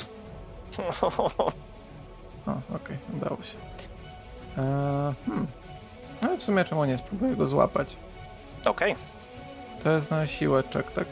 O, 2.46 2.52
okej, 2.76 2.96
udało 3.16 3.36
się. 3.42 3.56
Eee, 4.58 5.14
hmm. 5.26 5.46
No 6.22 6.36
w 6.36 6.42
sumie 6.42 6.64
czemu 6.64 6.84
nie? 6.84 6.98
Spróbuję 6.98 7.36
go 7.36 7.46
złapać. 7.46 7.96
Okej. 8.64 8.94
To 9.84 9.90
jest 9.90 10.10
na 10.10 10.26
siłeczek, 10.26 10.92
tak? 10.92 11.06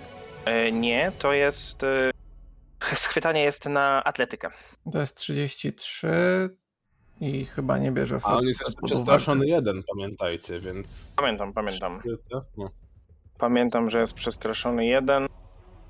E, 0.44 0.72
Nie, 0.72 1.12
to 1.18 1.32
jest... 1.32 1.84
e, 1.84 2.10
Schwytanie 2.94 3.42
jest 3.42 3.66
na 3.66 4.04
atletykę. 4.04 4.48
To 4.92 5.00
jest 5.00 5.16
33 5.16 6.08
i 7.20 7.44
chyba 7.44 7.78
nie 7.78 7.92
bierze 7.92 8.20
A 8.22 8.36
on 8.36 8.44
jest 8.44 8.60
jeszcze 8.60 8.82
przestraszony 8.86 9.46
jeden, 9.46 9.82
pamiętajcie, 9.94 10.60
więc... 10.60 11.14
Pamiętam, 11.20 11.52
pamiętam. 11.52 12.00
No. 12.56 12.70
Pamiętam, 13.38 13.90
że 13.90 14.00
jest 14.00 14.14
przestraszony 14.14 14.86
jeden. 14.86 15.26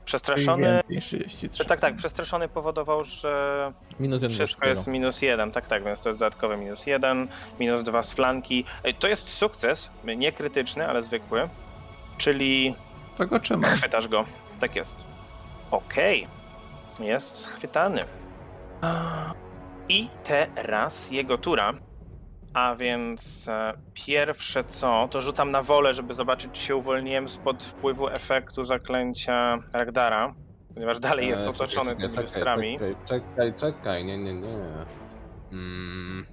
Przestraszony... 0.05 0.63
więcej 0.63 0.97
niż 0.97 1.07
33. 1.07 1.65
Tak, 1.65 1.81
tak, 1.81 1.97
przestraszony 1.97 2.49
powodował, 2.49 3.05
że 3.05 3.73
Minus 4.01 4.23
jeden 4.23 4.37
wszystko 4.37 4.69
jest 4.69 4.87
minus 4.87 5.23
jeden, 5.23 5.53
tak, 5.53 5.67
tak, 5.67 5.85
więc 5.85 6.01
to 6.01 6.09
jest 6.09 6.21
dodatkowe 6.21 6.57
minus 6.57 6.87
jeden, 6.87 7.29
minus 7.61 7.83
dwa 7.83 8.03
z 8.03 8.13
flanki. 8.13 8.65
Ej, 8.85 8.95
To 8.95 9.09
jest 9.09 9.29
sukces, 9.29 9.91
nie 10.05 10.33
krytyczny, 10.33 10.89
ale 10.89 11.03
zwykły, 11.03 11.49
czyli 12.19 12.75
To 13.17 13.27
go 13.27 13.41
trzymam. 13.41 13.71
chwytasz 13.77 14.09
go. 14.09 14.25
Tak 14.61 14.77
jest. 14.77 15.05
Okej, 15.71 16.27
jest 17.01 17.37
schwytany. 17.37 18.01
I 19.89 20.09
teraz 20.25 21.11
jego 21.11 21.39
tura. 21.39 21.73
A 22.55 22.75
więc 22.75 23.49
e, 23.49 23.73
pierwsze 23.95 24.65
co, 24.65 25.09
to 25.11 25.21
rzucam 25.21 25.51
na 25.51 25.63
wolę, 25.63 25.95
żeby 25.95 26.15
zobaczyć, 26.15 26.51
czy 26.53 26.61
się 26.63 26.77
uwolniłem 26.77 27.29
spod 27.29 27.65
wpływu 27.65 28.09
efektu 28.09 28.65
zaklęcia 28.65 29.59
Ragdara, 29.75 30.35
ponieważ 30.75 31.01
dalej 31.01 31.29
jest 31.29 31.43
Eee, 31.43 31.49
otoczony 31.49 31.97
tymi 31.97 32.17
lustrami. 32.17 32.79
Czekaj, 32.79 32.95
czekaj, 33.07 33.55
czekaj, 33.55 34.05
nie, 34.05 34.19
nie, 34.19 34.35
nie. 34.35 34.49
Mm, 35.53 36.27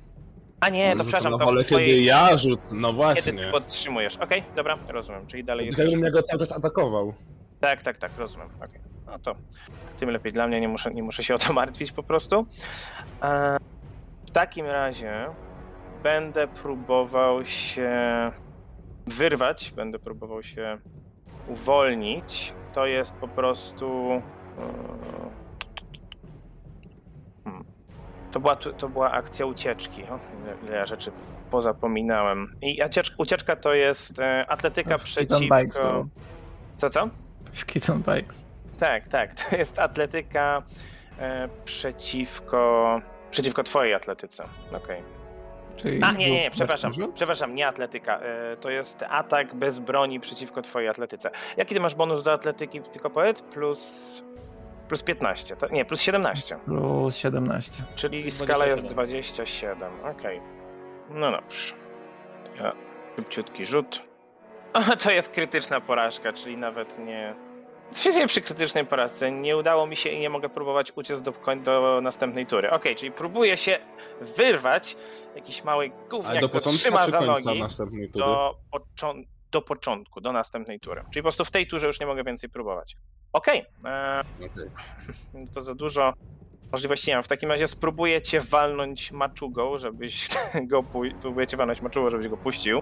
A 0.60 0.70
nie, 0.70 0.96
to 0.96 1.04
przepraszam, 1.04 1.32
to 1.32 1.46
wolę, 1.46 1.64
w 1.64 1.66
twojej... 1.66 1.90
kiedy 1.90 2.02
ja 2.02 2.38
rzucę, 2.38 2.76
no 2.76 2.88
Kiedy 2.88 2.96
właśnie. 2.96 3.34
ty 3.34 3.52
podtrzymujesz. 3.52 4.18
Okej, 4.18 4.44
dobra, 4.56 4.78
rozumiem, 4.90 5.28
czyli 5.28 5.44
dalej 5.44 5.66
jest... 5.66 5.82
Gdybym 5.82 6.12
go 6.12 6.22
cały 6.22 6.40
czas 6.40 6.52
atakował. 6.52 7.14
Tak, 7.60 7.82
tak, 7.82 7.98
tak, 7.98 8.12
rozumiem. 8.18 8.50
Okej. 8.58 8.82
No 9.06 9.20
to 9.20 9.36
tym 10.00 10.10
lepiej 10.10 10.32
dla 10.32 10.48
mnie, 10.48 10.62
nie 10.62 10.68
muszę, 10.68 10.94
nie 10.94 11.04
muszę 11.04 11.24
się 11.24 11.36
o 11.36 11.38
to 11.38 11.54
martwić 11.62 11.92
po 11.92 12.04
prostu. 12.04 12.46
E, 13.24 13.58
w 14.28 14.32
takim 14.32 14.66
razie 14.66 15.26
będę 16.04 16.48
próbował 16.48 17.46
się 17.46 17.92
wyrwać, 19.08 19.72
będę 19.72 20.00
próbował 20.00 20.44
się 20.44 20.78
uwolnić. 21.48 22.54
To 22.74 22.86
jest 22.86 23.14
po 23.14 23.28
prostu. 23.28 24.12
e. 24.58 25.49
To 28.32 28.40
była, 28.40 28.56
to 28.56 28.90
była 28.90 29.12
akcja 29.12 29.46
ucieczki. 29.46 30.04
O, 30.04 30.06
ile, 30.44 30.56
ile 30.68 30.76
ja 30.78 30.86
rzeczy 30.86 31.12
pozapominałem. 31.52 32.56
I 32.62 32.84
ucieczka, 32.88 33.16
ucieczka 33.18 33.56
to 33.56 33.74
jest 33.74 34.20
e, 34.20 34.46
atletyka 34.48 34.98
W 34.98 35.04
Kids 35.04 35.32
on 35.32 35.42
Bikes 35.42 35.50
przeciwko. 35.70 35.92
było. 35.92 36.06
Co, 36.78 36.90
co? 36.90 37.10
W 37.54 37.66
Kids 37.66 37.90
on 37.90 38.04
Bikes. 38.16 38.44
Tak, 38.80 39.08
tak. 39.08 39.34
To 39.34 39.56
jest 39.56 39.80
atletyka 39.80 40.64
e, 41.20 41.50
przeciwko. 41.66 43.02
Przeciwko 43.32 43.64
twojej 43.64 43.94
atletyce. 43.94 44.44
Okej. 44.74 45.04
Czyli 45.78 46.04
A, 46.04 46.12
nie, 46.12 46.32
nie, 46.32 46.42
nie, 46.44 46.52
przepraszam. 46.52 46.92
Przepraszam, 47.14 47.56
nie 47.56 47.68
atletyka. 47.68 48.20
E, 48.20 48.58
to 48.58 48.70
jest 48.70 49.04
atak 49.10 49.56
bez 49.56 49.80
broni 49.80 50.20
przeciwko 50.20 50.62
twojej 50.62 50.90
atletyce. 50.90 51.32
Jaki 51.58 51.76
ty 51.76 51.82
masz 51.82 51.96
bonus 51.96 52.24
do 52.24 52.34
atletyki? 52.34 52.82
Tylko 52.82 53.10
powiedz. 53.10 53.42
Plus. 53.42 54.24
Plus 54.90 55.04
15. 55.04 55.56
To, 55.56 55.68
nie, 55.68 55.86
plus 55.86 56.02
17. 56.02 56.58
Plus 56.66 57.16
17. 57.16 57.84
Czyli 57.96 58.18
Czyli 58.18 58.32
skala 58.32 58.66
jest 58.66 58.86
27. 58.86 59.78
27. 59.80 60.16
Okej. 60.18 60.42
No 61.10 61.32
dobrze. 61.32 61.74
Ja, 62.60 62.74
szybciutki 63.16 63.66
rzut. 63.66 64.02
O, 64.74 64.96
to 64.96 65.12
jest 65.12 65.30
krytyczna 65.30 65.82
porażka, 65.82 66.34
czyli 66.34 66.58
nawet 66.58 67.00
nie. 67.00 67.36
Co 67.92 68.04
się 68.04 68.14
dzieje 68.14 68.28
przy 68.28 68.42
krytycznej 68.42 68.86
porażce? 68.86 69.32
Nie 69.32 69.58
udało 69.58 69.88
mi 69.88 69.96
się 69.96 70.10
i 70.10 70.20
nie 70.20 70.30
mogę 70.30 70.50
próbować 70.50 70.92
uciec 70.96 71.22
do, 71.22 71.32
koń- 71.32 71.62
do 71.62 72.00
następnej 72.02 72.46
tury. 72.46 72.72
Okej, 72.72 72.96
czyli 72.96 73.12
próbuję 73.12 73.58
się 73.58 73.80
wyrwać. 74.22 74.98
Jakiś 75.36 75.64
mały 75.64 75.86
Ale 75.86 76.10
gówniak 76.10 76.42
do 76.42 76.50
początku 76.50 76.80
trzyma 76.80 77.08
za 77.08 77.22
nogi 77.22 77.60
następnej 77.60 78.10
tury? 78.12 78.26
do, 78.26 78.56
począ- 78.72 79.24
do 79.52 79.62
początku, 79.62 80.22
do 80.22 80.32
następnej 80.32 80.80
tury. 80.80 81.02
Czyli 81.12 81.22
po 81.22 81.26
prostu 81.26 81.46
w 81.46 81.52
tej 81.52 81.68
turze 81.68 81.88
już 81.88 82.00
nie 82.00 82.06
mogę 82.06 82.24
więcej 82.24 82.50
próbować. 82.50 82.96
Okej, 83.34 83.66
e, 83.86 84.22
no 85.34 85.40
to 85.54 85.62
za 85.62 85.76
dużo 85.76 86.14
możliwości 86.72 87.10
nie 87.10 87.16
mam. 87.16 87.24
W 87.24 87.28
takim 87.28 87.50
razie 87.52 87.68
spróbuję 87.68 88.22
cię 88.22 88.42
walnąć 88.42 89.12
maczugą, 89.12 89.78
żebyś 89.78 90.30
go 90.72 90.84
pu- 90.84 91.16
próbuję 91.22 91.48
cię 91.48 91.58
walnąć 91.58 91.82
maczugą, 91.82 92.10
żebyś 92.10 92.28
go 92.28 92.38
puścił. 92.38 92.82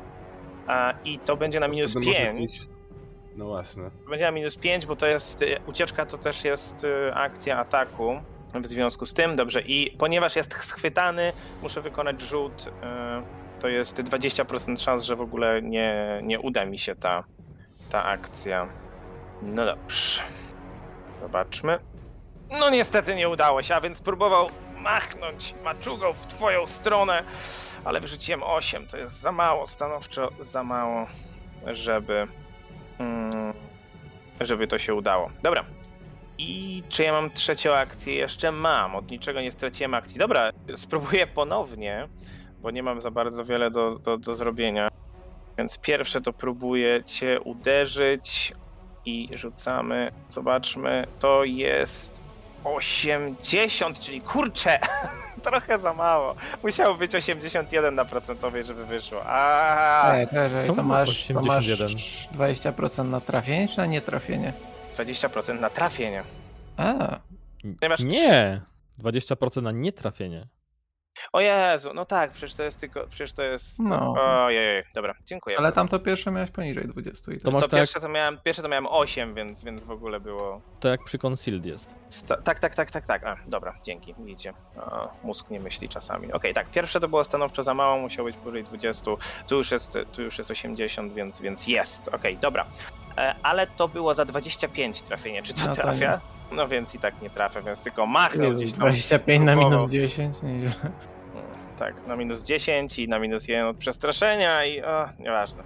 A, 0.68 0.94
I 1.06 1.20
to 1.20 1.38
będzie 1.38 1.60
na 1.60 1.68
minus 1.68 1.92
Wtedy 1.92 2.06
może 2.06 2.18
5. 2.18 2.40
jakiś- 2.40 2.68
No 3.36 3.46
właśnie. 3.46 3.84
To 4.04 4.10
będzie 4.10 4.26
na 4.26 4.32
minus 4.32 4.58
5, 4.58 4.86
bo 4.86 4.96
to 4.96 5.08
jest. 5.08 5.42
y, 5.42 5.58
Ucieczka 5.68 6.06
to 6.06 6.18
też 6.18 6.46
jest 6.46 6.84
y, 6.84 7.14
akcja 7.14 7.60
ataku. 7.60 8.20
W 8.54 8.68
związku 8.68 9.06
z 9.06 9.14
tym, 9.14 9.36
dobrze. 9.36 9.62
I 9.62 9.92
ponieważ 9.98 10.36
jest 10.36 10.54
schwytany, 10.54 11.34
muszę 11.62 11.82
wykonać 11.82 12.22
rzut. 12.22 12.68
y, 12.68 13.47
To 13.60 13.68
jest 13.68 13.98
20% 13.98 14.82
szans, 14.82 15.04
że 15.04 15.16
w 15.16 15.22
ogóle 15.22 15.62
nie, 15.62 16.20
nie 16.24 16.40
uda 16.40 16.66
mi 16.66 16.80
się 16.80 16.96
ta, 16.96 17.24
ta 17.90 18.04
akcja. 18.04 18.68
No 19.42 19.66
dobrze. 19.66 20.22
Zobaczmy. 21.22 21.80
No 22.60 22.70
niestety 22.70 23.16
nie 23.16 23.30
udało 23.30 23.64
się, 23.64 23.76
a 23.76 23.82
więc 23.82 24.02
próbował 24.02 24.50
machnąć 24.78 25.56
maczugą 25.64 26.14
w 26.14 26.28
twoją 26.28 26.66
stronę, 26.66 27.24
ale 27.84 28.00
wyrzuciłem 28.00 28.44
8. 28.44 28.88
To 28.88 28.98
jest 28.98 29.22
za 29.22 29.32
mało, 29.32 29.68
stanowczo 29.68 30.30
za 30.40 30.64
mało, 30.64 31.06
żeby 31.66 32.28
mm, 33.00 33.54
żeby 34.40 34.68
to 34.68 34.78
się 34.78 34.94
udało. 34.94 35.32
Dobra. 35.44 35.66
I 36.38 36.84
czy 36.90 37.04
ja 37.04 37.12
mam 37.12 37.32
trzecią 37.32 37.74
akcję? 37.74 38.16
Jeszcze 38.16 38.52
mam. 38.52 38.96
Od 38.96 39.12
niczego 39.12 39.42
nie 39.42 39.52
straciłem 39.52 39.94
akcji. 39.94 40.20
Dobra, 40.20 40.52
spróbuję 40.76 41.28
ponownie, 41.28 42.08
bo 42.68 42.72
nie 42.72 42.84
mam 42.84 43.02
za 43.02 43.12
bardzo 43.12 43.46
wiele 43.46 43.72
do, 43.72 44.00
do, 44.00 44.18
do 44.18 44.36
zrobienia. 44.36 44.90
Więc 45.58 45.80
pierwsze 45.80 46.22
to 46.22 46.34
próbuję 46.34 47.04
cię 47.04 47.40
uderzyć 47.42 48.54
i 49.06 49.30
rzucamy. 49.34 50.12
Zobaczmy. 50.30 51.08
To 51.20 51.44
jest 51.44 52.22
80, 52.64 54.00
czyli 54.00 54.22
kurczę, 54.22 54.80
trochę 55.50 55.80
za 55.80 55.94
mało. 55.94 56.36
Musiało 56.64 56.96
być 56.96 57.16
81 57.16 57.96
na 57.96 58.06
procentowej, 58.06 58.64
żeby 58.64 58.86
wyszło. 58.86 59.22
A, 59.26 60.14
to, 60.68 60.76
to 60.76 60.84
masz, 60.84 61.28
to 61.28 61.42
masz 61.42 61.70
81? 61.70 62.74
20% 62.74 63.06
na 63.06 63.22
trafienie 63.22 63.68
czy 63.68 63.78
na 63.78 63.86
nietrafienie? 63.86 64.54
20% 64.96 65.60
na 65.60 65.70
trafienie. 65.70 66.24
A, 66.78 67.20
Ponieważ 67.80 68.00
Nie! 68.00 68.62
20% 69.00 69.62
na 69.62 69.72
nietrafienie. 69.72 70.48
O 71.34 71.42
Jezu, 71.42 71.92
no 71.94 72.06
tak, 72.06 72.32
przecież 72.32 72.56
to 72.56 72.64
jest 72.64 72.80
tylko, 72.80 73.08
przecież 73.08 73.34
to 73.34 73.44
jest... 73.44 73.80
No. 73.80 74.16
Ojej, 74.46 74.84
dobra, 74.96 75.14
dziękuję. 75.26 75.58
ale 75.58 75.72
tam 75.72 75.88
to 75.88 76.00
pierwsze 76.00 76.32
miałeś 76.32 76.52
poniżej 76.52 76.88
20 76.88 77.32
i 77.32 77.38
To 77.38 77.52
masz 77.52 77.64
To 77.64 77.70
tak, 77.70 77.80
pierwsze 77.80 78.00
to 78.00 78.10
miałem, 78.10 78.38
pierwsze 78.44 78.62
to 78.62 78.68
miałem 78.68 78.88
8, 78.90 79.34
więc, 79.36 79.64
więc 79.64 79.84
w 79.84 79.92
ogóle 79.92 80.20
było... 80.20 80.62
tak 80.80 80.92
jak 80.92 81.04
przy 81.04 81.18
Concealed 81.18 81.66
jest. 81.66 81.96
Sta- 82.10 82.42
tak, 82.42 82.60
tak, 82.60 82.76
tak, 82.76 82.92
tak, 82.92 83.06
tak. 83.06 83.24
A, 83.24 83.36
dobra, 83.48 83.74
dzięki, 83.84 84.16
widzicie. 84.20 84.54
O, 84.78 85.10
mózg 85.24 85.50
nie 85.50 85.60
myśli 85.60 85.90
czasami. 85.90 86.34
Okej, 86.34 86.54
tak, 86.54 86.72
pierwsze 86.72 87.00
to 87.00 87.08
było 87.08 87.24
stanowczo 87.24 87.64
za 87.64 87.74
mało, 87.74 87.98
musiało 87.98 88.26
być 88.26 88.38
powyżej 88.38 88.64
20, 88.64 89.12
tu 89.48 89.56
już 89.56 89.72
jest, 89.72 89.98
tu 90.12 90.22
już 90.22 90.38
jest 90.38 90.52
80, 90.52 91.14
więc, 91.14 91.42
więc 91.42 91.68
jest. 91.68 92.08
Okej, 92.08 92.38
dobra. 92.38 92.66
E, 93.18 93.36
ale 93.44 93.68
to 93.68 93.88
było 93.88 94.16
za 94.16 94.26
25 94.26 95.02
trafienie, 95.02 95.44
czy 95.44 95.54
to 95.54 95.62
No 95.62 95.76
to 95.76 95.82
trafia? 95.82 96.22
No 96.52 96.68
więc 96.68 96.96
i 96.96 97.00
tak 97.00 97.22
nie 97.22 97.30
trafia, 97.30 97.62
więc 97.62 97.82
tylko 97.82 98.06
machnął 98.06 98.52
gdzieś 98.52 98.72
tam. 98.72 98.80
25 98.80 99.46
na 99.46 99.56
minus 99.56 99.92
10, 99.92 100.42
nieźle. 100.44 100.92
Tak, 101.78 102.08
na 102.08 102.16
minus 102.16 102.44
10 102.44 103.00
i 103.00 103.08
na 103.08 103.20
minus 103.20 103.48
1 103.48 103.66
od 103.66 103.78
przestraszenia 103.78 104.66
i 104.66 104.84
o, 104.84 105.10
nieważne. 105.20 105.64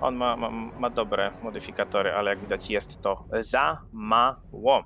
On 0.00 0.16
ma, 0.16 0.36
ma, 0.36 0.50
ma 0.78 0.90
dobre 0.90 1.30
modyfikatory, 1.42 2.12
ale 2.12 2.30
jak 2.30 2.40
widać 2.40 2.70
jest 2.70 3.00
to 3.02 3.24
za 3.40 3.78
mało. 3.92 4.84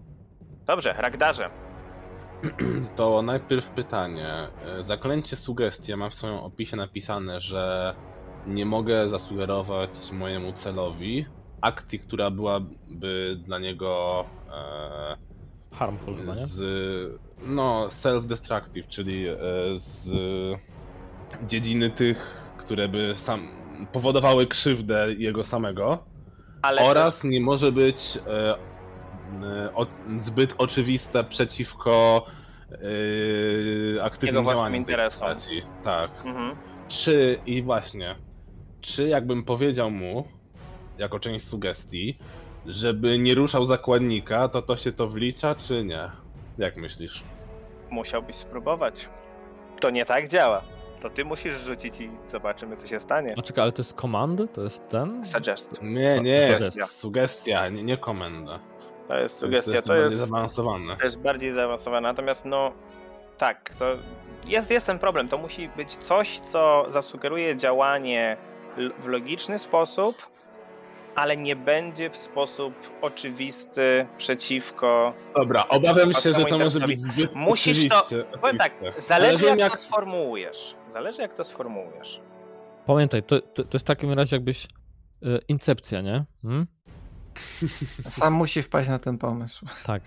Dobrze, 0.67 0.95
Ragdarze. 0.99 1.51
To 2.97 3.23
najpierw 3.23 3.71
pytanie. 3.71 4.29
E, 4.65 4.83
Zaklęcie 4.85 5.37
sugestia 5.37 5.97
ma 5.97 6.09
w 6.11 6.15
swoim 6.15 6.35
opisie 6.35 6.77
napisane, 6.77 7.41
że 7.41 7.95
nie 8.47 8.67
mogę 8.67 9.09
zasugerować 9.09 9.91
mojemu 10.13 10.53
celowi 10.53 11.27
akcji, 11.61 11.99
która 11.99 12.31
byłaby 12.31 13.37
dla 13.45 13.59
niego 13.59 14.25
Harmful 15.73 16.17
chyba, 16.17 16.35
nie? 16.35 16.47
z 16.47 17.21
no 17.47 17.87
self-destructive, 17.89 18.89
czyli 18.89 19.29
e, 19.29 19.37
z 19.77 20.11
dziedziny 21.47 21.91
tych, 21.91 22.41
które 22.59 22.89
by 22.89 23.13
sam 23.15 23.49
powodowały 23.93 24.47
krzywdę 24.47 25.07
jego 25.19 25.45
samego. 25.45 26.05
Ale 26.63 26.83
Oraz 26.83 27.25
nie 27.25 27.41
może 27.41 27.73
być 27.73 28.19
e, 28.27 28.55
e, 28.55 29.75
o, 29.75 29.87
zbyt 30.19 30.55
oczywiste 30.59 31.25
przeciwko 31.25 32.25
e, 32.73 34.03
aktywnym 34.03 34.37
Jego 34.45 34.55
działaniom 34.55 34.73
tej 34.73 34.79
interesom. 34.81 35.29
postaci. 35.29 35.63
Tak. 35.83 36.11
Mhm. 36.25 36.57
Czy 36.89 37.39
i 37.47 37.63
właśnie, 37.63 38.17
czy 38.81 39.09
jakbym 39.09 39.45
powiedział 39.45 39.91
mu, 39.91 40.25
jako 40.99 41.21
część 41.21 41.47
sugestii, 41.47 42.19
żeby 42.69 43.19
nie 43.19 43.35
ruszał 43.35 43.65
zakładnika, 43.65 44.49
to 44.49 44.63
to 44.63 44.77
się 44.77 44.93
to 44.93 45.07
wlicza, 45.07 45.55
czy 45.55 45.85
nie? 45.85 46.11
Jak 46.59 46.77
myślisz? 46.77 47.23
Musiałbyś 47.91 48.37
spróbować. 48.37 49.09
To 49.81 49.91
nie 49.91 50.05
tak 50.05 50.29
działa. 50.29 50.63
To 51.03 51.11
ty 51.11 51.25
musisz 51.25 51.55
rzucić 51.61 52.01
i 52.01 52.11
zobaczymy, 52.27 52.77
co 52.77 52.87
się 52.87 53.01
stanie. 53.01 53.35
A 53.39 53.43
czekaj, 53.43 53.63
ale 53.63 53.73
to 53.73 53.83
jest 53.83 54.01
command? 54.01 54.53
To 54.53 54.63
jest 54.63 54.89
ten? 54.89 55.27
Suggest. 55.27 55.83
Nie, 55.83 56.21
nie, 56.21 56.31
jest 56.31 56.77
jest? 56.77 56.99
sugestia, 57.01 57.69
nie, 57.69 57.83
nie 57.83 57.97
komenda. 57.97 58.59
To 59.09 59.19
jest 59.19 59.41
To 59.41 59.47
jest, 59.47 59.65
sugestia. 59.65 59.83
To 59.83 59.89
bardziej 59.89 60.05
jest, 60.05 60.17
zaawansowane. 60.17 60.97
to 60.97 61.05
jest 61.05 61.19
bardziej 61.19 61.53
zaawansowane. 61.53 62.09
Natomiast 62.09 62.45
no, 62.45 62.73
tak, 63.39 63.71
to 63.79 63.85
jest, 64.47 64.71
jest 64.71 64.87
ten 64.87 64.99
problem. 64.99 65.29
To 65.29 65.39
musi 65.39 65.69
być 65.69 65.97
coś, 65.97 66.41
co 66.41 66.85
zasugeruje 66.89 67.57
działanie 67.57 68.37
w 68.99 69.07
logiczny 69.07 69.59
sposób, 69.59 70.17
ale 71.19 71.37
nie 71.37 71.57
będzie 71.57 72.11
w 72.11 72.17
sposób 72.17 72.75
oczywisty 73.03 74.07
przeciwko. 74.17 75.15
Dobra, 75.37 75.69
obawiam 75.69 76.13
się, 76.13 76.33
że 76.33 76.45
to 76.45 76.59
może 76.59 76.81
być 76.81 77.01
zbyt 77.01 77.35
Musisz 77.35 77.89
to-. 77.89 78.05
Powiem 78.41 78.59
tak, 78.59 78.75
zależy 79.09 79.47
jak, 79.47 79.59
jak- 79.59 79.73
to 79.73 79.79
sformułujesz. 79.79 80.77
Zależy 80.93 81.23
jak 81.23 81.35
to 81.35 81.45
sformułujesz. 81.45 82.21
Pamiętaj, 82.87 83.23
to, 83.23 83.41
to, 83.41 83.65
to 83.65 83.71
jest 83.73 83.87
w 83.87 83.89
takim 83.89 84.13
razie 84.13 84.37
jakbyś... 84.37 84.65
y, 84.65 84.69
incepcja, 85.49 86.01
nie? 86.01 86.25
Hmm? 86.43 86.67
Sam 88.19 88.33
musi 88.33 88.63
wpaść 88.63 88.89
na 88.89 88.99
ten 88.99 89.19
pomysł. 89.19 89.67
Tak. 89.87 90.03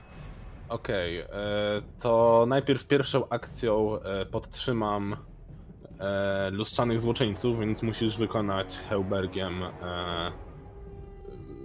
Okej, 0.70 1.20
e, 1.20 1.28
to 2.01 2.45
najpierw 2.47 2.88
pierwszą 2.88 3.30
akcją 3.30 4.01
e, 4.01 4.26
podtrzymam 4.26 5.16
lustrzanych 6.51 6.99
złoczyńców, 6.99 7.59
więc 7.59 7.84
musisz 7.84 8.18
wykonać 8.18 8.80
Heubergiem 8.89 9.64
e, 9.64 9.72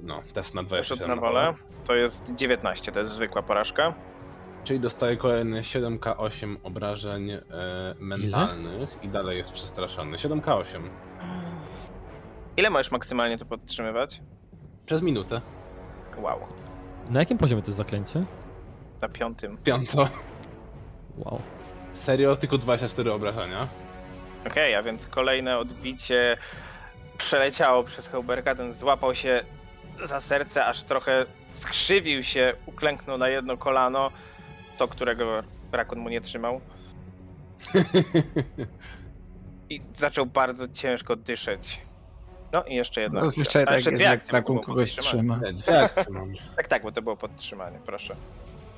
no, 0.07 0.21
test 0.33 0.55
na 0.55 0.61
Rzut 0.63 0.69
27 0.69 1.09
na 1.09 1.17
wolę. 1.17 1.55
To 1.85 1.95
jest 1.95 2.35
19, 2.35 2.93
to 2.93 3.01
jest 3.01 3.13
zwykła 3.13 3.43
porażka. 3.43 3.95
Czyli 4.65 4.81
dostaje 4.81 5.17
kolejne 5.17 5.61
7k8 5.61 6.57
obrażeń 6.63 7.31
e, 7.31 7.41
mentalnych 7.99 8.99
i 9.03 9.09
dalej 9.09 9.39
jest 9.39 9.53
przestraszany. 9.53 10.17
7k8 10.17 10.81
Ile 12.57 12.71
możesz 12.71 12.93
maksymalnie 12.93 13.39
to 13.39 13.45
podtrzymywać? 13.45 14.21
przez 14.87 15.03
minutę. 15.03 15.41
Wow. 16.19 16.39
Na 17.09 17.21
jakim 17.21 17.39
poziomie 17.39 17.63
to 17.63 17.67
jest 17.69 17.77
zaklęcie? 17.77 18.25
Na 19.01 19.09
piątym. 19.09 19.59
Piąto. 19.59 20.09
Wow. 21.19 21.41
Serio, 21.93 22.37
tylko 22.37 22.59
24 22.59 23.13
obrażenia. 23.13 23.69
Okej, 24.47 24.75
a 24.75 24.83
więc 24.83 25.07
kolejne 25.07 25.59
odbicie 25.59 26.37
przeleciało 27.19 27.83
przez 27.83 28.09
Heuberga, 28.09 28.55
ten 28.55 28.73
złapał 28.73 29.15
się 29.15 29.45
za 30.05 30.21
serce, 30.21 30.67
aż 30.67 30.83
trochę 30.83 31.27
skrzywił 31.51 32.23
się, 32.23 32.55
uklęknął 32.67 33.19
na 33.19 33.29
jedno 33.29 33.57
kolano, 33.57 34.11
to 34.79 34.89
którego 34.89 35.43
Rakon 35.73 35.99
mu 35.99 36.09
nie 36.09 36.21
trzymał 36.21 36.61
i 39.71 39.81
zaczął 39.95 40.27
bardzo 40.27 40.69
ciężko 40.69 41.17
dyszeć. 41.17 41.81
No 42.53 42.65
i 42.65 42.75
jeszcze 42.75 43.01
jedna. 43.01 43.21
Zazwyczaj 43.21 43.63
A 43.63 43.67
tak 43.67 43.75
jeszcze 43.75 43.93
dwie 43.93 44.05
jak 44.05 44.21
akcje, 44.21 44.43
było 44.43 44.61
kogoś 44.61 44.97
trzyma. 44.97 45.41
Dwie 45.53 45.83
akcje 45.83 46.13
mam. 46.19 46.35
Tak, 46.57 46.69
tak, 46.69 46.83
bo 46.83 46.93
to 46.93 47.03
było 47.03 47.17
podtrzymanie, 47.17 47.79
proszę. 47.87 48.17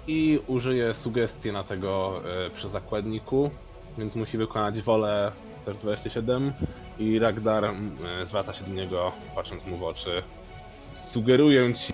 I 0.07 0.41
użyje 0.47 0.95
sugestii 0.95 1.53
na 1.53 1.65
tego 1.65 2.23
e, 2.47 2.51
przy 2.51 2.69
zakładniku, 2.69 3.51
więc 3.99 4.17
musi 4.17 4.39
wykonać 4.39 4.81
wolę 4.81 5.33
też 5.65 5.77
27 5.77 6.53
i 6.99 7.19
Ragdar 7.19 7.65
mm, 7.65 7.97
e, 8.23 8.27
zwraca 8.27 8.53
się 8.53 8.65
do 8.65 8.73
niego, 8.73 9.13
patrząc 9.35 9.67
mu 9.67 9.77
w 9.77 9.83
oczy. 9.83 10.23
Sugeruję 10.95 11.75
ci, 11.75 11.93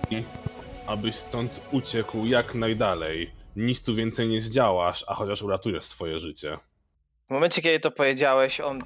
abyś 0.87 1.15
stąd 1.15 1.61
uciekł 1.71 2.25
jak 2.25 2.55
najdalej. 2.55 3.31
Nic 3.55 3.83
tu 3.83 3.95
więcej 3.95 4.27
nie 4.27 4.41
zdziałasz, 4.41 5.05
a 5.07 5.13
chociaż 5.13 5.41
uratujesz 5.41 5.83
swoje 5.83 6.19
życie. 6.19 6.57
W 7.27 7.33
momencie, 7.33 7.61
kiedy 7.61 7.79
to 7.79 7.91
powiedziałeś, 7.91 8.59
on 8.61 8.81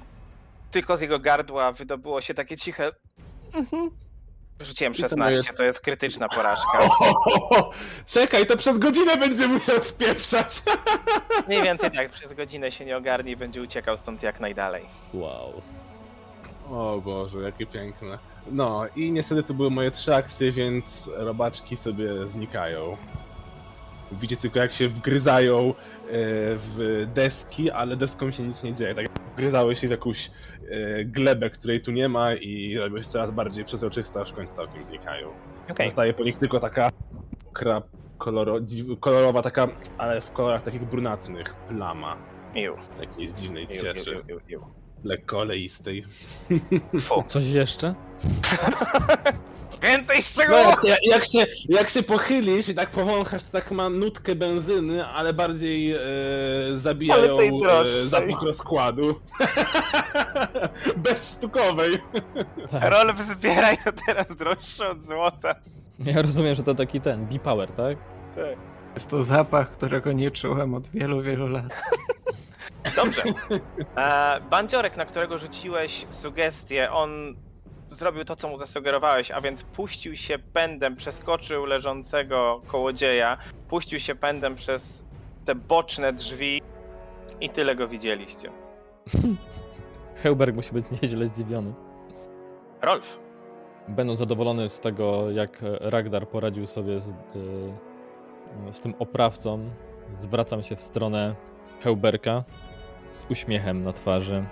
tylko 0.70 0.96
z 0.96 1.00
jego 1.00 1.18
gardła 1.18 1.72
wydobyło 1.72 2.20
się 2.20 2.34
takie 2.34 2.56
ciche. 2.56 2.92
Mhm. 3.54 3.90
Rzuciłem 4.60 4.92
I 4.92 4.96
to 4.96 5.02
16, 5.02 5.42
moje- 5.42 5.56
to 5.56 5.64
jest 5.64 5.80
krytyczna 5.80 6.28
porażka. 6.28 6.78
Czekaj, 8.14 8.46
to 8.46 8.56
przez 8.56 8.78
godzinę 8.78 9.16
będzie 9.16 9.48
musiał 9.48 9.82
spieprzać! 9.82 10.62
Mniej 11.48 11.62
więcej 11.62 11.90
tak, 11.90 12.12
przez 12.12 12.32
godzinę 12.32 12.70
się 12.70 12.84
nie 12.84 12.96
ogarnie 12.96 13.32
i 13.32 13.36
będzie 13.36 13.62
uciekał 13.62 13.96
stąd 13.96 14.22
jak 14.22 14.40
najdalej. 14.40 14.84
Wow. 15.14 15.62
O 16.70 17.00
Boże, 17.04 17.40
jakie 17.40 17.66
piękne. 17.66 18.18
No 18.50 18.86
i 18.96 19.12
niestety 19.12 19.42
to 19.42 19.54
były 19.54 19.70
moje 19.70 19.90
trzy 19.90 20.14
akcje, 20.14 20.52
więc 20.52 21.10
robaczki 21.16 21.76
sobie 21.76 22.28
znikają. 22.28 22.96
Widzicie 24.12 24.36
tylko 24.36 24.58
jak 24.58 24.72
się 24.72 24.88
wgryzają 24.88 25.68
e, 25.68 25.72
w 26.56 27.04
deski, 27.14 27.70
ale 27.70 27.96
deskom 27.96 28.32
się 28.32 28.42
nic 28.42 28.62
nie 28.62 28.72
dzieje. 28.72 28.94
Tak 28.94 29.04
jak 29.04 29.12
wgryzały 29.32 29.76
się 29.76 29.88
w 29.88 29.90
jakąś 29.90 30.30
e, 30.70 31.04
glebę, 31.04 31.50
której 31.50 31.82
tu 31.82 31.90
nie 31.90 32.08
ma 32.08 32.34
i 32.34 32.78
robią 32.78 32.98
się 32.98 33.04
coraz 33.08 33.30
bardziej 33.30 33.64
przezroczyste, 33.64 34.20
aż 34.20 34.30
w 34.32 34.34
końcu 34.34 34.52
całkiem 34.52 34.84
znikają. 34.84 35.28
Okej, 35.70 35.86
Zostaje 35.86 36.14
po 36.14 36.24
nich 36.24 36.38
tylko 36.38 36.60
taka 36.60 36.90
koloro, 38.18 38.60
kolorowa, 39.00 39.42
taka, 39.42 39.68
ale 39.98 40.20
w 40.20 40.32
kolorach 40.32 40.62
takich 40.62 40.84
brunatnych, 40.84 41.54
plama 41.68 42.16
Iu, 42.54 42.74
jakiejś 43.00 43.30
dziwnej 43.30 43.64
iu, 43.64 43.82
cieczy, 43.82 44.12
iu, 44.12 44.36
iu, 44.36 44.40
iu. 44.48 44.64
Lekko 45.04 45.38
oleistej. 45.38 46.04
Fu. 47.00 47.22
Coś 47.28 47.48
jeszcze? 47.48 47.94
Więcej 49.82 50.16
No, 50.16 50.22
szczegółów! 50.22 50.66
jak, 50.66 50.84
jak, 50.84 50.98
jak, 51.02 51.24
się, 51.24 51.46
jak 51.68 51.88
się 51.90 52.02
pochylisz 52.02 52.68
i 52.68 52.74
tak 52.74 52.90
powąchasz, 52.90 53.42
to 53.42 53.50
tak 53.52 53.70
ma 53.70 53.88
nutkę 53.88 54.34
benzyny, 54.34 55.06
ale 55.06 55.34
bardziej 55.34 55.92
e, 55.92 55.98
zabijają 56.74 57.22
Ale 57.22 57.36
tej 57.36 57.48
e, 58.02 58.04
zapach 58.04 58.42
rozkładu. 58.42 59.20
Bezstukowej. 61.04 61.98
Tak. 62.70 62.90
Rolf 62.90 63.18
zbieraj 63.18 63.76
to 63.84 63.90
teraz 64.06 64.36
droższe 64.36 64.90
od 64.90 65.04
złota. 65.04 65.54
Ja 65.98 66.22
rozumiem, 66.22 66.54
że 66.54 66.62
to 66.62 66.74
taki 66.74 67.00
ten, 67.00 67.26
B-Power, 67.26 67.68
tak? 67.68 67.98
Tak. 68.36 68.56
Jest 68.94 69.08
to 69.08 69.22
zapach, 69.22 69.70
którego 69.70 70.12
nie 70.12 70.30
czułem 70.30 70.74
od 70.74 70.88
wielu, 70.88 71.22
wielu 71.22 71.48
lat. 71.48 71.82
Dobrze. 72.96 73.22
E, 73.96 74.40
bandziorek, 74.50 74.96
na 74.96 75.04
którego 75.04 75.38
rzuciłeś 75.38 76.06
sugestię, 76.10 76.92
on 76.92 77.36
zrobił 77.88 78.24
to, 78.24 78.36
co 78.36 78.48
mu 78.48 78.56
zasugerowałeś, 78.56 79.30
a 79.30 79.40
więc 79.40 79.62
puścił 79.62 80.16
się 80.16 80.38
pędem, 80.38 80.96
przeskoczył 80.96 81.66
leżącego 81.66 82.62
kołodzieja, 82.66 83.38
puścił 83.68 83.98
się 83.98 84.14
pędem 84.14 84.54
przez 84.54 85.04
te 85.44 85.54
boczne 85.54 86.12
drzwi 86.12 86.62
i 87.40 87.50
tyle 87.50 87.76
go 87.76 87.88
widzieliście. 87.88 88.50
Heuberg 90.22 90.54
musi 90.54 90.72
być 90.72 90.84
nieźle 91.02 91.26
zdziwiony. 91.26 91.74
Rolf, 92.82 93.18
Będąc 93.88 94.18
zadowolony 94.18 94.68
z 94.68 94.80
tego, 94.80 95.30
jak 95.30 95.58
Ragdar 95.80 96.28
poradził 96.28 96.66
sobie 96.66 97.00
z, 97.00 97.08
y, 97.08 97.12
z 98.70 98.80
tym 98.80 98.94
oprawcą, 98.98 99.70
zwracam 100.12 100.62
się 100.62 100.76
w 100.76 100.82
stronę 100.82 101.34
Heuberka 101.80 102.44
z 103.12 103.26
uśmiechem 103.30 103.84
na 103.84 103.92
twarzy. 103.92 104.44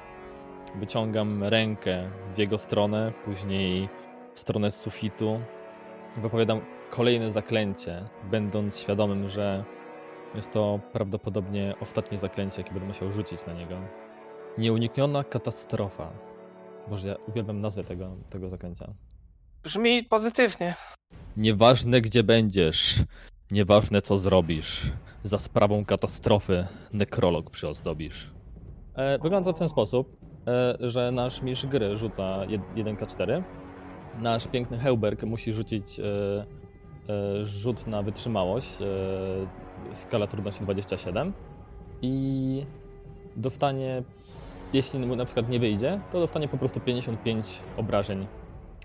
Wyciągam 0.74 1.44
rękę 1.44 2.10
w 2.34 2.38
jego 2.38 2.58
stronę, 2.58 3.12
później 3.24 3.88
w 4.34 4.38
stronę 4.38 4.70
sufitu. 4.70 5.40
Wypowiadam 6.16 6.60
kolejne 6.90 7.32
zaklęcie, 7.32 8.04
będąc 8.30 8.78
świadomym, 8.78 9.28
że 9.28 9.64
jest 10.34 10.52
to 10.52 10.80
prawdopodobnie 10.92 11.74
ostatnie 11.80 12.18
zaklęcie, 12.18 12.60
jakie 12.60 12.72
będę 12.72 12.86
musiał 12.86 13.12
rzucić 13.12 13.46
na 13.46 13.52
niego. 13.52 13.80
Nieunikniona 14.58 15.24
katastrofa. 15.24 16.10
Boże, 16.88 17.08
ja 17.08 17.16
uwielbiam 17.28 17.60
nazwę 17.60 17.84
tego, 17.84 18.16
tego 18.30 18.48
zaklęcia. 18.48 18.88
brzmi 19.62 20.04
pozytywnie. 20.04 20.74
Nieważne 21.36 22.00
gdzie 22.00 22.22
będziesz, 22.22 22.94
nieważne 23.50 24.02
co 24.02 24.18
zrobisz, 24.18 24.92
za 25.22 25.38
sprawą 25.38 25.84
katastrofy 25.84 26.66
nekrolog 26.92 27.50
przyozdobisz. 27.50 28.30
E, 28.98 29.18
wygląda 29.18 29.50
to 29.52 29.56
w 29.56 29.58
ten 29.58 29.68
sposób, 29.68 30.16
e, 30.46 30.74
że 30.80 31.10
nasz 31.12 31.42
mistrz 31.42 31.66
gry 31.66 31.96
rzuca 31.96 32.22
jed- 32.46 32.74
1k4. 32.76 33.42
Nasz 34.20 34.46
piękny 34.48 34.78
Heuberg 34.78 35.22
musi 35.22 35.52
rzucić 35.52 36.00
e, 36.00 36.04
rzut 37.44 37.86
na 37.86 38.02
wytrzymałość, 38.02 38.78
skala 39.92 40.26
trudności 40.26 40.62
27 40.64 41.32
i 42.02 42.66
dostanie, 43.36 44.02
jeśli 44.72 44.98
mu 44.98 45.16
na 45.16 45.24
przykład 45.24 45.48
nie 45.48 45.58
wyjdzie, 45.60 46.00
to 46.12 46.20
dostanie 46.20 46.48
po 46.48 46.58
prostu 46.58 46.80
55 46.80 47.62
obrażeń 47.76 48.26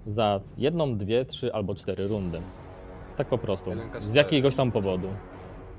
za 0.07 0.39
jedną, 0.57 0.97
dwie, 0.97 1.25
trzy 1.25 1.53
albo 1.53 1.75
cztery 1.75 2.07
rundy. 2.07 2.41
Tak 3.17 3.27
po 3.27 3.37
prostu. 3.37 3.69
Jeden 3.69 3.89
K4. 3.89 4.01
Z 4.01 4.13
jakiegoś 4.13 4.55
tam 4.55 4.71
powodu. 4.71 5.07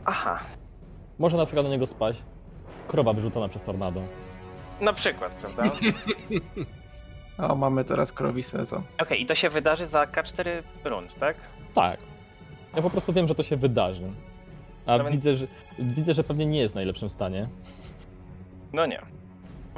Aha, 0.05 0.41
Może 1.19 1.37
na 1.37 1.47
przykład 1.47 1.67
do 1.67 1.71
niego 1.73 1.87
spaść. 1.87 2.23
Krowa 2.89 3.13
wyrzucona 3.13 3.49
przez 3.49 3.63
tornado. 3.63 4.01
na 4.81 4.93
przykład, 4.93 5.33
prawda? 5.33 5.65
Okej, 5.75 5.93
O, 7.39 7.55
mamy 7.55 7.85
teraz 7.85 8.13
krowi 8.13 8.43
sezon. 8.43 8.83
i 9.19 9.27
to 9.27 9.35
się 9.35 9.51
wydarzy 9.51 9.87
za 9.87 10.05
K4 10.05 10.63
rund, 10.85 11.15
tak? 11.15 11.37
Tak. 11.75 12.01
Ja 12.77 12.83
po 12.83 12.91
prostu 12.91 13.13
wiem, 13.13 13.29
że 13.29 13.35
to 13.35 13.43
się 13.43 13.57
wydarzy. 13.57 14.11
A 14.87 14.99
No 14.99 15.05
więc- 15.05 15.17
widzę, 15.17 15.37
że, 15.37 15.47
widzę, 15.79 16.15
że 16.15 16.25
pewnie 16.25 16.47
nie 16.47 16.59
jest 16.61 16.73
w 16.73 16.75
najlepszym 16.75 17.11
stanie. 17.11 17.49
No 18.73 18.87
nie. 18.87 19.01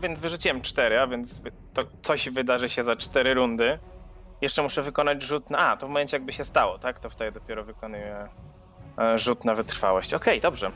Więc 0.02 0.20
wyrzuciłem 0.20 0.60
4, 0.62 1.00
a 1.00 1.06
więc 1.06 1.40
wy- 1.40 1.52
to 1.74 1.82
coś 2.02 2.28
wydarzy 2.28 2.68
się 2.68 2.84
za 2.84 2.96
4 2.96 3.34
rundy. 3.34 3.78
Jeszcze 4.40 4.62
muszę 4.62 4.82
wykonać 4.82 5.22
rzut 5.22 5.50
na. 5.50 5.58
A, 5.58 5.76
to 5.76 5.86
w 5.86 5.90
momencie 5.90 6.16
jakby 6.16 6.32
się 6.32 6.44
stało, 6.44 6.78
tak? 6.78 6.98
To 7.00 7.10
wtedy 7.10 7.32
dopiero 7.40 7.64
wykonuję 7.64 8.28
e, 8.98 9.18
rzut 9.18 9.44
na 9.44 9.54
wytrwałość. 9.54 10.14
Okej, 10.14 10.40
dobrze. 10.40 10.70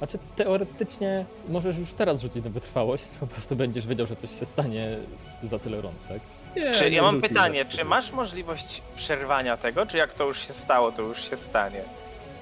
Znaczy, 0.00 0.18
teoretycznie 0.36 1.26
możesz 1.48 1.78
już 1.78 1.92
teraz 1.92 2.20
rzucić 2.20 2.44
na 2.44 2.50
wytrwałość, 2.50 3.04
po 3.20 3.26
prostu 3.26 3.56
będziesz 3.56 3.86
wiedział, 3.86 4.06
że 4.06 4.16
coś 4.16 4.38
się 4.38 4.46
stanie 4.46 4.98
za 5.42 5.58
tyle 5.58 5.80
rund, 5.80 6.08
tak? 6.08 6.20
Nie, 6.56 6.72
Czy, 6.74 6.90
nie 6.90 6.96
ja 6.96 7.02
mam 7.02 7.20
pytanie, 7.22 7.64
czy 7.64 7.84
masz 7.84 8.12
możliwość 8.12 8.82
przerwania 8.96 9.56
tego, 9.56 9.86
czy 9.86 9.96
jak 9.98 10.14
to 10.14 10.24
już 10.26 10.46
się 10.46 10.52
stało, 10.52 10.92
to 10.92 11.02
już 11.02 11.30
się 11.30 11.36
stanie? 11.36 11.84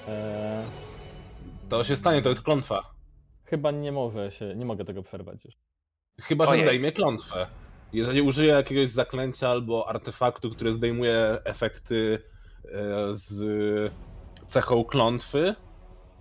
Eee, 0.09 0.65
To 1.69 1.85
się 1.85 1.97
stanie, 1.97 2.23
to 2.23 2.29
jest 2.29 2.43
klątwa. 2.43 2.91
chyba 3.45 3.71
nie 3.71 3.93
może 3.93 4.31
się, 4.31 4.55
nie 4.57 4.65
mogę 4.65 4.85
tego 4.85 5.03
przerwać 5.03 5.45
już. 5.45 5.55
Chyba, 6.21 6.45
że 6.45 6.51
Ojej. 6.51 6.63
zdejmie 6.65 6.93
klątwę. 6.93 7.47
Jeżeli 7.93 8.23
użyję 8.23 8.53
jakiegoś 8.53 8.89
zaklęcia 8.89 9.49
albo 9.51 9.89
artefaktu, 9.89 10.51
który 10.51 10.73
zdejmuje 10.73 11.39
efekty 11.45 12.19
e, 12.65 12.69
z 13.11 13.93
cechą 14.47 14.85
klątwy 14.85 15.55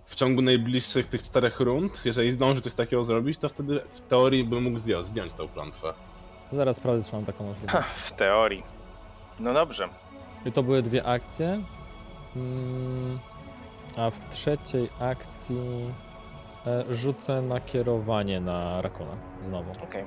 w 0.08 0.14
ciągu 0.14 0.42
najbliższych 0.42 1.06
tych 1.06 1.22
czterech 1.22 1.60
rund, 1.60 2.02
jeżeli 2.06 2.30
zdąży 2.32 2.60
coś 2.60 2.74
takiego 2.74 3.04
zrobić, 3.04 3.38
to 3.38 3.48
wtedy 3.48 3.80
w 3.88 4.00
teorii 4.00 4.44
bym 4.44 4.62
mógł 4.62 4.78
zdjąć, 4.78 5.06
zdjąć 5.06 5.34
tą 5.34 5.48
klątwę. 5.48 5.94
Zaraz 6.52 6.76
sprawdzę, 6.76 7.10
czy 7.10 7.16
mam 7.16 7.24
taką 7.24 7.44
możliwość. 7.44 7.72
Ha, 7.72 7.82
w 7.82 8.12
teorii. 8.12 8.62
No 9.40 9.54
dobrze. 9.54 9.88
I 10.46 10.52
to 10.52 10.62
były 10.62 10.82
dwie 10.82 11.04
akcje. 11.06 11.62
Mm, 12.36 13.18
A 13.96 14.10
w 14.10 14.30
trzeciej 14.34 14.88
akcji 15.00 15.90
e, 16.66 16.84
rzucę 16.94 17.42
nakierowanie 17.42 18.40
na 18.40 18.82
Rakuna 18.82 19.16
znowu. 19.42 19.70
Okej. 19.84 20.04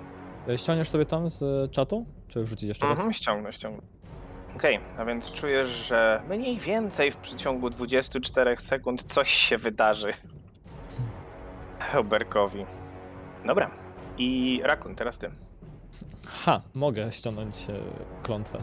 E, 0.50 0.58
Ściągniesz 0.58 0.90
sobie 0.90 1.06
tam 1.06 1.30
z 1.30 1.44
e, 1.44 1.68
czatu? 1.70 2.06
Czy 2.28 2.44
wrzucić 2.44 2.64
jeszcze 2.68 2.86
raz? 2.86 2.96
Mhm, 2.96 3.14
ściągnę, 3.14 3.54
ściągnę. 3.54 3.82
Okej, 4.56 4.80
a 4.98 5.06
więc 5.06 5.32
czujesz, 5.32 5.70
że 5.70 6.22
mniej 6.30 6.58
więcej 6.58 7.12
w 7.12 7.18
przeciągu 7.18 7.70
24 7.70 8.58
sekund 8.58 9.04
coś 9.04 9.30
się 9.32 9.58
wydarzy. 9.58 10.12
Heuberkowi. 11.80 12.66
Dobra. 13.46 13.72
I 14.18 14.62
Rakun, 14.64 14.96
teraz 14.96 15.18
ty. 15.18 15.32
Ha, 16.26 16.62
mogę 16.74 17.12
ściągnąć 17.12 17.70
e, 17.70 17.74
klątwę. 18.24 18.60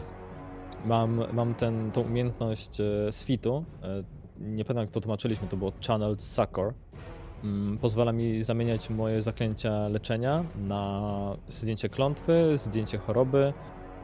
Mam, 0.85 1.23
mam 1.33 1.55
ten, 1.55 1.91
tą 1.91 2.01
umiejętność 2.01 2.81
e, 2.81 3.11
Sfitu. 3.11 3.65
E, 3.83 4.03
nie 4.39 4.65
pamiętam 4.65 4.85
jak 4.85 4.89
to 4.89 5.01
tłumaczyliśmy, 5.01 5.47
to 5.47 5.57
było 5.57 5.71
Channeled 5.87 6.23
Succor. 6.23 6.73
Mm, 7.43 7.77
pozwala 7.77 8.11
mi 8.11 8.43
zamieniać 8.43 8.89
moje 8.89 9.21
zaklęcia 9.21 9.87
leczenia 9.87 10.43
na 10.55 11.11
zdjęcie 11.49 11.89
klątwy, 11.89 12.57
zdjęcie 12.57 12.97
choroby, 12.97 13.53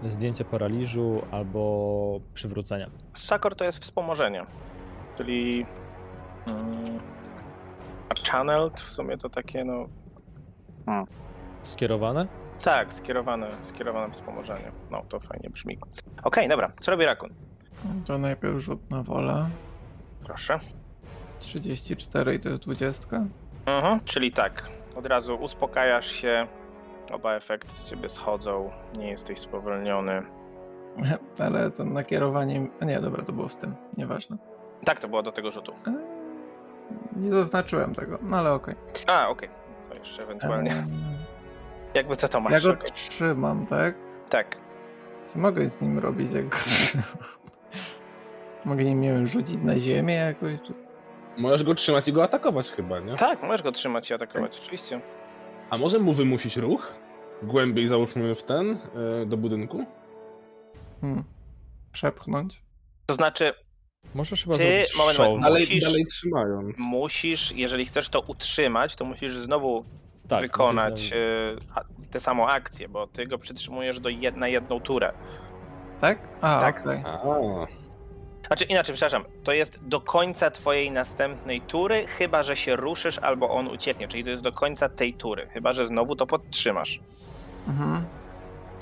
zdjęcie 0.03 0.45
paraliżu 0.45 1.21
albo 1.31 2.19
przywrócenia. 2.33 2.87
Sakor 3.13 3.55
to 3.55 3.65
jest 3.65 3.79
wspomożenie, 3.83 4.45
czyli 5.17 5.65
mm, 6.47 6.99
a 8.09 8.29
channeled 8.31 8.81
w 8.81 8.89
sumie 8.89 9.17
to 9.17 9.29
takie 9.29 9.65
no 9.65 9.85
Skierowane? 11.61 12.27
tak, 12.63 12.93
skierowane, 12.93 13.47
skierowane 13.63 14.13
wspomożenie. 14.13 14.71
No 14.91 15.03
to 15.09 15.19
fajnie 15.19 15.49
brzmi. 15.49 15.77
Okej, 16.23 16.49
dobra, 16.49 16.71
co 16.79 16.91
robi 16.91 17.05
Rakun? 17.05 17.29
To 18.05 18.17
najpierw 18.17 18.59
rzut 18.59 18.89
na 18.89 19.03
wolę. 19.03 19.49
Proszę. 20.25 20.59
34 21.39 22.35
i 22.35 22.39
to 22.39 22.49
jest 22.49 22.61
20. 22.63 23.25
Mhm, 23.65 23.99
czyli 24.05 24.31
tak, 24.31 24.69
od 24.95 25.05
razu 25.05 25.35
uspokajasz 25.35 26.07
się, 26.11 26.47
oba 27.13 27.33
efekty 27.35 27.71
z 27.71 27.83
ciebie 27.83 28.09
schodzą, 28.09 28.71
nie 28.97 29.09
jesteś 29.09 29.39
spowolniony. 29.39 30.21
Ale 31.45 31.71
to 31.71 31.85
nakierowanie. 31.85 32.67
A 32.81 32.85
nie, 32.85 32.99
dobra, 32.99 33.23
to 33.23 33.31
było 33.31 33.47
w 33.47 33.55
tym. 33.55 33.75
Nieważne. 33.97 34.37
Tak, 34.85 34.99
to 34.99 35.07
było 35.07 35.23
do 35.23 35.31
tego 35.31 35.51
rzutu. 35.51 35.73
Eee, 35.87 35.93
Nie 37.15 37.33
zaznaczyłem 37.33 37.95
tego, 37.95 38.17
no 38.21 38.37
ale 38.37 38.53
okej. 38.53 38.75
A, 39.07 39.29
okej, 39.29 39.49
to 39.89 39.95
jeszcze 39.95 40.23
ewentualnie. 40.23 40.71
Eee, 40.71 40.77
Jakby 41.93 42.15
co 42.15 42.27
to 42.27 42.39
masz? 42.39 42.53
Ja 42.53 42.59
go 42.59 42.75
trzymam, 42.93 43.65
tak? 43.65 43.95
Tak. 44.29 44.55
Co 45.27 45.39
mogę 45.39 45.69
z 45.69 45.81
nim 45.81 45.99
robić, 45.99 46.31
jak 46.33 46.49
go 46.49 46.57
trzymam? 46.65 47.05
Mogę 48.65 48.83
nim 48.83 49.27
rzucić 49.27 49.63
na 49.63 49.79
ziemię 49.79 50.13
jakoś? 50.15 50.51
Czy... 50.67 50.73
Możesz 51.37 51.63
go 51.63 51.75
trzymać 51.75 52.07
i 52.07 52.13
go 52.13 52.23
atakować 52.23 52.71
chyba, 52.71 52.99
nie? 52.99 53.15
Tak, 53.15 53.43
możesz 53.43 53.63
go 53.63 53.71
trzymać 53.71 54.09
i 54.09 54.13
atakować, 54.13 54.59
oczywiście. 54.63 55.01
A 55.75 55.77
może 55.77 55.99
mu 55.99 56.13
wymusić 56.13 56.57
ruch? 56.57 56.93
Głębiej 57.43 57.87
załóżmy 57.87 58.35
w 58.35 58.43
ten, 58.43 58.79
e, 59.21 59.25
do 59.25 59.37
budynku? 59.37 59.85
Hmm. 61.01 61.23
Przepchnąć? 61.91 62.61
To 63.05 63.15
znaczy, 63.15 63.53
Możesz 64.13 64.43
chyba 64.43 64.57
Ty- 64.57 64.83
moment, 64.97 65.17
moment. 65.19 65.41
Dalej, 65.43 65.63
Musisz- 65.63 65.83
dalej 65.83 66.05
trzymając. 66.05 66.75
musisz, 66.79 67.51
jeżeli 67.51 67.85
chcesz 67.85 68.09
to 68.09 68.19
utrzymać, 68.21 68.95
to 68.95 69.05
musisz 69.05 69.37
znowu 69.37 69.85
Tak, 70.27 70.41
wykonać 70.41 70.91
musisz 70.91 71.11
y, 71.11 71.57
a- 71.75 71.83
tę 72.11 72.19
samą 72.19 72.47
akcję, 72.47 72.89
bo 72.89 73.07
ty 73.07 73.27
go 73.27 73.37
przytrzymujesz 73.37 73.99
do 73.99 74.09
jed, 74.09 74.37
na 74.37 74.47
jedną 74.47 74.79
turę. 74.79 75.13
Tak? 76.01 76.29
A, 76.41 76.59
Tak. 76.59 76.81
okej. 76.81 77.03
A, 77.05 77.17
Znaczy 78.47 78.63
inaczej, 78.65 78.95
przepraszam, 78.95 79.23
to 79.43 79.53
jest 79.53 79.87
do 79.87 80.01
końca 80.01 80.51
twojej 80.51 80.91
następnej 80.91 81.61
tury, 81.61 82.07
chyba 82.07 82.43
że 82.43 82.55
się 82.57 82.75
ruszysz 82.75 83.19
albo 83.19 83.49
on 83.49 83.67
ucieknie, 83.67 84.07
czyli 84.07 84.23
to 84.23 84.29
jest 84.29 84.43
do 84.43 84.51
końca 84.51 84.89
tej 84.89 85.13
tury, 85.13 85.47
chyba 85.53 85.73
że 85.73 85.85
znowu 85.85 86.15
to 86.15 86.25
podtrzymasz. 86.27 86.99
Mhm. 87.67 88.05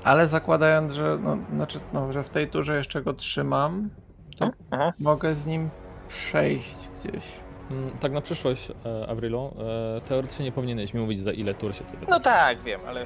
Ale 0.03 0.28
zakładając, 0.28 0.91
że 0.91 1.18
no, 1.24 1.38
znaczy, 1.55 1.80
no, 1.93 2.14
że 2.14 2.24
w 2.24 2.30
tej 2.30 2.47
turze 2.47 2.78
jeszcze 2.78 3.01
go 3.01 3.14
trzymam, 3.14 3.89
to 4.38 4.49
Mhm. 4.72 4.91
mogę 4.99 5.36
z 5.36 5.45
nim 5.45 5.70
przejść 6.07 6.76
gdzieś. 6.99 7.24
Mm, 7.72 7.91
Tak 7.99 8.11
na 8.11 8.22
przyszłość, 8.22 8.72
e, 8.86 9.07
Avrilu, 9.09 9.53
e, 9.97 10.01
teoretycznie 10.01 10.45
nie 10.45 10.51
powinieneś 10.51 10.93
mi 10.93 11.01
mówić 11.01 11.20
za 11.20 11.32
ile 11.32 11.53
tur 11.53 11.76
się 11.76 11.84
wydarzy. 11.84 12.05
No 12.09 12.20
tak, 12.20 12.64
wiem, 12.64 12.82
ale 12.88 13.05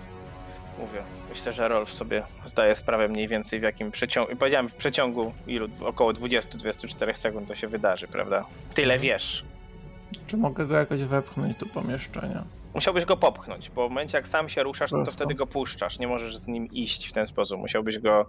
mówię, 0.79 1.01
myślę, 1.29 1.53
że 1.53 1.67
Rolf 1.67 1.89
sobie 1.93 2.23
zdaje 2.45 2.75
sprawę 2.75 3.07
mniej 3.07 3.27
więcej 3.27 3.59
w 3.59 3.63
jakim 3.63 3.91
przeciągu, 3.91 4.35
powiedziałem 4.35 4.69
w 4.69 4.75
przeciągu 4.75 5.33
ilu, 5.47 5.67
około 5.81 6.11
20-24 6.13 7.15
sekund 7.15 7.47
to 7.47 7.55
się 7.55 7.67
wydarzy, 7.67 8.07
prawda? 8.07 8.45
Tyle 8.73 8.99
wiesz. 8.99 9.45
Czy 10.27 10.37
mogę 10.37 10.65
go 10.65 10.75
jakoś 10.75 11.03
wepchnąć 11.03 11.57
do 11.57 11.65
pomieszczenia? 11.65 12.43
Musiałbyś 12.73 13.05
go 13.05 13.17
popchnąć, 13.17 13.69
bo 13.69 13.87
w 13.87 13.89
momencie 13.91 14.17
jak 14.17 14.27
sam 14.27 14.49
się 14.49 14.63
ruszasz, 14.63 14.91
no 14.91 15.05
to 15.05 15.11
wtedy 15.11 15.35
go 15.35 15.47
puszczasz. 15.47 15.99
Nie 15.99 16.07
możesz 16.07 16.37
z 16.37 16.47
nim 16.47 16.67
iść 16.71 17.09
w 17.09 17.13
ten 17.13 17.27
sposób. 17.27 17.59
Musiałbyś 17.59 17.99
go, 17.99 18.25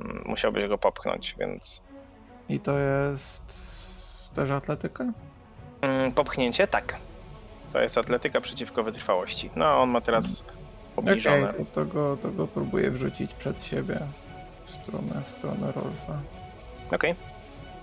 mm, 0.00 0.22
musiałbyś 0.26 0.66
go 0.66 0.78
popchnąć, 0.78 1.34
więc 1.38 1.84
I 2.48 2.60
to 2.60 2.78
jest 2.78 3.42
też 4.34 4.50
atletyka? 4.50 5.04
mm, 5.80 6.12
popchnięcie 6.12 6.66
tak. 6.66 6.96
To 7.72 7.80
jest 7.80 7.98
atletyka 7.98 8.40
przeciwko 8.40 8.82
wytrwałości. 8.82 9.50
No, 9.56 9.82
on 9.82 9.90
ma 9.90 10.00
teraz 10.00 10.40
Okej, 10.42 10.57
obniżone. 10.98 11.52
to, 11.52 11.64
to, 11.64 11.84
go, 11.84 12.16
to 12.16 12.30
go 12.30 12.46
próbuję 12.46 12.90
wrzucić 12.90 13.34
przed 13.34 13.62
siebie 13.62 14.00
w 14.66 14.70
stronę, 14.70 15.22
w 15.26 15.30
stronę 15.30 15.72
Rolfa. 15.72 16.20
Okej, 16.92 17.14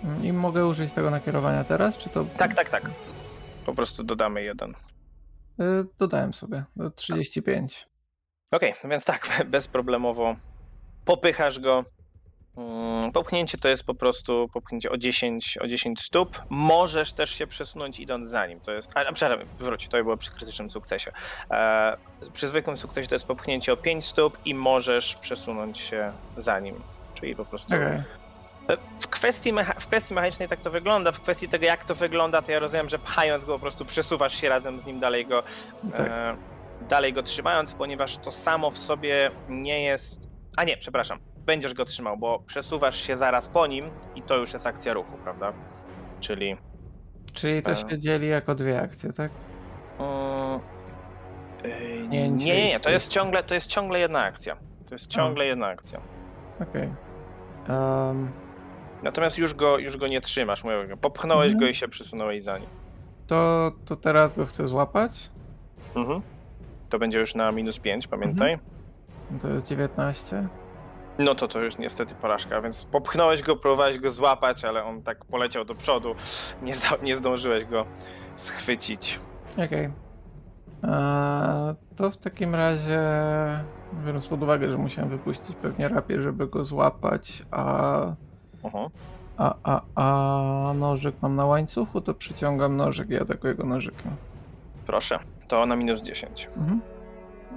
Mm, 0.03 0.25
I 0.25 0.33
mogę 0.33 0.67
użyć 0.67 0.91
tego 0.93 1.09
nakierowania 1.09 1.63
teraz, 1.63 1.97
czy 1.97 2.09
to... 2.09 2.25
tak, 2.25 2.53
tak, 2.53 2.69
tak. 2.69 2.91
Po 3.65 3.73
prostu 3.73 4.03
dodamy 4.03 4.43
jeden. 4.43 4.71
Y, 5.59 5.85
Dodałem 5.99 6.33
sobie, 6.33 6.63
do 6.75 6.91
35. 6.91 7.87
Okej, 8.51 8.73
no 8.83 8.89
więc 8.89 9.05
tak, 9.05 9.29
bezproblemowo 9.45 10.35
popychasz 11.05 11.59
go. 11.59 11.85
Mm, 12.57 13.11
Popchnięcie 13.11 13.57
to 13.57 13.67
jest 13.67 13.83
po 13.83 13.93
prostu 13.95 14.49
popchnięcie 14.53 14.91
o 14.91 14.97
10, 14.97 15.57
o 15.61 15.67
10 15.67 16.01
stóp. 16.01 16.41
Możesz 16.49 17.13
też 17.13 17.29
się 17.29 17.47
przesunąć 17.47 17.99
idąc 17.99 18.29
za 18.29 18.47
nim. 18.47 18.59
To 18.59 18.71
jest. 18.71 18.91
A, 18.97 18.99
a, 18.99 19.13
przepraszam, 19.13 19.47
wróć, 19.59 19.87
to 19.87 19.97
było 20.03 20.17
przy 20.17 20.31
krytycznym 20.31 20.69
sukcesie. 20.69 21.11
E, 21.51 21.97
przy 22.33 22.47
zwykłym 22.47 22.77
sukcesie 22.77 23.07
to 23.09 23.15
jest 23.15 23.25
popchnięcie 23.27 23.73
o 23.73 23.77
5 23.77 24.05
stóp 24.05 24.37
i 24.45 24.53
możesz 24.53 25.15
przesunąć 25.15 25.79
się 25.79 26.11
za 26.37 26.59
nim. 26.59 26.81
Czyli 27.13 27.35
po 27.35 27.45
prostu. 27.45 27.75
Okej. 27.75 28.01
W 28.99 29.07
kwestii, 29.07 29.53
mecha- 29.53 29.79
w 29.79 29.87
kwestii 29.87 30.13
mechanicznej 30.13 30.47
tak 30.49 30.61
to 30.61 30.71
wygląda. 30.71 31.11
W 31.11 31.19
kwestii 31.21 31.49
tego, 31.49 31.65
jak 31.65 31.85
to 31.85 31.95
wygląda, 31.95 32.41
to 32.41 32.51
ja 32.51 32.59
rozumiem, 32.59 32.89
że 32.89 32.99
pchając 32.99 33.45
go 33.45 33.53
po 33.53 33.59
prostu 33.59 33.85
przesuwasz 33.85 34.35
się 34.41 34.49
razem 34.49 34.79
z 34.79 34.85
nim 34.85 34.99
dalej 34.99 35.25
go 35.25 35.43
Tak. 35.91 36.07
e, 36.09 36.37
dalej 36.89 37.13
go 37.13 37.23
trzymając, 37.23 37.73
ponieważ 37.73 38.17
to 38.17 38.31
samo 38.31 38.71
w 38.71 38.77
sobie 38.77 39.31
nie 39.49 39.83
jest. 39.83 40.29
A 40.57 40.63
nie, 40.63 40.77
przepraszam, 40.77 41.19
będziesz 41.45 41.73
go 41.73 41.85
trzymał, 41.85 42.17
bo 42.17 42.39
przesuwasz 42.39 43.01
się 43.01 43.17
zaraz 43.17 43.47
po 43.49 43.67
nim 43.67 43.89
i 44.15 44.21
to 44.21 44.37
już 44.37 44.53
jest 44.53 44.67
akcja 44.67 44.93
ruchu, 44.93 45.17
prawda? 45.23 45.53
Czyli. 46.19 46.57
Czyli 47.33 47.61
to 47.61 47.71
E. 47.71 47.75
się 47.75 47.99
dzieli 47.99 48.27
jako 48.27 48.55
dwie 48.55 48.81
akcje, 48.81 49.13
tak? 49.13 49.31
Yy, 51.63 52.07
nie, 52.07 52.29
nie, 52.29 52.65
nie, 52.69 52.79
to 52.79 52.89
jest 52.89 53.07
ciągle, 53.07 53.43
to 53.43 53.53
jest 53.53 53.67
ciągle 53.67 53.99
jedna 53.99 54.19
akcja. 54.23 54.55
To 54.89 54.95
jest 54.95 55.07
ciągle 55.07 55.45
jedna 55.45 55.67
akcja. 55.67 56.01
Okej. 56.61 56.89
Em, 57.67 58.31
Natomiast 59.03 59.37
już 59.37 59.53
go, 59.53 59.77
już 59.77 59.97
go 59.97 60.07
nie 60.07 60.21
trzymasz, 60.21 60.63
mówię, 60.63 60.97
popchnąłeś 61.01 61.51
Mhm. 61.53 61.59
go 61.59 61.67
i 61.67 61.75
się 61.75 61.87
przesunąłeś 61.87 62.43
za 62.43 62.57
nim. 62.57 62.69
to, 63.27 63.71
to 63.85 63.95
teraz 63.95 64.35
go 64.35 64.45
chcę 64.45 64.67
złapać. 64.67 65.29
Mhm. 65.95 66.21
To 66.89 66.99
będzie 66.99 67.19
już 67.19 67.35
na 67.35 67.51
minus 67.51 67.79
5, 67.79 68.07
pamiętaj. 68.07 68.59
To 69.41 69.47
jest 69.49 69.67
19. 69.67 70.47
No 71.19 71.35
to 71.35 71.47
to 71.47 71.59
już 71.59 71.77
niestety 71.77 72.15
porażka, 72.15 72.61
więc 72.61 72.85
popchnąłeś 72.85 73.41
go, 73.43 73.55
próbowałeś 73.55 73.99
go 73.99 74.09
złapać, 74.11 74.65
ale 74.65 74.83
on 74.83 75.01
tak 75.03 75.25
poleciał 75.25 75.65
do 75.65 75.75
przodu. 75.75 76.15
Nie, 76.61 76.75
zda, 76.75 76.89
nie 77.03 77.15
zdążyłeś 77.15 77.65
go 77.65 77.85
schwycić. 78.35 79.19
Okej. 79.65 79.85
Eee, 80.83 81.75
To 81.95 82.11
w 82.11 82.17
takim 82.17 82.55
razie, 82.55 82.99
biorąc 84.05 84.27
pod 84.27 84.43
uwagę, 84.43 84.71
że 84.71 84.77
musiałem 84.77 85.09
wypuścić 85.09 85.55
pewnie 85.61 85.87
rapię, 85.87 86.21
żeby 86.21 86.47
go 86.47 86.65
złapać, 86.65 87.43
a, 87.51 88.01
Mhm. 88.63 88.89
a, 89.37 89.55
a, 89.63 89.81
a 89.95 90.73
nożyk 90.73 91.15
mam 91.21 91.35
na 91.35 91.45
łańcuchu, 91.45 92.01
to 92.01 92.13
przyciągam 92.13 92.77
nożyk 92.77 93.09
i 93.09 93.21
atakuję 93.21 93.55
go 93.55 93.65
nożykiem. 93.65 94.15
Proszę, 94.85 95.19
to 95.47 95.65
na 95.65 95.75
minus 95.75 96.01
10. 96.01 96.49
Mhm. 96.57 96.81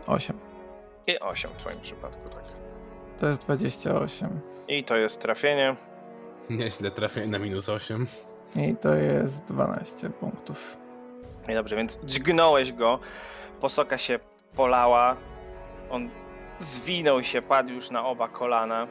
8. 0.07 0.37
I 1.07 1.21
8 1.21 1.51
w 1.51 1.57
twoim 1.57 1.81
przypadku, 1.81 2.29
tak. 2.29 2.48
To 3.21 3.27
jest 3.27 3.41
28. 3.41 4.41
I 4.69 4.85
to 4.85 4.97
jest 4.97 5.23
trafienie. 5.23 5.77
Nieźle 6.51 6.91
trafię 6.91 7.27
na 7.27 7.39
minus 7.39 7.69
8. 7.69 8.07
I 8.57 8.77
to 8.77 8.95
jest 8.95 9.45
12 9.45 10.11
punktów. 10.11 10.77
I 11.49 11.55
dobrze, 11.55 11.77
więc 11.77 11.99
dźgnąłeś 12.05 12.73
go, 12.73 12.99
posoka 13.61 13.99
się 13.99 14.19
polała, 14.57 15.17
on 15.91 16.11
zwinął 16.59 17.23
się, 17.23 17.43
padł 17.43 17.73
już 17.73 17.91
na 17.91 18.07
oba 18.07 18.29
kolana, 18.29 18.87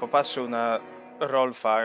popatrzył 0.00 0.48
na 0.48 0.80
Rolfa, 1.20 1.78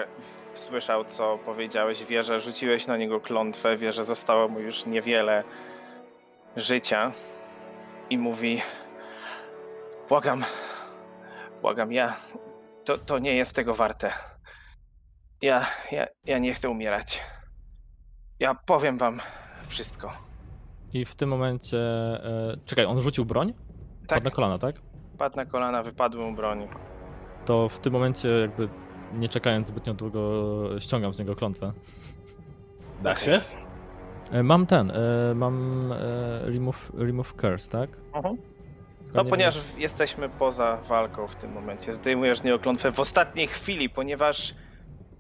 słyszał 0.54 1.06
co 1.06 1.40
powiedziałeś, 1.46 2.06
wie, 2.06 2.24
że 2.24 2.40
rzuciłeś 2.40 2.88
na 2.88 2.98
niego 2.98 3.20
klątwę, 3.20 3.78
wie, 3.78 3.94
że 3.94 4.04
zostało 4.04 4.48
mu 4.48 4.60
już 4.60 4.86
niewiele 4.86 5.44
życia 6.56 7.12
i 8.10 8.18
mówi 8.18 8.62
błagam, 10.10 10.44
błagam, 11.64 11.92
ja, 11.92 12.14
to, 12.86 12.98
to 12.98 13.20
nie 13.20 13.36
jest 13.36 13.56
tego 13.56 13.74
warte. 13.74 14.12
Ja, 15.42 15.66
ja, 15.92 16.08
ja 16.26 16.40
nie 16.40 16.54
chcę 16.54 16.70
umierać. 16.70 17.22
Ja 18.40 18.56
powiem 18.56 18.98
wam 18.98 19.20
wszystko. 19.68 20.14
I 20.94 21.06
w 21.06 21.16
tym 21.16 21.30
momencie. 21.30 21.78
E, 21.78 22.58
czekaj, 22.66 22.86
on 22.86 23.02
rzucił 23.02 23.26
broń? 23.26 23.54
Tak, 24.08 24.18
Padł 24.18 24.26
na 24.26 24.32
kolana, 24.32 24.58
tak? 24.60 24.76
padł 25.18 25.36
na 25.36 25.46
kolana, 25.46 25.84
wypadły 25.84 26.22
mu 26.22 26.36
broni. 26.36 26.68
To 27.46 27.70
w 27.70 27.80
tym 27.80 27.94
momencie, 27.94 28.30
jakby 28.30 28.70
nie 29.14 29.30
czekając 29.30 29.68
zbytnio 29.68 29.94
długo, 29.94 30.20
ściągam 30.80 31.14
z 31.14 31.20
niego 31.20 31.36
klątwę. 31.36 31.74
Da 33.04 33.16
się? 33.16 33.42
E, 34.32 34.44
mam 34.44 34.66
ten, 34.66 34.92
e, 34.92 35.36
mam 35.36 35.92
e, 35.92 35.96
remove, 36.52 36.92
remove 36.98 37.34
curse, 37.34 37.70
tak? 37.72 37.90
Mhm. 38.14 38.38
Tylko 38.38 38.53
No 39.14 39.24
nie 39.24 39.30
ponieważ 39.30 39.56
wiem- 39.56 39.82
jesteśmy 39.82 40.30
poza 40.30 40.76
walką 40.76 41.28
w 41.28 41.36
tym 41.36 41.52
momencie, 41.52 41.94
zdejmujesz 41.94 42.40
z 42.40 42.44
niego 42.44 42.60
klątwę 42.60 42.92
w 42.92 43.00
ostatniej 43.00 43.48
chwili, 43.48 43.90
ponieważ 43.90 44.54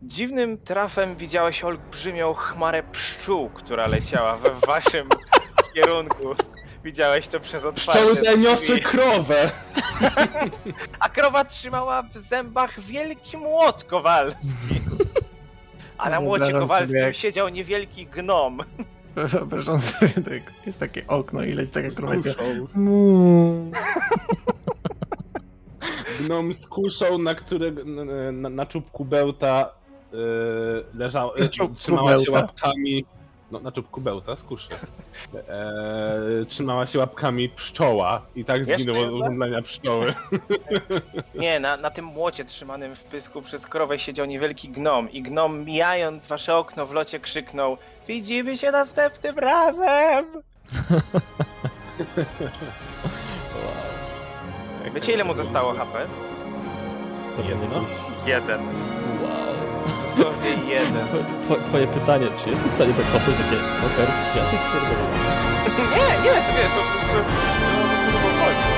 dziwnym 0.01 0.57
trafem 0.57 1.15
widziałeś 1.15 1.63
olbrzymią 1.63 2.33
chmarę 2.33 2.83
pszczół, 2.83 3.49
która 3.49 3.87
leciała 3.87 4.35
we 4.35 4.49
waszym 4.67 5.07
kierunku. 5.75 6.35
Widziałeś 6.83 7.27
to 7.27 7.39
przez 7.39 7.65
otwarte 7.65 8.01
Pszczoły 8.01 8.15
te 8.21 8.37
niosły 8.37 8.79
krowę! 8.79 9.51
A 10.99 11.09
krowa 11.09 11.45
trzymała 11.45 12.03
w 12.03 12.11
zębach 12.13 12.79
wielki 12.79 13.37
młot 13.37 13.83
kowalski. 13.83 14.47
A 15.97 16.09
na 16.09 16.21
młocie 16.21 16.51
kowalskim 16.53 17.13
siedział 17.13 17.49
niewielki 17.49 18.05
gnom. 18.07 18.59
Wyobrażam 19.15 19.81
sobie, 19.81 20.09
tak, 20.13 20.65
jest 20.65 20.79
takie 20.79 21.07
okno 21.07 21.43
i 21.43 21.53
leci 21.53 21.71
taka. 21.71 21.87
Mu. 22.75 23.71
Gnom 26.19 26.53
z 26.53 26.67
kuszą, 26.67 27.17
na 27.17 27.35
którego 27.35 27.81
na, 28.31 28.49
na, 28.49 28.65
czubku 28.65 29.05
bełta 29.05 29.69
yy, 30.13 30.19
leżał, 30.93 31.31
Na 31.37 31.43
yy, 31.43 31.49
czubku 31.49 31.75
trzymała 31.75 32.17
się 32.17 32.31
bełta. 32.31 32.31
łapkami. 32.31 33.05
No, 33.51 33.59
na 33.59 33.71
czubku 33.71 34.01
bełta, 34.01 34.35
z 34.35 34.43
kuszy. 34.43 34.69
E, 35.47 36.45
trzymała 36.47 36.87
się 36.87 36.99
łapkami 36.99 37.49
pszczoła 37.49 38.25
i 38.35 38.45
tak 38.45 38.65
zginęło 38.65 38.99
od 38.99 39.11
urządzenia 39.13 39.61
pszczoły. 39.61 40.13
Nie, 41.35 41.59
na, 41.59 41.77
na 41.77 41.91
tym 41.91 42.05
młocie 42.05 42.45
trzymanym 42.45 42.95
w 42.95 43.03
pysku 43.03 43.41
przez 43.41 43.67
krowę 43.67 43.99
siedział 43.99 44.25
niewielki 44.25 44.69
gnom 44.69 45.11
i 45.11 45.21
gnom 45.21 45.65
mijając 45.65 46.27
wasze 46.27 46.55
okno 46.55 46.85
w 46.85 46.93
locie 46.93 47.19
krzyknął 47.19 47.77
Widzimy 48.07 48.57
się 48.57 48.71
następnym 48.71 49.39
razem! 49.39 50.25
Wiecie 54.93 55.13
ile 55.13 55.23
mu 55.23 55.33
zostało 55.33 55.73
HP? 55.73 56.05
To 57.35 57.41
Jedno? 57.41 57.83
Jeden. 58.25 58.61
Wow. 59.23 59.53
Dosłownie 60.17 60.49
jeden. 60.73 61.07
Twoje, 61.07 61.23
twoje, 61.43 61.63
twoje 61.63 61.87
pytanie, 61.87 62.27
czy 62.37 62.49
jesteś 62.49 62.67
w 62.71 62.73
stanie 62.75 62.93
tak 62.93 63.05
cofnąć 63.05 63.37
takie, 63.37 63.57
okej, 63.85 64.07
czy 64.33 64.37
ja 64.37 64.45
coś? 64.45 64.59
Nie, 65.95 66.23
nie, 66.23 66.33
wiesz, 66.55 66.71
po 66.71 66.81
prostu 66.81 68.72